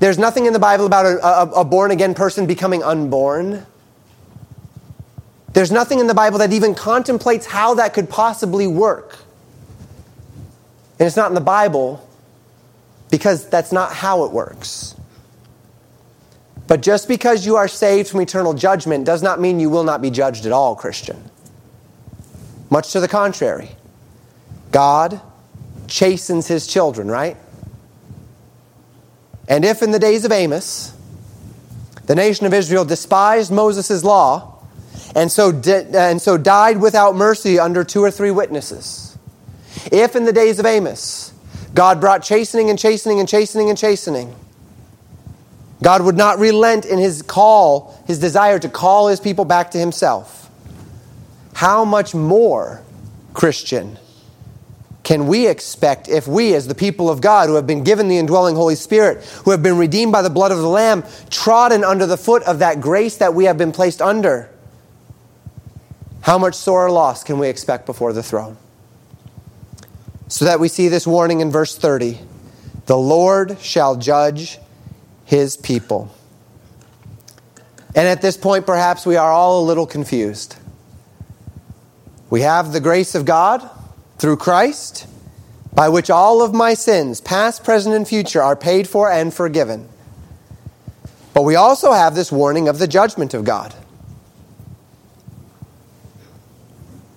There's 0.00 0.18
nothing 0.18 0.44
in 0.44 0.52
the 0.52 0.58
Bible 0.58 0.84
about 0.84 1.06
a, 1.06 1.26
a, 1.26 1.60
a 1.60 1.64
born 1.64 1.92
again 1.92 2.12
person 2.12 2.46
becoming 2.46 2.82
unborn. 2.82 3.64
There's 5.54 5.72
nothing 5.72 5.98
in 5.98 6.08
the 6.08 6.14
Bible 6.14 6.40
that 6.40 6.52
even 6.52 6.74
contemplates 6.74 7.46
how 7.46 7.72
that 7.76 7.94
could 7.94 8.10
possibly 8.10 8.66
work. 8.66 9.16
And 11.00 11.06
it's 11.06 11.16
not 11.16 11.30
in 11.30 11.34
the 11.34 11.40
Bible 11.40 12.06
because 13.10 13.48
that's 13.48 13.72
not 13.72 13.92
how 13.92 14.24
it 14.24 14.30
works. 14.30 14.94
But 16.68 16.82
just 16.82 17.08
because 17.08 17.44
you 17.44 17.56
are 17.56 17.66
saved 17.66 18.08
from 18.08 18.20
eternal 18.20 18.54
judgment 18.54 19.04
does 19.04 19.22
not 19.22 19.40
mean 19.40 19.58
you 19.58 19.70
will 19.70 19.82
not 19.82 20.00
be 20.02 20.10
judged 20.10 20.46
at 20.46 20.52
all, 20.52 20.76
Christian. 20.76 21.30
Much 22.70 22.92
to 22.92 23.00
the 23.00 23.08
contrary. 23.08 23.70
God 24.70 25.20
chastens 25.88 26.46
his 26.46 26.68
children, 26.68 27.08
right? 27.08 27.36
And 29.48 29.64
if 29.64 29.82
in 29.82 29.90
the 29.90 29.98
days 29.98 30.24
of 30.24 30.30
Amos, 30.30 30.94
the 32.06 32.14
nation 32.14 32.46
of 32.46 32.54
Israel 32.54 32.84
despised 32.84 33.50
Moses' 33.50 34.04
law 34.04 34.62
and 35.16 35.32
so, 35.32 35.50
di- 35.50 35.86
and 35.92 36.22
so 36.22 36.36
died 36.36 36.80
without 36.80 37.16
mercy 37.16 37.58
under 37.58 37.82
two 37.82 38.04
or 38.04 38.12
three 38.12 38.30
witnesses, 38.30 39.09
if 39.90 40.16
in 40.16 40.24
the 40.24 40.32
days 40.32 40.58
of 40.58 40.66
Amos, 40.66 41.32
God 41.74 42.00
brought 42.00 42.22
chastening 42.22 42.70
and 42.70 42.78
chastening 42.78 43.20
and 43.20 43.28
chastening 43.28 43.68
and 43.68 43.78
chastening, 43.78 44.34
God 45.82 46.02
would 46.02 46.16
not 46.16 46.38
relent 46.38 46.84
in 46.84 46.98
his 46.98 47.22
call, 47.22 47.98
his 48.06 48.18
desire 48.18 48.58
to 48.58 48.68
call 48.68 49.08
his 49.08 49.20
people 49.20 49.44
back 49.44 49.70
to 49.70 49.78
himself. 49.78 50.50
How 51.54 51.84
much 51.84 52.14
more, 52.14 52.82
Christian, 53.32 53.98
can 55.02 55.26
we 55.26 55.46
expect 55.46 56.08
if 56.08 56.28
we, 56.28 56.54
as 56.54 56.66
the 56.66 56.74
people 56.74 57.08
of 57.08 57.20
God, 57.20 57.48
who 57.48 57.54
have 57.54 57.66
been 57.66 57.82
given 57.82 58.08
the 58.08 58.18
indwelling 58.18 58.54
Holy 58.54 58.74
Spirit, 58.74 59.24
who 59.44 59.50
have 59.50 59.62
been 59.62 59.78
redeemed 59.78 60.12
by 60.12 60.22
the 60.22 60.30
blood 60.30 60.52
of 60.52 60.58
the 60.58 60.68
Lamb, 60.68 61.04
trodden 61.30 61.82
under 61.82 62.06
the 62.06 62.18
foot 62.18 62.42
of 62.42 62.58
that 62.58 62.80
grace 62.80 63.16
that 63.16 63.34
we 63.34 63.44
have 63.46 63.56
been 63.56 63.72
placed 63.72 64.02
under? 64.02 64.50
How 66.20 66.36
much 66.36 66.54
sore 66.54 66.90
loss 66.90 67.24
can 67.24 67.38
we 67.38 67.48
expect 67.48 67.86
before 67.86 68.12
the 68.12 68.22
throne? 68.22 68.58
So 70.30 70.44
that 70.44 70.60
we 70.60 70.68
see 70.68 70.86
this 70.86 71.06
warning 71.06 71.40
in 71.40 71.50
verse 71.50 71.76
30 71.76 72.18
the 72.86 72.96
Lord 72.96 73.60
shall 73.60 73.94
judge 73.94 74.58
his 75.24 75.56
people. 75.56 76.12
And 77.94 78.08
at 78.08 78.22
this 78.22 78.36
point, 78.36 78.66
perhaps 78.66 79.06
we 79.06 79.16
are 79.16 79.30
all 79.30 79.62
a 79.62 79.66
little 79.66 79.86
confused. 79.86 80.56
We 82.30 82.40
have 82.40 82.72
the 82.72 82.80
grace 82.80 83.14
of 83.14 83.24
God 83.24 83.68
through 84.18 84.36
Christ, 84.36 85.06
by 85.72 85.88
which 85.88 86.10
all 86.10 86.42
of 86.42 86.54
my 86.54 86.74
sins, 86.74 87.20
past, 87.20 87.64
present, 87.64 87.94
and 87.94 88.06
future, 88.06 88.42
are 88.42 88.56
paid 88.56 88.88
for 88.88 89.10
and 89.10 89.32
forgiven. 89.34 89.88
But 91.34 91.42
we 91.42 91.56
also 91.56 91.92
have 91.92 92.14
this 92.14 92.30
warning 92.30 92.68
of 92.68 92.78
the 92.78 92.88
judgment 92.88 93.34
of 93.34 93.44
God, 93.44 93.74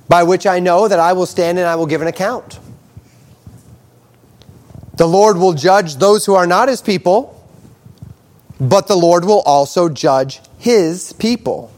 by 0.08 0.24
which 0.24 0.46
I 0.48 0.60
know 0.60 0.88
that 0.88 1.00
I 1.00 1.14
will 1.14 1.26
stand 1.26 1.60
and 1.60 1.68
I 1.68 1.76
will 1.76 1.88
give 1.88 2.02
an 2.02 2.08
account. 2.08 2.60
The 4.96 5.08
Lord 5.08 5.38
will 5.38 5.54
judge 5.54 5.96
those 5.96 6.26
who 6.26 6.36
are 6.36 6.48
not 6.48 6.70
his 6.70 6.82
people, 6.82 7.42
but 8.60 8.88
the 8.88 8.96
Lord 8.96 9.26
will 9.26 9.42
also 9.42 9.90
judge 9.90 10.40
his 10.58 11.14
people. 11.14 11.72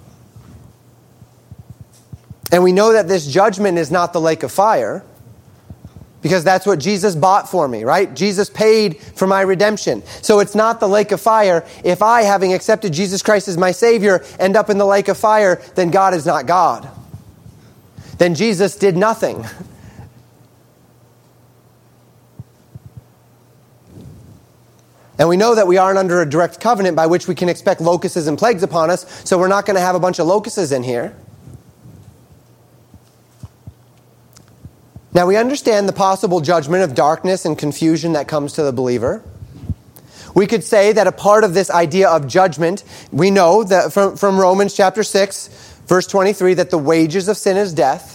And 2.52 2.64
we 2.64 2.72
know 2.72 2.94
that 2.94 3.08
this 3.08 3.26
judgment 3.26 3.78
is 3.78 3.90
not 3.90 4.14
the 4.14 4.22
lake 4.22 4.44
of 4.44 4.52
fire 4.52 5.04
because 6.22 6.44
that's 6.44 6.66
what 6.66 6.80
Jesus 6.80 7.16
bought 7.16 7.48
for 7.48 7.68
me, 7.68 7.84
right? 7.84 8.12
Jesus 8.16 8.50
paid 8.50 8.98
for 8.98 9.28
my 9.28 9.42
redemption. 9.42 10.02
So 10.24 10.40
it's 10.40 10.56
not 10.56 10.80
the 10.80 10.88
lake 10.88 11.12
of 11.12 11.22
fire. 11.22 11.64
If 11.84 12.02
I, 12.02 12.24
having 12.24 12.52
accepted 12.52 12.94
Jesus 12.94 13.22
Christ 13.22 13.48
as 13.48 13.58
my 13.58 13.72
Savior, 13.72 14.24
end 14.40 14.56
up 14.56 14.72
in 14.72 14.80
the 14.80 14.88
lake 14.88 15.08
of 15.08 15.18
fire, 15.18 15.62
then 15.76 15.92
God 15.92 16.16
is 16.16 16.26
not 16.26 16.48
God. 16.48 16.90
Then 18.18 18.34
Jesus 18.34 18.76
did 18.76 18.98
nothing. 18.98 19.46
And 25.18 25.30
we 25.30 25.38
know 25.38 25.56
that 25.56 25.68
we 25.68 25.78
aren't 25.78 25.98
under 25.98 26.22
a 26.22 26.30
direct 26.30 26.60
covenant 26.60 26.96
by 26.96 27.08
which 27.08 27.28
we 27.28 27.36
can 27.36 27.48
expect 27.48 27.80
locusts 27.80 28.28
and 28.28 28.38
plagues 28.38 28.64
upon 28.64 28.90
us, 28.90 29.06
so 29.24 29.38
we're 29.38 29.48
not 29.48 29.66
going 29.66 29.76
to 29.76 29.82
have 29.82 29.96
a 29.96 30.00
bunch 30.00 30.20
of 30.20 30.28
locusts 30.28 30.72
in 30.72 30.84
here. 30.84 31.16
Now, 35.14 35.26
we 35.26 35.38
understand 35.38 35.88
the 35.88 35.94
possible 35.94 36.42
judgment 36.42 36.84
of 36.84 36.94
darkness 36.94 37.46
and 37.46 37.58
confusion 37.58 38.14
that 38.14 38.28
comes 38.28 38.52
to 38.54 38.64
the 38.64 38.74
believer. 38.74 39.24
We 40.34 40.46
could 40.46 40.66
say 40.66 40.92
that 40.92 41.08
a 41.08 41.14
part 41.14 41.46
of 41.46 41.54
this 41.54 41.70
idea 41.70 42.10
of 42.10 42.28
judgment, 42.28 42.84
we 43.14 43.32
know 43.32 43.64
that 43.64 43.94
from, 43.94 44.18
from 44.18 44.38
Romans 44.38 44.76
chapter 44.76 45.04
6, 45.04 45.48
verse 45.88 46.06
23, 46.08 46.56
that 46.56 46.70
the 46.70 46.78
wages 46.78 47.30
of 47.30 47.38
sin 47.38 47.56
is 47.56 47.74
death. 47.74 48.15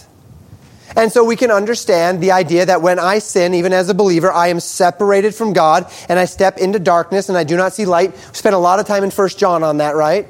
And 0.95 1.11
so 1.11 1.23
we 1.23 1.35
can 1.35 1.51
understand 1.51 2.21
the 2.21 2.31
idea 2.31 2.65
that 2.65 2.81
when 2.81 2.99
I 2.99 3.19
sin, 3.19 3.53
even 3.53 3.73
as 3.73 3.89
a 3.89 3.93
believer, 3.93 4.31
I 4.31 4.47
am 4.47 4.59
separated 4.59 5.35
from 5.35 5.53
God 5.53 5.91
and 6.09 6.19
I 6.19 6.25
step 6.25 6.57
into 6.57 6.79
darkness 6.79 7.29
and 7.29 7.37
I 7.37 7.43
do 7.43 7.57
not 7.57 7.73
see 7.73 7.85
light. 7.85 8.11
We 8.11 8.33
spent 8.33 8.55
a 8.55 8.59
lot 8.59 8.79
of 8.79 8.87
time 8.87 9.03
in 9.03 9.11
1 9.11 9.29
John 9.29 9.63
on 9.63 9.77
that, 9.77 9.95
right? 9.95 10.27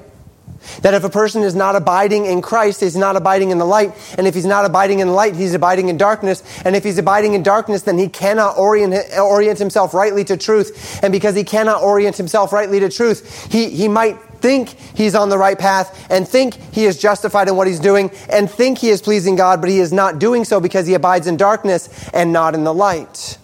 That 0.84 0.93
if 0.93 1.03
a 1.03 1.09
person 1.09 1.41
is 1.41 1.55
not 1.55 1.76
abiding 1.76 2.26
in 2.26 2.41
Christ, 2.41 2.82
he's 2.82 2.95
not 2.95 3.16
abiding 3.16 3.49
in 3.49 3.57
the 3.57 3.66
light. 3.66 3.93
And 4.18 4.28
if 4.28 4.36
he's 4.36 4.45
not 4.45 4.66
abiding 4.66 4.99
in 4.99 5.07
the 5.07 5.14
light, 5.14 5.36
he's 5.36 5.55
abiding 5.55 5.89
in 5.89 5.97
darkness. 5.97 6.43
And 6.64 6.76
if 6.76 6.84
he's 6.84 6.99
abiding 6.99 7.34
in 7.34 7.41
darkness, 7.41 7.82
then 7.82 7.97
he 7.97 8.07
cannot 8.07 8.57
orient, 8.57 8.93
orient 9.18 9.57
himself 9.57 9.93
rightly 9.93 10.24
to 10.26 10.38
truth. 10.38 10.99
And 11.03 11.12
because 11.12 11.36
he 11.36 11.43
cannot 11.43 11.82
orient 11.82 12.18
himself 12.18 12.53
rightly 12.53 12.80
to 12.80 12.89
truth, 12.89 13.51
he, 13.51 13.70
he 13.70 13.88
might 13.88 14.18
think 14.41 14.69
he's 14.95 15.15
on 15.15 15.29
the 15.29 15.37
right 15.37 15.57
path 15.57 16.07
and 16.09 16.27
think 16.27 16.55
he 16.73 16.85
is 16.85 16.99
justified 16.99 17.47
in 17.47 17.55
what 17.55 17.67
he's 17.67 17.79
doing 17.79 18.11
and 18.29 18.49
think 18.49 18.79
he 18.79 18.89
is 18.89 19.01
pleasing 19.01 19.35
God, 19.35 19.61
but 19.61 19.69
he 19.69 19.79
is 19.79 19.93
not 19.93 20.19
doing 20.19 20.43
so 20.43 20.59
because 20.59 20.87
he 20.87 20.93
abides 20.93 21.27
in 21.27 21.37
darkness 21.37 22.09
and 22.13 22.33
not 22.33 22.55
in 22.55 22.63
the 22.63 22.73
light. 22.73 23.37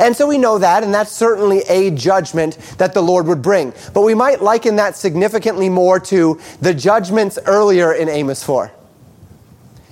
And 0.00 0.16
so 0.16 0.26
we 0.26 0.38
know 0.38 0.58
that, 0.58 0.82
and 0.82 0.92
that's 0.92 1.12
certainly 1.12 1.60
a 1.68 1.90
judgment 1.90 2.56
that 2.78 2.94
the 2.94 3.02
Lord 3.02 3.26
would 3.26 3.42
bring. 3.42 3.72
But 3.94 4.02
we 4.02 4.14
might 4.14 4.42
liken 4.42 4.76
that 4.76 4.96
significantly 4.96 5.68
more 5.68 6.00
to 6.00 6.40
the 6.60 6.74
judgments 6.74 7.38
earlier 7.46 7.92
in 7.92 8.08
Amos 8.08 8.42
4 8.42 8.72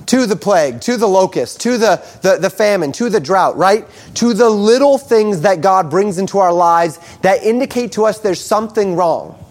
to 0.06 0.26
the 0.26 0.36
plague, 0.36 0.80
to 0.82 0.96
the 0.96 1.06
locust, 1.06 1.60
to 1.62 1.78
the, 1.78 2.04
the, 2.22 2.36
the, 2.36 2.50
famine, 2.50 2.92
to 2.92 3.08
the 3.08 3.20
drought, 3.20 3.56
right? 3.56 3.86
To 4.14 4.34
the 4.34 4.50
little 4.50 4.98
things 4.98 5.42
that 5.42 5.60
God 5.60 5.90
brings 5.90 6.18
into 6.18 6.38
our 6.38 6.52
lives 6.52 6.98
that 7.22 7.42
indicate 7.42 7.92
to 7.92 8.04
us 8.04 8.18
there's 8.18 8.40
something 8.40 8.96
wrong. 8.96 9.43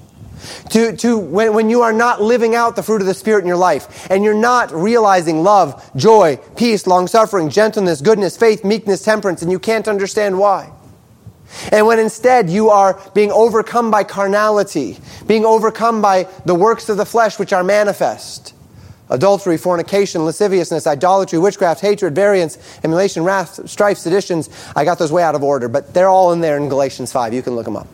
To, 0.69 0.95
to 0.97 1.17
when, 1.17 1.53
when 1.53 1.69
you 1.69 1.81
are 1.81 1.93
not 1.93 2.21
living 2.21 2.55
out 2.55 2.75
the 2.75 2.83
fruit 2.83 3.01
of 3.01 3.07
the 3.07 3.13
Spirit 3.13 3.41
in 3.41 3.47
your 3.47 3.57
life 3.57 4.09
and 4.09 4.23
you're 4.23 4.33
not 4.33 4.71
realizing 4.71 5.43
love, 5.43 5.91
joy, 5.95 6.37
peace, 6.55 6.87
long 6.87 7.07
suffering, 7.07 7.49
gentleness, 7.49 8.01
goodness, 8.01 8.37
faith, 8.37 8.63
meekness, 8.63 9.03
temperance, 9.03 9.41
and 9.41 9.51
you 9.51 9.59
can't 9.59 9.87
understand 9.87 10.37
why. 10.37 10.71
And 11.71 11.85
when 11.85 11.99
instead 11.99 12.49
you 12.49 12.69
are 12.69 12.99
being 13.13 13.31
overcome 13.31 13.91
by 13.91 14.03
carnality, 14.03 14.97
being 15.27 15.45
overcome 15.45 16.01
by 16.01 16.27
the 16.45 16.55
works 16.55 16.89
of 16.89 16.97
the 16.97 17.05
flesh 17.05 17.37
which 17.37 17.53
are 17.53 17.63
manifest 17.63 18.53
adultery, 19.09 19.57
fornication, 19.57 20.25
lasciviousness, 20.25 20.87
idolatry, 20.87 21.37
witchcraft, 21.37 21.81
hatred, 21.81 22.15
variance, 22.15 22.57
emulation, 22.83 23.23
wrath, 23.23 23.69
strife, 23.69 23.97
seditions. 23.97 24.49
I 24.75 24.85
got 24.85 24.97
those 24.97 25.11
way 25.11 25.21
out 25.21 25.35
of 25.35 25.43
order, 25.43 25.67
but 25.67 25.93
they're 25.93 26.07
all 26.07 26.31
in 26.31 26.41
there 26.41 26.57
in 26.57 26.67
Galatians 26.67 27.11
5. 27.11 27.33
You 27.33 27.43
can 27.43 27.55
look 27.55 27.65
them 27.65 27.75
up 27.75 27.87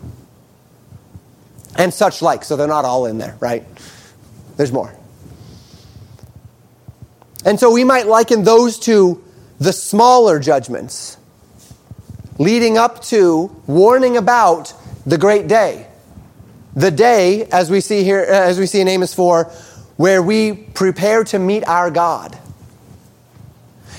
and 1.80 1.94
such 1.94 2.22
like. 2.22 2.44
So 2.44 2.56
they're 2.56 2.68
not 2.68 2.86
all 2.86 3.08
in 3.08 3.18
there, 3.18 3.36
right? 3.40 3.66
There's 4.58 4.72
more. 4.72 4.94
And 7.46 7.60
so 7.60 7.72
we 7.72 7.86
might 7.86 8.06
liken 8.06 8.44
those 8.44 8.78
to 8.80 9.24
the 9.60 9.74
smaller 9.74 10.40
judgments 10.40 11.18
leading 12.38 12.78
up 12.78 13.02
to 13.04 13.56
warning 13.66 14.18
about 14.18 14.74
the 15.06 15.18
great 15.18 15.48
day. 15.48 15.88
The 16.76 16.92
day, 16.92 17.46
as 17.46 17.72
we 17.72 17.82
see 17.82 18.04
here, 18.04 18.22
uh, 18.22 18.34
as 18.34 18.60
we 18.60 18.66
see 18.66 18.82
in 18.82 18.88
Amos 18.88 19.14
4, 19.14 19.46
where 19.98 20.22
we 20.22 20.54
prepare 20.54 21.24
to 21.26 21.40
meet 21.40 21.68
our 21.68 21.90
God. 21.90 22.38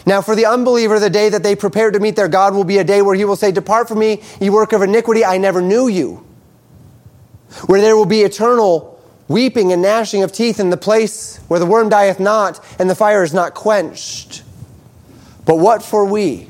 Now, 0.07 0.22
for 0.22 0.35
the 0.35 0.47
unbeliever, 0.47 0.99
the 0.99 1.11
day 1.11 1.28
that 1.31 1.43
they 1.43 1.57
prepare 1.57 1.91
to 1.91 2.01
meet 2.01 2.16
their 2.16 2.28
God 2.28 2.55
will 2.55 2.64
be 2.64 2.78
a 2.78 2.85
day 2.85 3.03
where 3.03 3.14
he 3.14 3.24
will 3.24 3.37
say, 3.37 3.53
Depart 3.53 3.89
from 3.89 3.99
me, 3.99 4.22
ye 4.41 4.49
work 4.49 4.72
of 4.72 4.83
iniquity, 4.83 5.24
I 5.24 5.39
never 5.39 5.61
knew 5.61 5.89
you 5.89 6.26
where 7.66 7.80
there 7.80 7.96
will 7.96 8.07
be 8.07 8.22
eternal 8.22 9.01
weeping 9.28 9.72
and 9.72 9.80
gnashing 9.80 10.22
of 10.22 10.32
teeth 10.32 10.59
in 10.59 10.70
the 10.70 10.76
place 10.76 11.38
where 11.48 11.61
the 11.61 11.66
worm 11.66 11.88
dieth 11.88 12.18
not 12.18 12.64
and 12.78 12.90
the 12.90 12.94
fire 12.94 13.22
is 13.22 13.32
not 13.32 13.55
quenched. 13.55 14.42
But 15.44 15.57
what 15.57 15.82
for 15.82 16.05
we? 16.05 16.48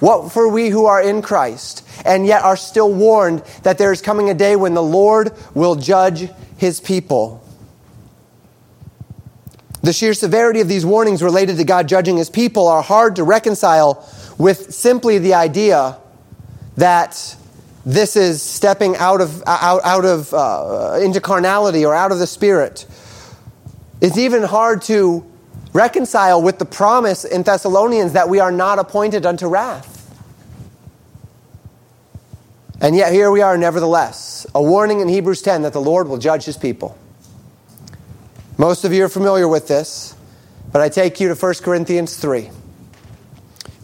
What 0.00 0.32
for 0.32 0.48
we 0.48 0.68
who 0.68 0.86
are 0.86 1.02
in 1.02 1.22
Christ 1.22 1.86
and 2.04 2.26
yet 2.26 2.42
are 2.42 2.56
still 2.56 2.92
warned 2.92 3.40
that 3.62 3.78
there 3.78 3.92
is 3.92 4.02
coming 4.02 4.30
a 4.30 4.34
day 4.34 4.56
when 4.56 4.74
the 4.74 4.82
Lord 4.82 5.32
will 5.54 5.74
judge 5.74 6.30
his 6.56 6.80
people? 6.80 7.42
The 9.82 9.92
sheer 9.92 10.14
severity 10.14 10.60
of 10.60 10.68
these 10.68 10.84
warnings 10.84 11.22
related 11.22 11.58
to 11.58 11.64
God 11.64 11.88
judging 11.88 12.16
his 12.16 12.28
people 12.28 12.66
are 12.66 12.82
hard 12.82 13.16
to 13.16 13.24
reconcile 13.24 14.06
with 14.38 14.74
simply 14.74 15.18
the 15.18 15.34
idea 15.34 15.98
that 16.76 17.36
this 17.86 18.16
is 18.16 18.42
stepping 18.42 18.96
out 18.96 19.20
of, 19.20 19.44
out, 19.46 19.80
out 19.84 20.04
of 20.04 20.34
uh, 20.34 20.98
into 21.00 21.20
carnality 21.20 21.86
or 21.86 21.94
out 21.94 22.10
of 22.10 22.18
the 22.18 22.26
spirit. 22.26 22.84
It's 24.00 24.18
even 24.18 24.42
hard 24.42 24.82
to 24.82 25.24
reconcile 25.72 26.42
with 26.42 26.58
the 26.58 26.64
promise 26.64 27.24
in 27.24 27.44
Thessalonians 27.44 28.14
that 28.14 28.28
we 28.28 28.40
are 28.40 28.50
not 28.50 28.80
appointed 28.80 29.24
unto 29.24 29.46
wrath. 29.46 29.92
And 32.80 32.96
yet 32.96 33.12
here 33.12 33.30
we 33.30 33.40
are, 33.40 33.56
nevertheless. 33.56 34.48
A 34.52 34.60
warning 34.60 34.98
in 34.98 35.06
Hebrews 35.08 35.40
10 35.42 35.62
that 35.62 35.72
the 35.72 35.80
Lord 35.80 36.08
will 36.08 36.18
judge 36.18 36.44
his 36.44 36.56
people. 36.56 36.98
Most 38.58 38.84
of 38.84 38.92
you 38.92 39.04
are 39.04 39.08
familiar 39.08 39.46
with 39.46 39.68
this, 39.68 40.16
but 40.72 40.82
I 40.82 40.88
take 40.88 41.20
you 41.20 41.28
to 41.28 41.34
1 41.34 41.54
Corinthians 41.62 42.16
3, 42.16 42.50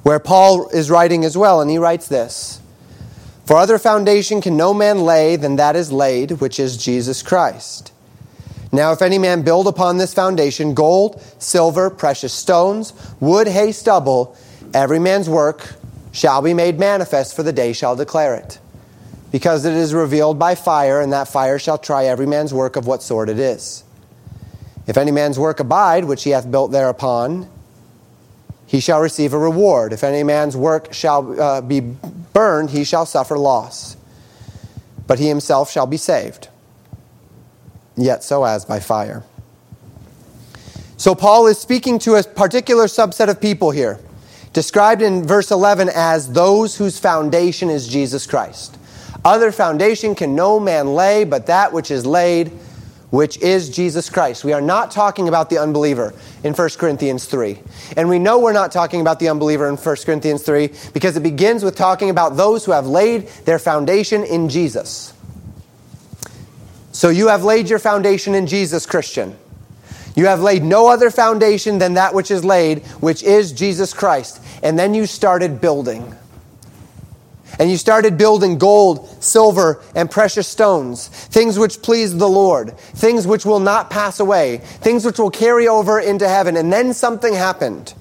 where 0.02 0.18
Paul 0.18 0.68
is 0.70 0.90
writing 0.90 1.24
as 1.24 1.38
well, 1.38 1.60
and 1.60 1.70
he 1.70 1.78
writes 1.78 2.08
this. 2.08 2.61
For 3.44 3.56
other 3.56 3.78
foundation 3.78 4.40
can 4.40 4.56
no 4.56 4.72
man 4.72 5.00
lay 5.00 5.36
than 5.36 5.56
that 5.56 5.74
is 5.74 5.90
laid, 5.90 6.32
which 6.32 6.60
is 6.60 6.76
Jesus 6.76 7.22
Christ. 7.22 7.92
Now, 8.70 8.92
if 8.92 9.02
any 9.02 9.18
man 9.18 9.42
build 9.42 9.66
upon 9.66 9.98
this 9.98 10.14
foundation 10.14 10.72
gold, 10.72 11.20
silver, 11.38 11.90
precious 11.90 12.32
stones, 12.32 12.94
wood, 13.20 13.48
hay, 13.48 13.72
stubble, 13.72 14.36
every 14.72 14.98
man's 14.98 15.28
work 15.28 15.74
shall 16.12 16.40
be 16.40 16.54
made 16.54 16.78
manifest, 16.78 17.36
for 17.36 17.42
the 17.42 17.52
day 17.52 17.72
shall 17.72 17.96
declare 17.96 18.34
it. 18.34 18.58
Because 19.30 19.64
it 19.64 19.74
is 19.74 19.92
revealed 19.92 20.38
by 20.38 20.54
fire, 20.54 21.00
and 21.00 21.12
that 21.12 21.28
fire 21.28 21.58
shall 21.58 21.78
try 21.78 22.04
every 22.06 22.26
man's 22.26 22.54
work 22.54 22.76
of 22.76 22.86
what 22.86 23.02
sort 23.02 23.28
it 23.28 23.38
is. 23.38 23.84
If 24.86 24.96
any 24.96 25.10
man's 25.10 25.38
work 25.38 25.60
abide, 25.60 26.04
which 26.04 26.24
he 26.24 26.30
hath 26.30 26.50
built 26.50 26.72
thereupon, 26.72 27.48
he 28.66 28.80
shall 28.80 29.00
receive 29.00 29.34
a 29.34 29.38
reward. 29.38 29.92
If 29.92 30.02
any 30.02 30.22
man's 30.22 30.56
work 30.56 30.94
shall 30.94 31.38
uh, 31.40 31.60
be 31.60 31.94
burned, 32.32 32.70
he 32.70 32.84
shall 32.84 33.06
suffer 33.06 33.38
loss. 33.38 33.96
But 35.06 35.18
he 35.18 35.28
himself 35.28 35.70
shall 35.70 35.86
be 35.86 35.96
saved, 35.96 36.48
yet 37.96 38.22
so 38.22 38.44
as 38.44 38.64
by 38.64 38.80
fire. 38.80 39.24
So 40.96 41.14
Paul 41.14 41.48
is 41.48 41.58
speaking 41.58 41.98
to 42.00 42.14
a 42.14 42.22
particular 42.22 42.84
subset 42.84 43.28
of 43.28 43.40
people 43.40 43.72
here, 43.72 43.98
described 44.52 45.02
in 45.02 45.26
verse 45.26 45.50
11 45.50 45.90
as 45.92 46.32
those 46.32 46.76
whose 46.76 46.98
foundation 46.98 47.68
is 47.68 47.88
Jesus 47.88 48.26
Christ. 48.26 48.78
Other 49.24 49.50
foundation 49.50 50.14
can 50.14 50.34
no 50.34 50.60
man 50.60 50.94
lay 50.94 51.24
but 51.24 51.46
that 51.46 51.72
which 51.72 51.90
is 51.90 52.06
laid, 52.06 52.52
which 53.12 53.36
is 53.42 53.68
Jesus 53.68 54.08
Christ. 54.08 54.42
We 54.42 54.54
are 54.54 54.62
not 54.62 54.90
talking 54.90 55.28
about 55.28 55.50
the 55.50 55.58
unbeliever 55.58 56.14
in 56.42 56.54
1 56.54 56.68
Corinthians 56.78 57.26
3. 57.26 57.58
And 57.94 58.08
we 58.08 58.18
know 58.18 58.38
we're 58.38 58.54
not 58.54 58.72
talking 58.72 59.02
about 59.02 59.20
the 59.20 59.28
unbeliever 59.28 59.68
in 59.68 59.76
1 59.76 59.96
Corinthians 60.06 60.42
3 60.42 60.70
because 60.94 61.14
it 61.14 61.22
begins 61.22 61.62
with 61.62 61.76
talking 61.76 62.08
about 62.08 62.38
those 62.38 62.64
who 62.64 62.72
have 62.72 62.86
laid 62.86 63.28
their 63.44 63.58
foundation 63.58 64.24
in 64.24 64.48
Jesus. 64.48 65.12
So 66.92 67.10
you 67.10 67.28
have 67.28 67.44
laid 67.44 67.68
your 67.68 67.78
foundation 67.78 68.34
in 68.34 68.46
Jesus, 68.46 68.86
Christian. 68.86 69.36
You 70.16 70.24
have 70.24 70.40
laid 70.40 70.62
no 70.62 70.88
other 70.88 71.10
foundation 71.10 71.78
than 71.78 71.94
that 71.94 72.14
which 72.14 72.30
is 72.30 72.46
laid, 72.46 72.82
which 73.02 73.22
is 73.22 73.52
Jesus 73.52 73.92
Christ. 73.92 74.42
And 74.62 74.78
then 74.78 74.94
you 74.94 75.04
started 75.04 75.60
building. 75.60 76.16
And 77.62 77.70
you 77.70 77.76
started 77.76 78.18
building 78.18 78.58
gold, 78.58 79.08
silver, 79.22 79.80
and 79.94 80.10
precious 80.10 80.48
stones, 80.48 81.06
things 81.06 81.60
which 81.60 81.80
please 81.80 82.18
the 82.18 82.28
Lord, 82.28 82.76
things 82.76 83.24
which 83.24 83.46
will 83.46 83.60
not 83.60 83.88
pass 83.88 84.18
away, 84.18 84.56
things 84.56 85.04
which 85.04 85.20
will 85.20 85.30
carry 85.30 85.68
over 85.68 86.00
into 86.00 86.28
heaven. 86.28 86.56
And 86.56 86.72
then 86.72 86.92
something 86.92 87.32
happened. 87.32 87.94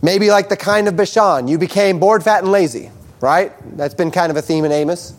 Maybe 0.00 0.30
like 0.30 0.48
the 0.48 0.56
kine 0.56 0.86
of 0.86 0.96
Bashan, 0.96 1.48
you 1.48 1.58
became 1.58 1.98
bored, 1.98 2.22
fat, 2.22 2.44
and 2.44 2.52
lazy, 2.52 2.92
right? 3.20 3.52
That's 3.76 3.94
been 3.94 4.12
kind 4.12 4.30
of 4.30 4.36
a 4.36 4.42
theme 4.42 4.64
in 4.64 4.70
Amos. 4.70 5.12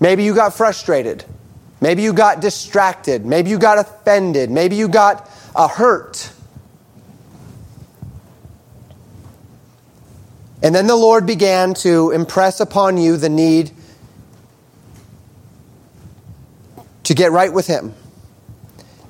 Maybe 0.00 0.22
you 0.22 0.34
got 0.34 0.52
frustrated. 0.52 1.24
Maybe 1.80 2.02
you 2.02 2.12
got 2.12 2.42
distracted. 2.42 3.24
Maybe 3.24 3.48
you 3.48 3.58
got 3.58 3.78
offended. 3.78 4.50
Maybe 4.50 4.76
you 4.76 4.88
got 4.88 5.30
uh, 5.54 5.66
hurt. 5.66 6.30
And 10.66 10.74
then 10.74 10.88
the 10.88 10.96
Lord 10.96 11.26
began 11.26 11.74
to 11.74 12.10
impress 12.10 12.58
upon 12.58 12.96
you 12.96 13.16
the 13.16 13.28
need 13.28 13.70
to 17.04 17.14
get 17.14 17.30
right 17.30 17.52
with 17.52 17.68
Him, 17.68 17.94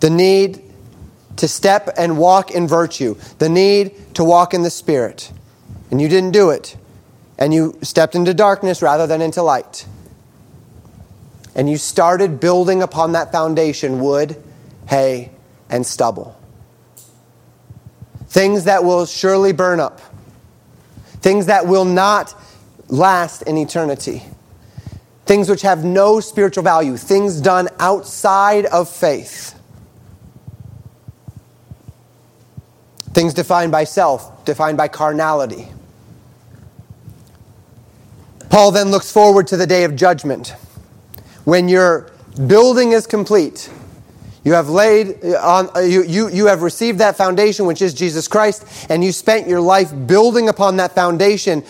the 0.01 0.11
need 0.11 0.63
to 1.37 1.49
step 1.49 1.89
and 1.97 2.19
walk 2.19 2.51
in 2.51 2.69
virtue, 2.69 3.17
the 3.39 3.49
need 3.49 3.95
to 4.17 4.23
walk 4.23 4.53
in 4.53 4.65
the 4.65 4.71
Spirit. 4.71 5.33
And 5.91 5.99
you 5.99 6.11
didn't 6.11 6.33
do 6.33 6.51
it. 6.51 6.77
And 7.39 7.55
you 7.55 7.79
stepped 7.81 8.15
into 8.15 8.35
darkness 8.35 8.83
rather 8.83 9.07
than 9.07 9.23
into 9.23 9.41
light. 9.41 9.87
And 11.55 11.71
you 11.71 11.79
started 11.79 12.39
building 12.39 12.83
upon 12.83 13.13
that 13.13 13.33
foundation 13.33 14.01
wood, 14.01 14.37
hay, 14.89 15.31
and 15.71 15.87
stubble. 15.87 16.39
Things 18.27 18.65
that 18.65 18.85
will 18.85 19.07
surely 19.07 19.53
burn 19.53 19.81
up 19.81 20.03
things 21.27 21.47
that 21.47 21.67
will 21.67 21.85
not 21.85 22.41
last 22.87 23.43
in 23.43 23.59
eternity, 23.59 24.23
things 25.25 25.51
which 25.51 25.63
have 25.63 25.85
no 25.85 26.21
spiritual 26.21 26.63
value, 26.63 26.97
things 26.97 27.41
done 27.41 27.69
outside 27.81 28.65
of 28.67 28.89
faith, 28.89 29.59
things 33.13 33.35
defined 33.35 33.73
by 33.73 33.83
self, 33.83 34.45
defined 34.45 34.77
by 34.77 34.87
carnality. 34.87 35.67
Paul 38.49 38.71
then 38.71 38.93
looks 38.93 39.11
forward 39.11 39.49
to 39.49 39.57
the 39.57 39.67
day 39.67 39.83
of 39.83 39.97
judgment 39.97 40.51
when 41.43 41.69
your 41.69 42.09
building 42.47 42.93
is 42.93 43.05
complete 43.05 43.69
you 44.47 44.53
have 44.53 44.69
laid 44.69 45.25
uh, 45.25 45.41
on, 45.43 45.71
uh, 45.75 45.81
you, 45.81 46.05
you, 46.05 46.29
you 46.29 46.47
have 46.47 46.63
received 46.63 47.01
that 47.01 47.17
foundation, 47.17 47.67
which 47.67 47.83
is 47.83 47.93
Jesus 47.93 48.29
Christ, 48.29 48.65
and 48.89 49.03
you 49.03 49.11
spent 49.11 49.49
your 49.49 49.61
life 49.61 49.93
building 50.07 50.49
upon 50.49 50.77
that 50.77 50.95
foundation 50.95 51.63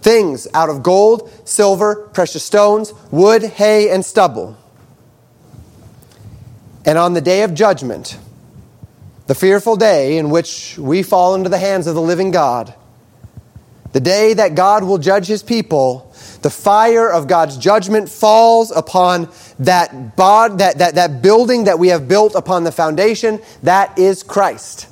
things 0.00 0.48
out 0.54 0.70
of 0.70 0.82
gold, 0.82 1.30
silver, 1.44 2.08
precious 2.14 2.42
stones, 2.42 2.94
wood, 3.10 3.42
hay, 3.42 3.90
and 3.90 4.02
stubble. 4.02 4.56
And 6.86 6.96
on 6.96 7.12
the 7.12 7.20
day 7.20 7.42
of 7.42 7.52
judgment, 7.52 8.16
the 9.26 9.34
fearful 9.34 9.76
day 9.76 10.16
in 10.16 10.30
which 10.30 10.78
we 10.78 11.02
fall 11.02 11.34
into 11.34 11.50
the 11.50 11.58
hands 11.58 11.86
of 11.86 11.94
the 11.94 12.00
living 12.00 12.30
God, 12.30 12.74
the 13.92 14.00
day 14.00 14.34
that 14.34 14.54
God 14.54 14.84
will 14.84 14.98
judge 14.98 15.26
his 15.26 15.42
people, 15.42 16.12
the 16.42 16.50
fire 16.50 17.10
of 17.10 17.28
God's 17.28 17.56
judgment 17.56 18.08
falls 18.08 18.70
upon 18.70 19.28
that, 19.60 20.16
bod, 20.16 20.58
that, 20.58 20.78
that, 20.78 20.94
that 20.96 21.22
building 21.22 21.64
that 21.64 21.78
we 21.78 21.88
have 21.88 22.08
built 22.08 22.34
upon 22.34 22.64
the 22.64 22.72
foundation. 22.72 23.40
That 23.62 23.98
is 23.98 24.22
Christ. 24.22 24.88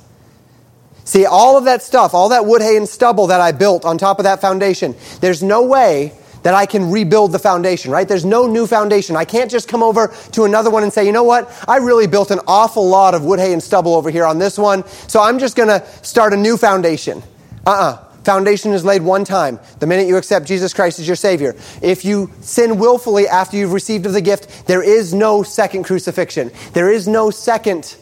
See, 1.03 1.25
all 1.25 1.57
of 1.57 1.65
that 1.65 1.81
stuff, 1.81 2.13
all 2.13 2.29
that 2.29 2.45
wood, 2.45 2.61
hay, 2.61 2.77
and 2.77 2.87
stubble 2.87 3.27
that 3.27 3.41
I 3.41 3.51
built 3.51 3.85
on 3.85 3.97
top 3.97 4.19
of 4.19 4.23
that 4.23 4.39
foundation, 4.39 4.95
there's 5.19 5.43
no 5.43 5.63
way 5.63 6.13
that 6.43 6.53
I 6.53 6.65
can 6.65 6.89
rebuild 6.89 7.31
the 7.31 7.39
foundation, 7.39 7.91
right? 7.91 8.07
There's 8.07 8.25
no 8.25 8.47
new 8.47 8.65
foundation. 8.65 9.15
I 9.15 9.25
can't 9.25 9.51
just 9.51 9.67
come 9.67 9.83
over 9.83 10.13
to 10.31 10.43
another 10.43 10.69
one 10.69 10.83
and 10.83 10.91
say, 10.91 11.05
you 11.05 11.11
know 11.11 11.23
what? 11.23 11.51
I 11.67 11.77
really 11.77 12.07
built 12.07 12.31
an 12.31 12.39
awful 12.47 12.87
lot 12.87 13.13
of 13.13 13.23
wood, 13.23 13.39
hay, 13.39 13.53
and 13.53 13.61
stubble 13.61 13.95
over 13.95 14.09
here 14.09 14.25
on 14.25 14.39
this 14.39 14.57
one, 14.57 14.87
so 15.07 15.21
I'm 15.21 15.37
just 15.37 15.55
going 15.55 15.69
to 15.69 15.85
start 16.03 16.33
a 16.33 16.37
new 16.37 16.57
foundation. 16.57 17.21
Uh 17.65 17.69
uh-uh. 17.69 17.83
uh 17.83 18.10
Foundation 18.23 18.73
is 18.73 18.85
laid 18.85 19.01
one 19.01 19.25
time, 19.25 19.59
the 19.79 19.87
minute 19.87 20.07
you 20.07 20.17
accept 20.17 20.45
Jesus 20.45 20.73
Christ 20.73 20.99
as 20.99 21.07
your 21.07 21.15
Savior. 21.15 21.55
If 21.81 22.05
you 22.05 22.31
sin 22.41 22.77
willfully 22.77 23.27
after 23.27 23.57
you've 23.57 23.73
received 23.73 24.05
of 24.05 24.13
the 24.13 24.21
gift, 24.21 24.67
there 24.67 24.83
is 24.83 25.13
no 25.13 25.41
second 25.41 25.83
crucifixion. 25.83 26.51
There 26.73 26.91
is 26.91 27.07
no 27.07 27.31
second 27.31 27.95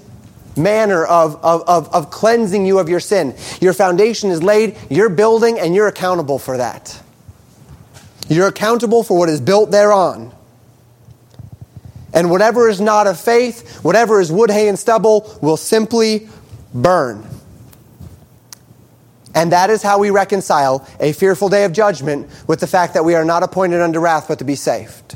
manner 0.58 1.06
of, 1.06 1.38
of, 1.44 1.64
of, 1.68 1.94
of 1.94 2.12
cleansing 2.12 2.66
you 2.66 2.80
of 2.80 2.90
your 2.90 3.00
sin. 3.00 3.34
Your 3.62 3.74
foundation 3.74 4.30
is 4.30 4.44
laid, 4.44 4.78
you're 4.90 5.10
building, 5.10 5.58
and 5.58 5.74
you're 5.74 5.88
accountable 5.88 6.38
for 6.38 6.58
that. 6.58 7.02
You're 8.28 8.48
accountable 8.48 9.04
for 9.04 9.18
what 9.18 9.30
is 9.30 9.40
built 9.40 9.72
thereon. 9.72 10.34
And 12.14 12.30
whatever 12.30 12.68
is 12.68 12.82
not 12.82 13.08
of 13.08 13.20
faith, 13.20 13.84
whatever 13.84 14.20
is 14.20 14.32
wood, 14.32 14.52
hay, 14.52 14.68
and 14.68 14.78
stubble, 14.78 15.38
will 15.42 15.58
simply 15.58 16.28
burn. 16.74 17.29
And 19.36 19.52
that 19.52 19.70
is 19.70 19.82
how 19.82 20.00
we 20.00 20.10
reconcile 20.10 20.88
a 21.00 21.14
fearful 21.14 21.50
day 21.50 21.64
of 21.66 21.72
judgment 21.72 22.30
with 22.48 22.60
the 22.60 22.68
fact 22.68 22.96
that 22.96 23.06
we 23.06 23.16
are 23.16 23.26
not 23.26 23.44
appointed 23.44 23.82
unto 23.82 24.00
wrath 24.00 24.28
but 24.28 24.40
to 24.40 24.46
be 24.46 24.56
saved. 24.56 25.16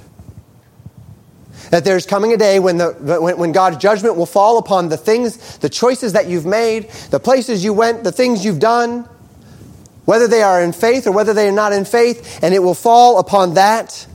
That 1.72 1.84
there's 1.84 2.06
coming 2.06 2.32
a 2.34 2.38
day 2.38 2.60
when, 2.60 2.78
the, 2.78 2.92
when, 3.20 3.38
when 3.38 3.52
God's 3.52 3.78
judgment 3.78 4.16
will 4.16 4.28
fall 4.28 4.60
upon 4.60 4.90
the 4.90 4.98
things, 4.98 5.58
the 5.58 5.70
choices 5.70 6.14
that 6.14 6.28
you've 6.28 6.46
made, 6.46 6.90
the 7.10 7.20
places 7.20 7.64
you 7.64 7.74
went, 7.74 8.04
the 8.04 8.12
things 8.12 8.46
you've 8.46 8.60
done, 8.60 9.10
whether 10.06 10.28
they 10.28 10.44
are 10.44 10.62
in 10.62 10.74
faith 10.74 11.08
or 11.08 11.12
whether 11.12 11.34
they 11.34 11.48
are 11.48 11.54
not 11.54 11.74
in 11.74 11.86
faith, 11.86 12.40
and 12.44 12.54
it 12.54 12.60
will 12.60 12.76
fall 12.76 13.18
upon 13.18 13.56
that. 13.56 14.06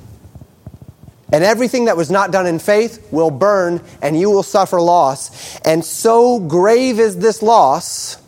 And 1.32 1.42
everything 1.42 1.86
that 1.86 1.96
was 1.96 2.10
not 2.10 2.30
done 2.30 2.46
in 2.46 2.60
faith 2.60 3.06
will 3.10 3.30
burn, 3.30 3.82
and 4.00 4.18
you 4.18 4.30
will 4.30 4.44
suffer 4.44 4.80
loss. 4.80 5.58
And 5.60 5.84
so 5.84 6.38
grave 6.38 7.00
is 7.00 7.18
this 7.18 7.42
loss 7.42 8.18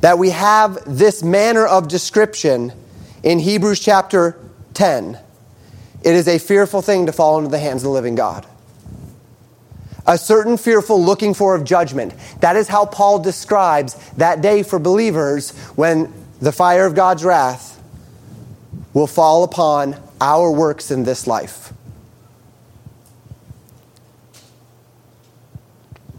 that 0.00 0.18
we 0.18 0.30
have 0.30 0.78
this 0.86 1.22
manner 1.22 1.66
of 1.66 1.88
description 1.88 2.72
in 3.22 3.38
Hebrews 3.38 3.80
chapter 3.80 4.38
10. 4.74 5.18
It 6.02 6.14
is 6.14 6.28
a 6.28 6.38
fearful 6.38 6.82
thing 6.82 7.06
to 7.06 7.12
fall 7.12 7.38
into 7.38 7.50
the 7.50 7.58
hands 7.58 7.82
of 7.82 7.88
the 7.88 7.90
living 7.90 8.14
God. 8.14 8.46
A 10.06 10.16
certain 10.16 10.56
fearful 10.56 11.02
looking 11.02 11.34
for 11.34 11.54
of 11.56 11.64
judgment. 11.64 12.14
That 12.40 12.54
is 12.54 12.68
how 12.68 12.86
Paul 12.86 13.18
describes 13.18 13.94
that 14.12 14.40
day 14.40 14.62
for 14.62 14.78
believers 14.78 15.50
when 15.74 16.12
the 16.40 16.52
fire 16.52 16.86
of 16.86 16.94
God's 16.94 17.24
wrath 17.24 17.82
will 18.92 19.06
fall 19.06 19.42
upon 19.42 20.00
our 20.20 20.50
works 20.52 20.90
in 20.90 21.02
this 21.04 21.26
life. 21.26 21.72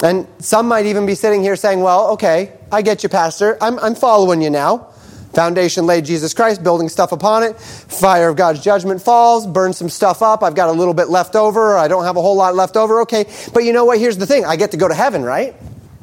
And 0.01 0.27
some 0.39 0.67
might 0.67 0.85
even 0.85 1.05
be 1.05 1.15
sitting 1.15 1.41
here 1.41 1.55
saying, 1.55 1.79
well, 1.79 2.09
okay, 2.11 2.56
I 2.71 2.81
get 2.81 3.03
you, 3.03 3.09
Pastor. 3.09 3.57
I'm, 3.61 3.79
I'm 3.79 3.95
following 3.95 4.41
you 4.41 4.49
now. 4.49 4.89
Foundation 5.33 5.85
laid 5.85 6.05
Jesus 6.05 6.33
Christ, 6.33 6.63
building 6.63 6.89
stuff 6.89 7.11
upon 7.11 7.43
it. 7.43 7.59
Fire 7.59 8.29
of 8.29 8.35
God's 8.35 8.63
judgment 8.63 9.01
falls, 9.01 9.45
burns 9.45 9.77
some 9.77 9.89
stuff 9.89 10.21
up. 10.21 10.41
I've 10.41 10.55
got 10.55 10.69
a 10.69 10.71
little 10.71 10.93
bit 10.93 11.09
left 11.09 11.35
over. 11.35 11.77
I 11.77 11.87
don't 11.87 12.05
have 12.05 12.17
a 12.17 12.21
whole 12.21 12.35
lot 12.35 12.55
left 12.55 12.75
over. 12.75 13.01
Okay. 13.01 13.25
But 13.53 13.63
you 13.63 13.71
know 13.71 13.85
what? 13.85 13.99
Here's 13.99 14.17
the 14.17 14.25
thing 14.25 14.45
I 14.45 14.55
get 14.55 14.71
to 14.71 14.77
go 14.77 14.87
to 14.87 14.95
heaven, 14.95 15.23
right? 15.23 15.55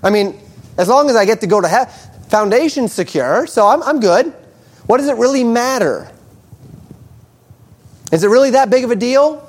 I 0.02 0.10
mean, 0.10 0.38
as 0.78 0.88
long 0.88 1.10
as 1.10 1.16
I 1.16 1.24
get 1.24 1.40
to 1.40 1.46
go 1.46 1.60
to 1.60 1.68
heaven, 1.68 1.92
foundation's 2.28 2.92
secure, 2.92 3.46
so 3.46 3.66
I'm, 3.66 3.82
I'm 3.82 4.00
good. 4.00 4.26
What 4.86 4.98
does 4.98 5.08
it 5.08 5.16
really 5.16 5.44
matter? 5.44 6.10
Is 8.12 8.22
it 8.22 8.28
really 8.28 8.50
that 8.50 8.70
big 8.70 8.84
of 8.84 8.90
a 8.90 8.96
deal? 8.96 9.40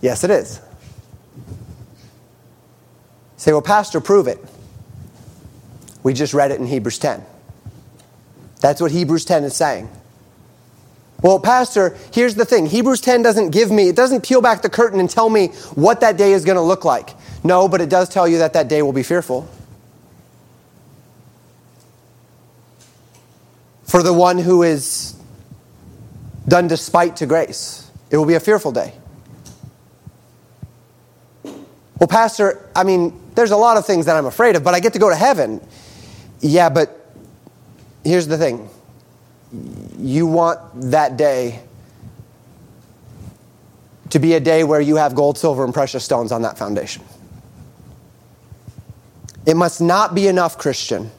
Yes, 0.00 0.24
it 0.24 0.30
is. 0.30 0.60
Say, 3.36 3.52
well, 3.52 3.62
Pastor, 3.62 4.00
prove 4.00 4.26
it. 4.26 4.44
We 6.02 6.12
just 6.12 6.34
read 6.34 6.50
it 6.50 6.60
in 6.60 6.66
Hebrews 6.66 6.98
10. 6.98 7.24
That's 8.60 8.80
what 8.80 8.90
Hebrews 8.90 9.24
10 9.24 9.44
is 9.44 9.54
saying. 9.54 9.90
Well, 11.22 11.38
Pastor, 11.38 11.96
here's 12.12 12.34
the 12.34 12.44
thing 12.44 12.66
Hebrews 12.66 13.00
10 13.00 13.22
doesn't 13.22 13.50
give 13.50 13.70
me, 13.70 13.88
it 13.88 13.96
doesn't 13.96 14.24
peel 14.24 14.40
back 14.40 14.62
the 14.62 14.70
curtain 14.70 15.00
and 15.00 15.08
tell 15.08 15.28
me 15.28 15.48
what 15.74 16.00
that 16.00 16.16
day 16.16 16.32
is 16.32 16.44
going 16.44 16.56
to 16.56 16.62
look 16.62 16.84
like. 16.84 17.10
No, 17.44 17.68
but 17.68 17.80
it 17.80 17.88
does 17.90 18.08
tell 18.08 18.26
you 18.26 18.38
that 18.38 18.54
that 18.54 18.68
day 18.68 18.82
will 18.82 18.92
be 18.92 19.02
fearful. 19.02 19.48
For 23.84 24.02
the 24.02 24.12
one 24.12 24.38
who 24.38 24.62
is 24.62 25.16
done 26.48 26.68
despite 26.68 27.16
to 27.16 27.26
grace. 27.26 27.90
It 28.10 28.16
will 28.16 28.26
be 28.26 28.34
a 28.34 28.40
fearful 28.40 28.72
day. 28.72 28.92
Well, 31.44 32.08
Pastor, 32.08 32.68
I 32.74 32.84
mean, 32.84 33.18
there's 33.34 33.50
a 33.50 33.56
lot 33.56 33.76
of 33.76 33.86
things 33.86 34.06
that 34.06 34.16
I'm 34.16 34.26
afraid 34.26 34.56
of, 34.56 34.64
but 34.64 34.74
I 34.74 34.80
get 34.80 34.94
to 34.94 34.98
go 34.98 35.10
to 35.10 35.16
heaven. 35.16 35.60
Yeah, 36.40 36.68
but 36.70 37.12
here's 38.04 38.26
the 38.26 38.38
thing 38.38 38.68
you 39.98 40.26
want 40.26 40.60
that 40.90 41.16
day 41.16 41.60
to 44.10 44.18
be 44.18 44.34
a 44.34 44.40
day 44.40 44.64
where 44.64 44.80
you 44.80 44.96
have 44.96 45.14
gold, 45.14 45.38
silver, 45.38 45.64
and 45.64 45.74
precious 45.74 46.04
stones 46.04 46.32
on 46.32 46.42
that 46.42 46.58
foundation. 46.58 47.02
It 49.46 49.56
must 49.56 49.80
not 49.80 50.14
be 50.14 50.28
enough, 50.28 50.58
Christian. 50.58 51.10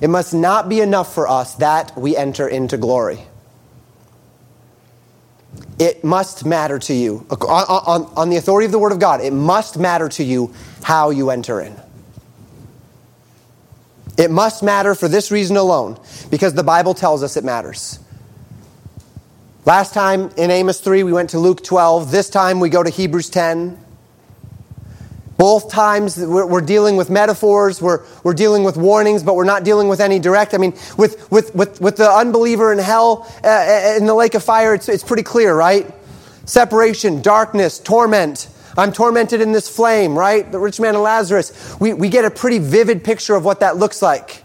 It 0.00 0.08
must 0.08 0.34
not 0.34 0.68
be 0.68 0.80
enough 0.80 1.14
for 1.14 1.28
us 1.28 1.54
that 1.56 1.96
we 1.96 2.16
enter 2.16 2.46
into 2.48 2.76
glory. 2.76 3.20
It 5.78 6.04
must 6.04 6.44
matter 6.44 6.78
to 6.80 6.94
you. 6.94 7.26
On, 7.30 7.38
on, 7.48 8.12
on, 8.16 8.30
the 8.30 8.36
authority 8.36 8.66
of 8.66 8.72
the 8.72 8.78
Word 8.78 8.92
of 8.92 8.98
God, 8.98 9.20
it 9.20 9.32
must 9.32 9.78
matter 9.78 10.08
to 10.10 10.24
you 10.24 10.52
how 10.82 11.10
you 11.10 11.30
enter 11.30 11.60
in. 11.60 11.74
It 14.16 14.30
must 14.30 14.62
matter 14.62 14.94
for 14.94 15.08
this 15.08 15.30
reason 15.30 15.56
alone, 15.56 15.98
because 16.30 16.54
the 16.54 16.62
Bible 16.62 16.94
tells 16.94 17.22
us 17.22 17.36
it 17.36 17.44
matters. 17.44 17.98
Last 19.66 19.94
time 19.94 20.30
in 20.36 20.50
Amos 20.50 20.80
3, 20.80 21.02
we 21.02 21.12
went 21.12 21.30
to 21.30 21.38
Luke 21.38 21.64
12. 21.64 22.10
This 22.10 22.28
time 22.28 22.60
we 22.60 22.68
go 22.68 22.82
to 22.82 22.90
Hebrews 22.90 23.30
10. 23.30 23.78
Both 25.36 25.70
times 25.70 26.16
we're, 26.16 26.60
dealing 26.60 26.96
with 26.96 27.10
metaphors, 27.10 27.82
we're, 27.82 28.04
we're 28.22 28.34
dealing 28.34 28.62
with 28.62 28.76
warnings, 28.76 29.22
but 29.22 29.34
we're 29.34 29.44
not 29.44 29.64
dealing 29.64 29.88
with 29.88 30.00
any 30.00 30.20
direct. 30.20 30.54
I 30.54 30.58
mean, 30.58 30.74
with, 30.96 31.30
with, 31.30 31.54
with, 31.54 31.80
with 31.80 31.96
the 31.96 32.08
unbeliever 32.08 32.72
in 32.72 32.78
hell, 32.78 33.26
uh, 33.42 33.48
uh 33.48 33.96
in 33.96 34.06
the 34.06 34.14
lake 34.14 34.34
of 34.34 34.44
fire, 34.44 34.74
it's, 34.74 34.88
it's 34.88 35.02
pretty 35.02 35.24
clear, 35.24 35.54
right? 35.54 35.92
Separation, 36.44 37.20
darkness, 37.20 37.80
torment. 37.80 38.48
I'm 38.76 38.92
tormented 38.92 39.40
in 39.40 39.52
this 39.52 39.68
flame, 39.68 40.18
right? 40.18 40.50
The 40.50 40.58
rich 40.58 40.80
man 40.80 40.94
and 40.94 41.02
Lazarus. 41.02 41.76
We, 41.78 41.92
we 41.92 42.08
get 42.08 42.24
a 42.24 42.30
pretty 42.30 42.58
vivid 42.58 43.04
picture 43.04 43.34
of 43.34 43.44
what 43.44 43.60
that 43.60 43.76
looks 43.76 44.02
like. 44.02 44.42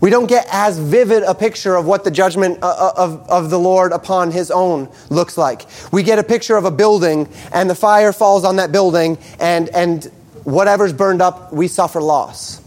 We 0.00 0.10
don't 0.10 0.26
get 0.26 0.46
as 0.50 0.78
vivid 0.78 1.22
a 1.22 1.34
picture 1.34 1.74
of 1.74 1.86
what 1.86 2.04
the 2.04 2.10
judgment 2.10 2.62
uh, 2.62 2.66
uh, 2.66 2.92
of, 2.96 3.28
of 3.28 3.50
the 3.50 3.58
Lord 3.58 3.92
upon 3.92 4.30
his 4.30 4.50
own 4.50 4.90
looks 5.08 5.38
like. 5.38 5.66
We 5.90 6.02
get 6.02 6.18
a 6.18 6.22
picture 6.22 6.56
of 6.56 6.64
a 6.64 6.70
building, 6.70 7.28
and 7.52 7.68
the 7.68 7.74
fire 7.74 8.12
falls 8.12 8.44
on 8.44 8.56
that 8.56 8.72
building, 8.72 9.18
and, 9.40 9.68
and 9.70 10.04
whatever's 10.44 10.92
burned 10.92 11.22
up, 11.22 11.52
we 11.52 11.66
suffer 11.66 12.00
loss. 12.00 12.60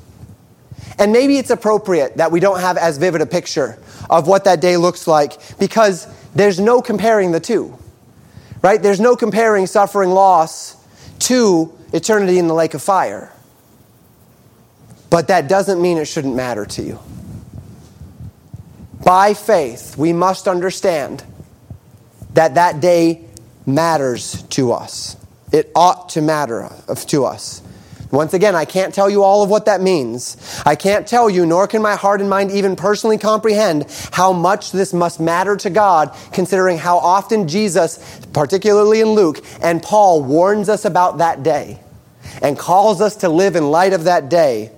And 0.98 1.14
maybe 1.14 1.38
it's 1.38 1.50
appropriate 1.50 2.18
that 2.18 2.32
we 2.32 2.42
don't 2.42 2.60
have 2.60 2.78
as 2.78 2.98
vivid 2.98 3.22
a 3.22 3.26
picture 3.26 3.78
of 4.10 4.28
what 4.28 4.44
that 4.44 4.60
day 4.60 4.76
looks 4.76 5.08
like 5.08 5.40
because 5.60 6.08
there's 6.34 6.60
no 6.60 6.82
comparing 6.82 7.32
the 7.32 7.40
two 7.40 7.79
right? 8.62 8.82
There's 8.82 9.00
no 9.00 9.16
comparing 9.16 9.68
suffering 9.68 10.10
loss 10.10 10.76
to 11.20 11.74
eternity 11.94 12.38
in 12.38 12.48
the 12.48 12.54
lake 12.54 12.74
of 12.74 12.82
fire. 12.82 13.32
But 15.10 15.28
that 15.30 15.48
doesn't 15.48 15.82
mean 15.82 15.98
it 15.98 16.06
shouldn't 16.06 16.36
matter 16.36 16.66
to 16.66 16.84
you. 16.84 17.00
By 19.04 19.34
faith, 19.34 19.98
we 19.98 20.14
must 20.14 20.48
understand 20.48 21.24
that 22.34 22.56
that 22.56 22.80
day 22.80 23.26
matters 23.66 24.44
to 24.44 24.72
us. 24.74 25.18
It 25.52 25.72
ought 25.74 26.10
to 26.10 26.22
matter 26.22 26.70
to 27.08 27.26
us. 27.26 27.62
Once 28.12 28.34
again, 28.34 28.56
I 28.56 28.66
can't 28.66 28.94
tell 28.94 29.10
you 29.10 29.24
all 29.24 29.44
of 29.44 29.50
what 29.50 29.66
that 29.66 29.82
means. 29.82 30.36
I 30.66 30.76
can't 30.76 31.08
tell 31.08 31.30
you, 31.30 31.46
nor 31.46 31.68
can 31.68 31.82
my 31.82 31.96
heart 31.96 32.22
and 32.22 32.30
mind 32.30 32.50
even 32.52 32.76
personally 32.76 33.20
comprehend 33.20 33.86
how 34.12 34.34
much 34.34 34.72
this 34.72 34.94
must 34.94 35.20
matter 35.20 35.56
to 35.58 35.70
God, 35.70 36.16
considering 36.34 36.80
how 36.80 36.98
often 36.98 37.48
Jesus, 37.48 38.20
particularly 38.34 39.02
in 39.02 39.10
Luke, 39.10 39.46
and 39.62 39.84
Paul 39.84 40.24
warns 40.24 40.70
us 40.70 40.86
about 40.86 41.20
that 41.20 41.44
day 41.44 41.80
and 42.42 42.58
calls 42.58 43.00
us 43.00 43.18
to 43.18 43.30
live 43.30 43.56
in 43.56 43.70
light 43.70 43.94
of 43.94 44.06
that 44.06 44.30
day 44.30 44.72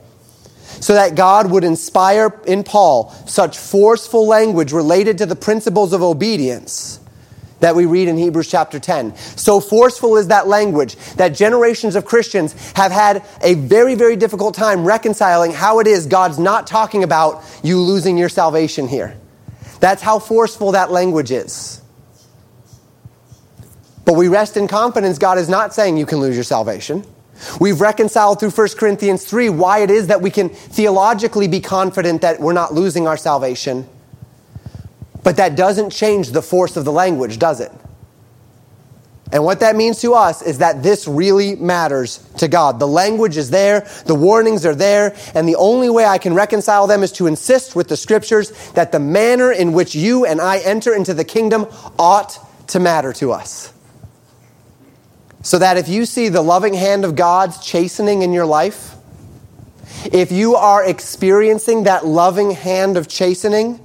so 0.82 0.94
that 0.94 1.16
God 1.16 1.52
would 1.52 1.64
inspire 1.64 2.38
in 2.46 2.64
Paul 2.64 3.12
such 3.28 3.58
forceful 3.58 4.28
language 4.28 4.74
related 4.74 5.20
to 5.20 5.26
the 5.26 5.36
principles 5.36 5.94
of 5.94 6.02
obedience 6.02 7.01
that 7.62 7.76
we 7.76 7.86
read 7.86 8.08
in 8.08 8.18
Hebrews 8.18 8.50
chapter 8.50 8.80
10. 8.80 9.16
So 9.16 9.60
forceful 9.60 10.18
is 10.18 10.28
that 10.28 10.48
language 10.48 10.96
that 11.16 11.30
generations 11.30 11.96
of 11.96 12.06
Christians 12.06 12.54
have 12.74 12.92
had 12.92 13.24
a 13.42 13.54
very, 13.54 13.96
very 13.96 14.16
difficult 14.16 14.54
time 14.54 14.84
reconciling 14.84 15.52
how 15.52 15.80
it 15.80 15.88
is 15.88 16.08
God's 16.08 16.38
not 16.38 16.68
talking 16.68 17.04
about 17.04 17.44
you 17.64 17.80
losing 17.80 18.18
your 18.18 18.30
salvation 18.30 18.88
here. 18.88 19.18
That's 19.80 20.02
how 20.02 20.20
forceful 20.20 20.74
that 20.74 20.92
language 20.92 21.32
is. 21.32 21.82
But 24.06 24.16
we 24.16 24.28
rest 24.28 24.58
in 24.58 24.68
confidence 24.68 25.18
God 25.18 25.38
is 25.38 25.48
not 25.48 25.74
saying 25.74 25.98
you 25.98 26.06
can 26.06 26.20
lose 26.20 26.36
your 26.36 26.44
salvation. 26.44 27.06
We've 27.60 27.82
reconciled 27.82 28.40
through 28.40 28.52
1 28.52 28.70
Corinthians 28.78 29.26
3 29.26 29.50
why 29.50 29.80
it 29.80 29.90
is 29.90 30.08
that 30.08 30.22
we 30.22 30.30
can 30.30 30.50
theologically 30.50 31.48
be 31.48 31.60
confident 31.60 32.22
that 32.22 32.40
we're 32.40 32.54
not 32.54 32.74
losing 32.74 33.08
our 33.08 33.18
salvation. 33.18 33.88
But 35.24 35.38
that 35.38 35.56
doesn't 35.56 35.92
change 35.92 36.32
the 36.32 36.42
force 36.42 36.78
of 36.78 36.86
the 36.86 36.92
language, 36.92 37.38
does 37.38 37.60
it? 37.60 37.72
And 39.32 39.46
what 39.46 39.62
that 39.62 39.78
means 39.78 40.02
to 40.02 40.14
us 40.14 40.42
is 40.42 40.58
that 40.58 40.84
this 40.84 41.08
really 41.08 41.56
matters 41.56 42.18
to 42.38 42.50
God. 42.50 42.80
The 42.80 42.88
language 42.88 43.38
is 43.38 43.50
there, 43.50 43.88
the 44.06 44.16
warnings 44.16 44.66
are 44.66 44.76
there, 44.76 45.16
and 45.34 45.48
the 45.48 45.56
only 45.56 45.90
way 45.90 46.06
I 46.06 46.18
can 46.18 46.34
reconcile 46.34 46.86
them 46.86 47.02
is 47.02 47.14
to 47.14 47.28
insist 47.28 47.76
with 47.76 47.88
the 47.88 47.96
scriptures 47.96 48.52
that 48.72 48.92
the 48.92 49.00
manner 49.00 49.52
in 49.52 49.72
which 49.72 49.96
you 49.96 50.26
and 50.26 50.42
I 50.42 50.58
enter 50.58 50.94
into 50.94 51.14
the 51.14 51.24
kingdom 51.24 51.68
ought 51.98 52.38
to 52.70 52.80
matter 52.80 53.14
to 53.14 53.32
us. 53.32 53.72
So 55.44 55.60
that 55.60 55.78
if 55.78 55.88
you 55.88 56.06
see 56.06 56.28
the 56.28 56.42
loving 56.42 56.74
hand 56.74 57.06
of 57.06 57.16
God's 57.16 57.66
chastening 57.66 58.24
in 58.24 58.34
your 58.34 58.46
life, 58.46 58.96
if 60.12 60.32
you 60.32 60.56
are 60.56 60.84
experiencing 60.84 61.84
that 61.84 62.06
loving 62.06 62.52
hand 62.52 62.98
of 62.98 63.08
chastening, 63.08 63.80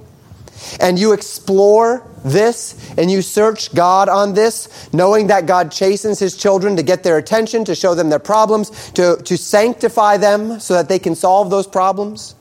and 0.79 0.97
you 0.97 1.13
explore 1.13 2.07
this 2.23 2.75
and 2.97 3.09
you 3.09 3.21
search 3.21 3.73
God 3.73 4.09
on 4.09 4.33
this, 4.33 4.89
knowing 4.93 5.27
that 5.27 5.45
God 5.45 5.71
chastens 5.71 6.19
his 6.19 6.35
children 6.35 6.75
to 6.75 6.83
get 6.83 7.03
their 7.03 7.17
attention, 7.17 7.65
to 7.65 7.75
show 7.75 7.95
them 7.95 8.09
their 8.09 8.19
problems, 8.19 8.91
to, 8.91 9.17
to 9.23 9.37
sanctify 9.37 10.17
them 10.17 10.59
so 10.59 10.73
that 10.73 10.89
they 10.89 10.99
can 10.99 11.15
solve 11.15 11.49
those 11.49 11.67
problems. 11.67 12.35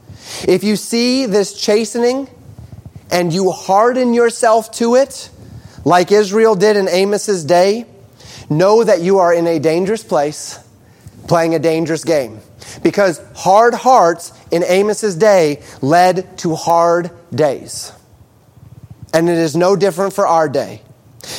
If 0.46 0.64
you 0.64 0.76
see 0.76 1.26
this 1.26 1.58
chastening 1.60 2.28
and 3.10 3.32
you 3.32 3.50
harden 3.50 4.14
yourself 4.14 4.70
to 4.72 4.96
it, 4.96 5.30
like 5.84 6.10
Israel 6.10 6.56
did 6.56 6.76
in 6.76 6.88
Amos's 6.88 7.44
day, 7.44 7.86
know 8.50 8.82
that 8.82 9.00
you 9.00 9.18
are 9.18 9.32
in 9.32 9.46
a 9.46 9.58
dangerous 9.58 10.02
place 10.02 10.58
playing 11.28 11.54
a 11.54 11.58
dangerous 11.58 12.04
game. 12.04 12.40
Because 12.82 13.20
hard 13.34 13.74
hearts 13.74 14.32
in 14.50 14.62
Amos's 14.64 15.14
day 15.14 15.62
led 15.80 16.38
to 16.38 16.54
hard 16.54 17.10
days 17.34 17.92
and 19.16 19.30
it 19.30 19.38
is 19.38 19.56
no 19.56 19.74
different 19.74 20.12
for 20.12 20.26
our 20.26 20.46
day. 20.46 20.82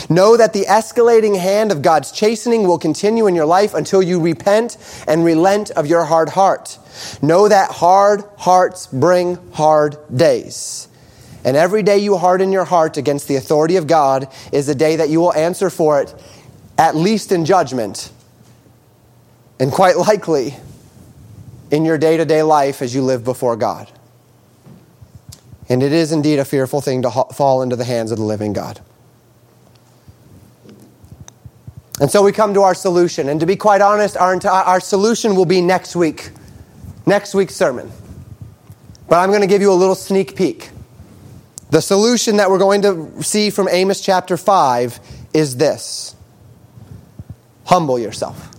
Know 0.09 0.36
that 0.36 0.51
the 0.51 0.65
escalating 0.65 1.39
hand 1.39 1.71
of 1.71 1.84
God's 1.84 2.11
chastening 2.11 2.63
will 2.67 2.80
continue 2.80 3.28
in 3.28 3.36
your 3.36 3.45
life 3.45 3.75
until 3.75 4.01
you 4.01 4.19
repent 4.19 4.78
and 5.07 5.23
relent 5.23 5.69
of 5.69 5.86
your 5.86 6.03
hard 6.03 6.30
heart. 6.30 6.80
Know 7.21 7.47
that 7.47 7.69
hard 7.69 8.23
hearts 8.39 8.88
bring 8.88 9.38
hard 9.51 9.95
days. 10.13 10.88
And 11.45 11.55
every 11.55 11.84
day 11.84 11.99
you 11.99 12.17
harden 12.17 12.51
your 12.51 12.65
heart 12.65 12.97
against 12.97 13.28
the 13.28 13.36
authority 13.36 13.75
of 13.75 13.86
God 13.86 14.28
is 14.51 14.67
a 14.69 14.75
day 14.75 14.95
that 14.95 15.09
you 15.09 15.19
will 15.19 15.34
answer 15.36 15.69
for 15.69 16.01
it, 16.01 16.15
at 16.80 16.95
least 16.95 17.32
in 17.32 17.45
judgment, 17.45 18.11
and 19.59 19.71
quite 19.71 19.97
likely 19.97 20.55
in 21.69 21.86
your 21.86 21.99
day 21.99 22.17
to 22.17 22.25
day 22.25 22.41
life 22.41 22.82
as 22.82 22.95
you 22.95 23.03
live 23.03 23.23
before 23.23 23.55
God. 23.55 23.91
And 25.70 25.84
it 25.84 25.91
is 25.91 26.11
indeed 26.11 26.39
a 26.39 26.45
fearful 26.45 26.82
thing 26.82 27.01
to 27.01 27.11
fall 27.34 27.61
into 27.61 27.76
the 27.76 27.84
hands 27.84 28.11
of 28.11 28.18
the 28.18 28.24
living 28.24 28.53
God. 28.53 28.80
And 31.99 32.11
so 32.11 32.24
we 32.24 32.32
come 32.32 32.53
to 32.53 32.61
our 32.61 32.76
solution. 32.76 33.28
And 33.28 33.39
to 33.39 33.45
be 33.45 33.55
quite 33.55 33.82
honest, 33.82 34.15
our, 34.18 34.39
our 34.47 34.80
solution 34.80 35.36
will 35.36 35.45
be 35.45 35.61
next 35.61 35.95
week, 35.95 36.30
next 37.05 37.34
week's 37.34 37.55
sermon. 37.55 37.91
But 39.09 39.18
I'm 39.18 39.30
going 39.30 39.41
to 39.41 39.47
give 39.47 39.61
you 39.61 39.72
a 39.72 39.74
little 39.74 39.95
sneak 39.95 40.36
peek. 40.36 40.70
The 41.70 41.82
solution 41.82 42.38
that 42.38 42.49
we're 42.49 42.59
going 42.59 42.82
to 42.84 43.24
see 43.24 43.49
from 43.49 43.68
Amos 43.68 43.99
chapter 43.99 44.38
5 44.38 44.99
is 45.34 45.57
this 45.57 46.15
humble 47.65 47.99
yourself, 47.99 48.51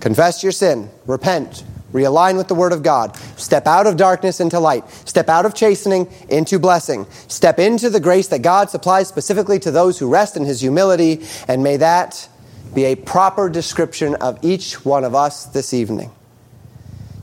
confess 0.00 0.42
your 0.42 0.52
sin, 0.52 0.88
repent, 1.04 1.64
Realign 1.92 2.36
with 2.36 2.48
the 2.48 2.54
Word 2.54 2.72
of 2.72 2.82
God. 2.82 3.16
Step 3.36 3.66
out 3.66 3.86
of 3.86 3.96
darkness 3.96 4.40
into 4.40 4.60
light. 4.60 4.88
Step 5.08 5.28
out 5.28 5.46
of 5.46 5.54
chastening 5.54 6.06
into 6.28 6.58
blessing. 6.58 7.06
Step 7.28 7.58
into 7.58 7.88
the 7.88 8.00
grace 8.00 8.28
that 8.28 8.42
God 8.42 8.68
supplies 8.68 9.08
specifically 9.08 9.58
to 9.60 9.70
those 9.70 9.98
who 9.98 10.08
rest 10.08 10.36
in 10.36 10.44
His 10.44 10.60
humility. 10.60 11.22
And 11.46 11.62
may 11.62 11.78
that 11.78 12.28
be 12.74 12.84
a 12.84 12.94
proper 12.94 13.48
description 13.48 14.14
of 14.16 14.38
each 14.44 14.84
one 14.84 15.04
of 15.04 15.14
us 15.14 15.46
this 15.46 15.72
evening. 15.72 16.10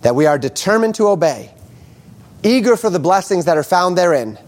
That 0.01 0.15
we 0.15 0.25
are 0.25 0.39
determined 0.39 0.95
to 0.95 1.07
obey, 1.07 1.51
eager 2.43 2.75
for 2.75 2.89
the 2.89 2.99
blessings 2.99 3.45
that 3.45 3.57
are 3.57 3.63
found 3.63 3.97
therein, 3.97 4.39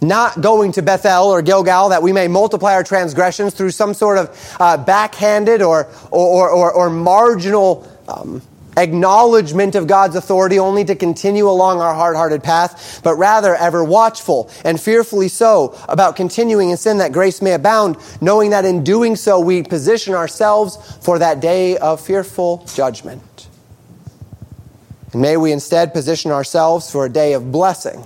not 0.00 0.40
going 0.40 0.72
to 0.72 0.82
Bethel 0.82 1.26
or 1.26 1.42
Gilgal, 1.42 1.90
that 1.90 2.02
we 2.02 2.12
may 2.12 2.26
multiply 2.26 2.74
our 2.74 2.82
transgressions 2.82 3.54
through 3.54 3.70
some 3.70 3.94
sort 3.94 4.18
of 4.18 4.56
uh, 4.58 4.76
backhanded 4.78 5.62
or, 5.62 5.88
or, 6.10 6.50
or, 6.50 6.72
or 6.72 6.90
marginal 6.90 7.86
um, 8.08 8.42
acknowledgement 8.76 9.74
of 9.74 9.86
God's 9.86 10.16
authority 10.16 10.58
only 10.58 10.84
to 10.84 10.94
continue 10.94 11.48
along 11.48 11.80
our 11.80 11.94
hard 11.94 12.16
hearted 12.16 12.42
path, 12.42 13.00
but 13.02 13.16
rather 13.16 13.54
ever 13.54 13.84
watchful 13.84 14.50
and 14.64 14.80
fearfully 14.80 15.28
so 15.28 15.78
about 15.88 16.16
continuing 16.16 16.70
in 16.70 16.76
sin 16.76 16.98
that 16.98 17.12
grace 17.12 17.42
may 17.42 17.52
abound, 17.52 17.96
knowing 18.20 18.50
that 18.50 18.64
in 18.64 18.84
doing 18.84 19.16
so 19.16 19.40
we 19.40 19.62
position 19.62 20.14
ourselves 20.14 20.76
for 21.04 21.18
that 21.18 21.40
day 21.40 21.76
of 21.78 22.00
fearful 22.00 22.66
judgment. 22.74 23.48
And 25.12 25.20
may 25.20 25.36
we 25.36 25.52
instead 25.52 25.92
position 25.92 26.30
ourselves 26.30 26.90
for 26.90 27.04
a 27.04 27.10
day 27.10 27.34
of 27.34 27.52
blessing 27.52 28.04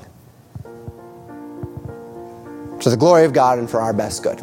to 2.80 2.90
the 2.90 2.96
glory 2.96 3.24
of 3.24 3.32
God 3.32 3.58
and 3.58 3.70
for 3.70 3.80
our 3.80 3.92
best 3.92 4.22
good. 4.22 4.42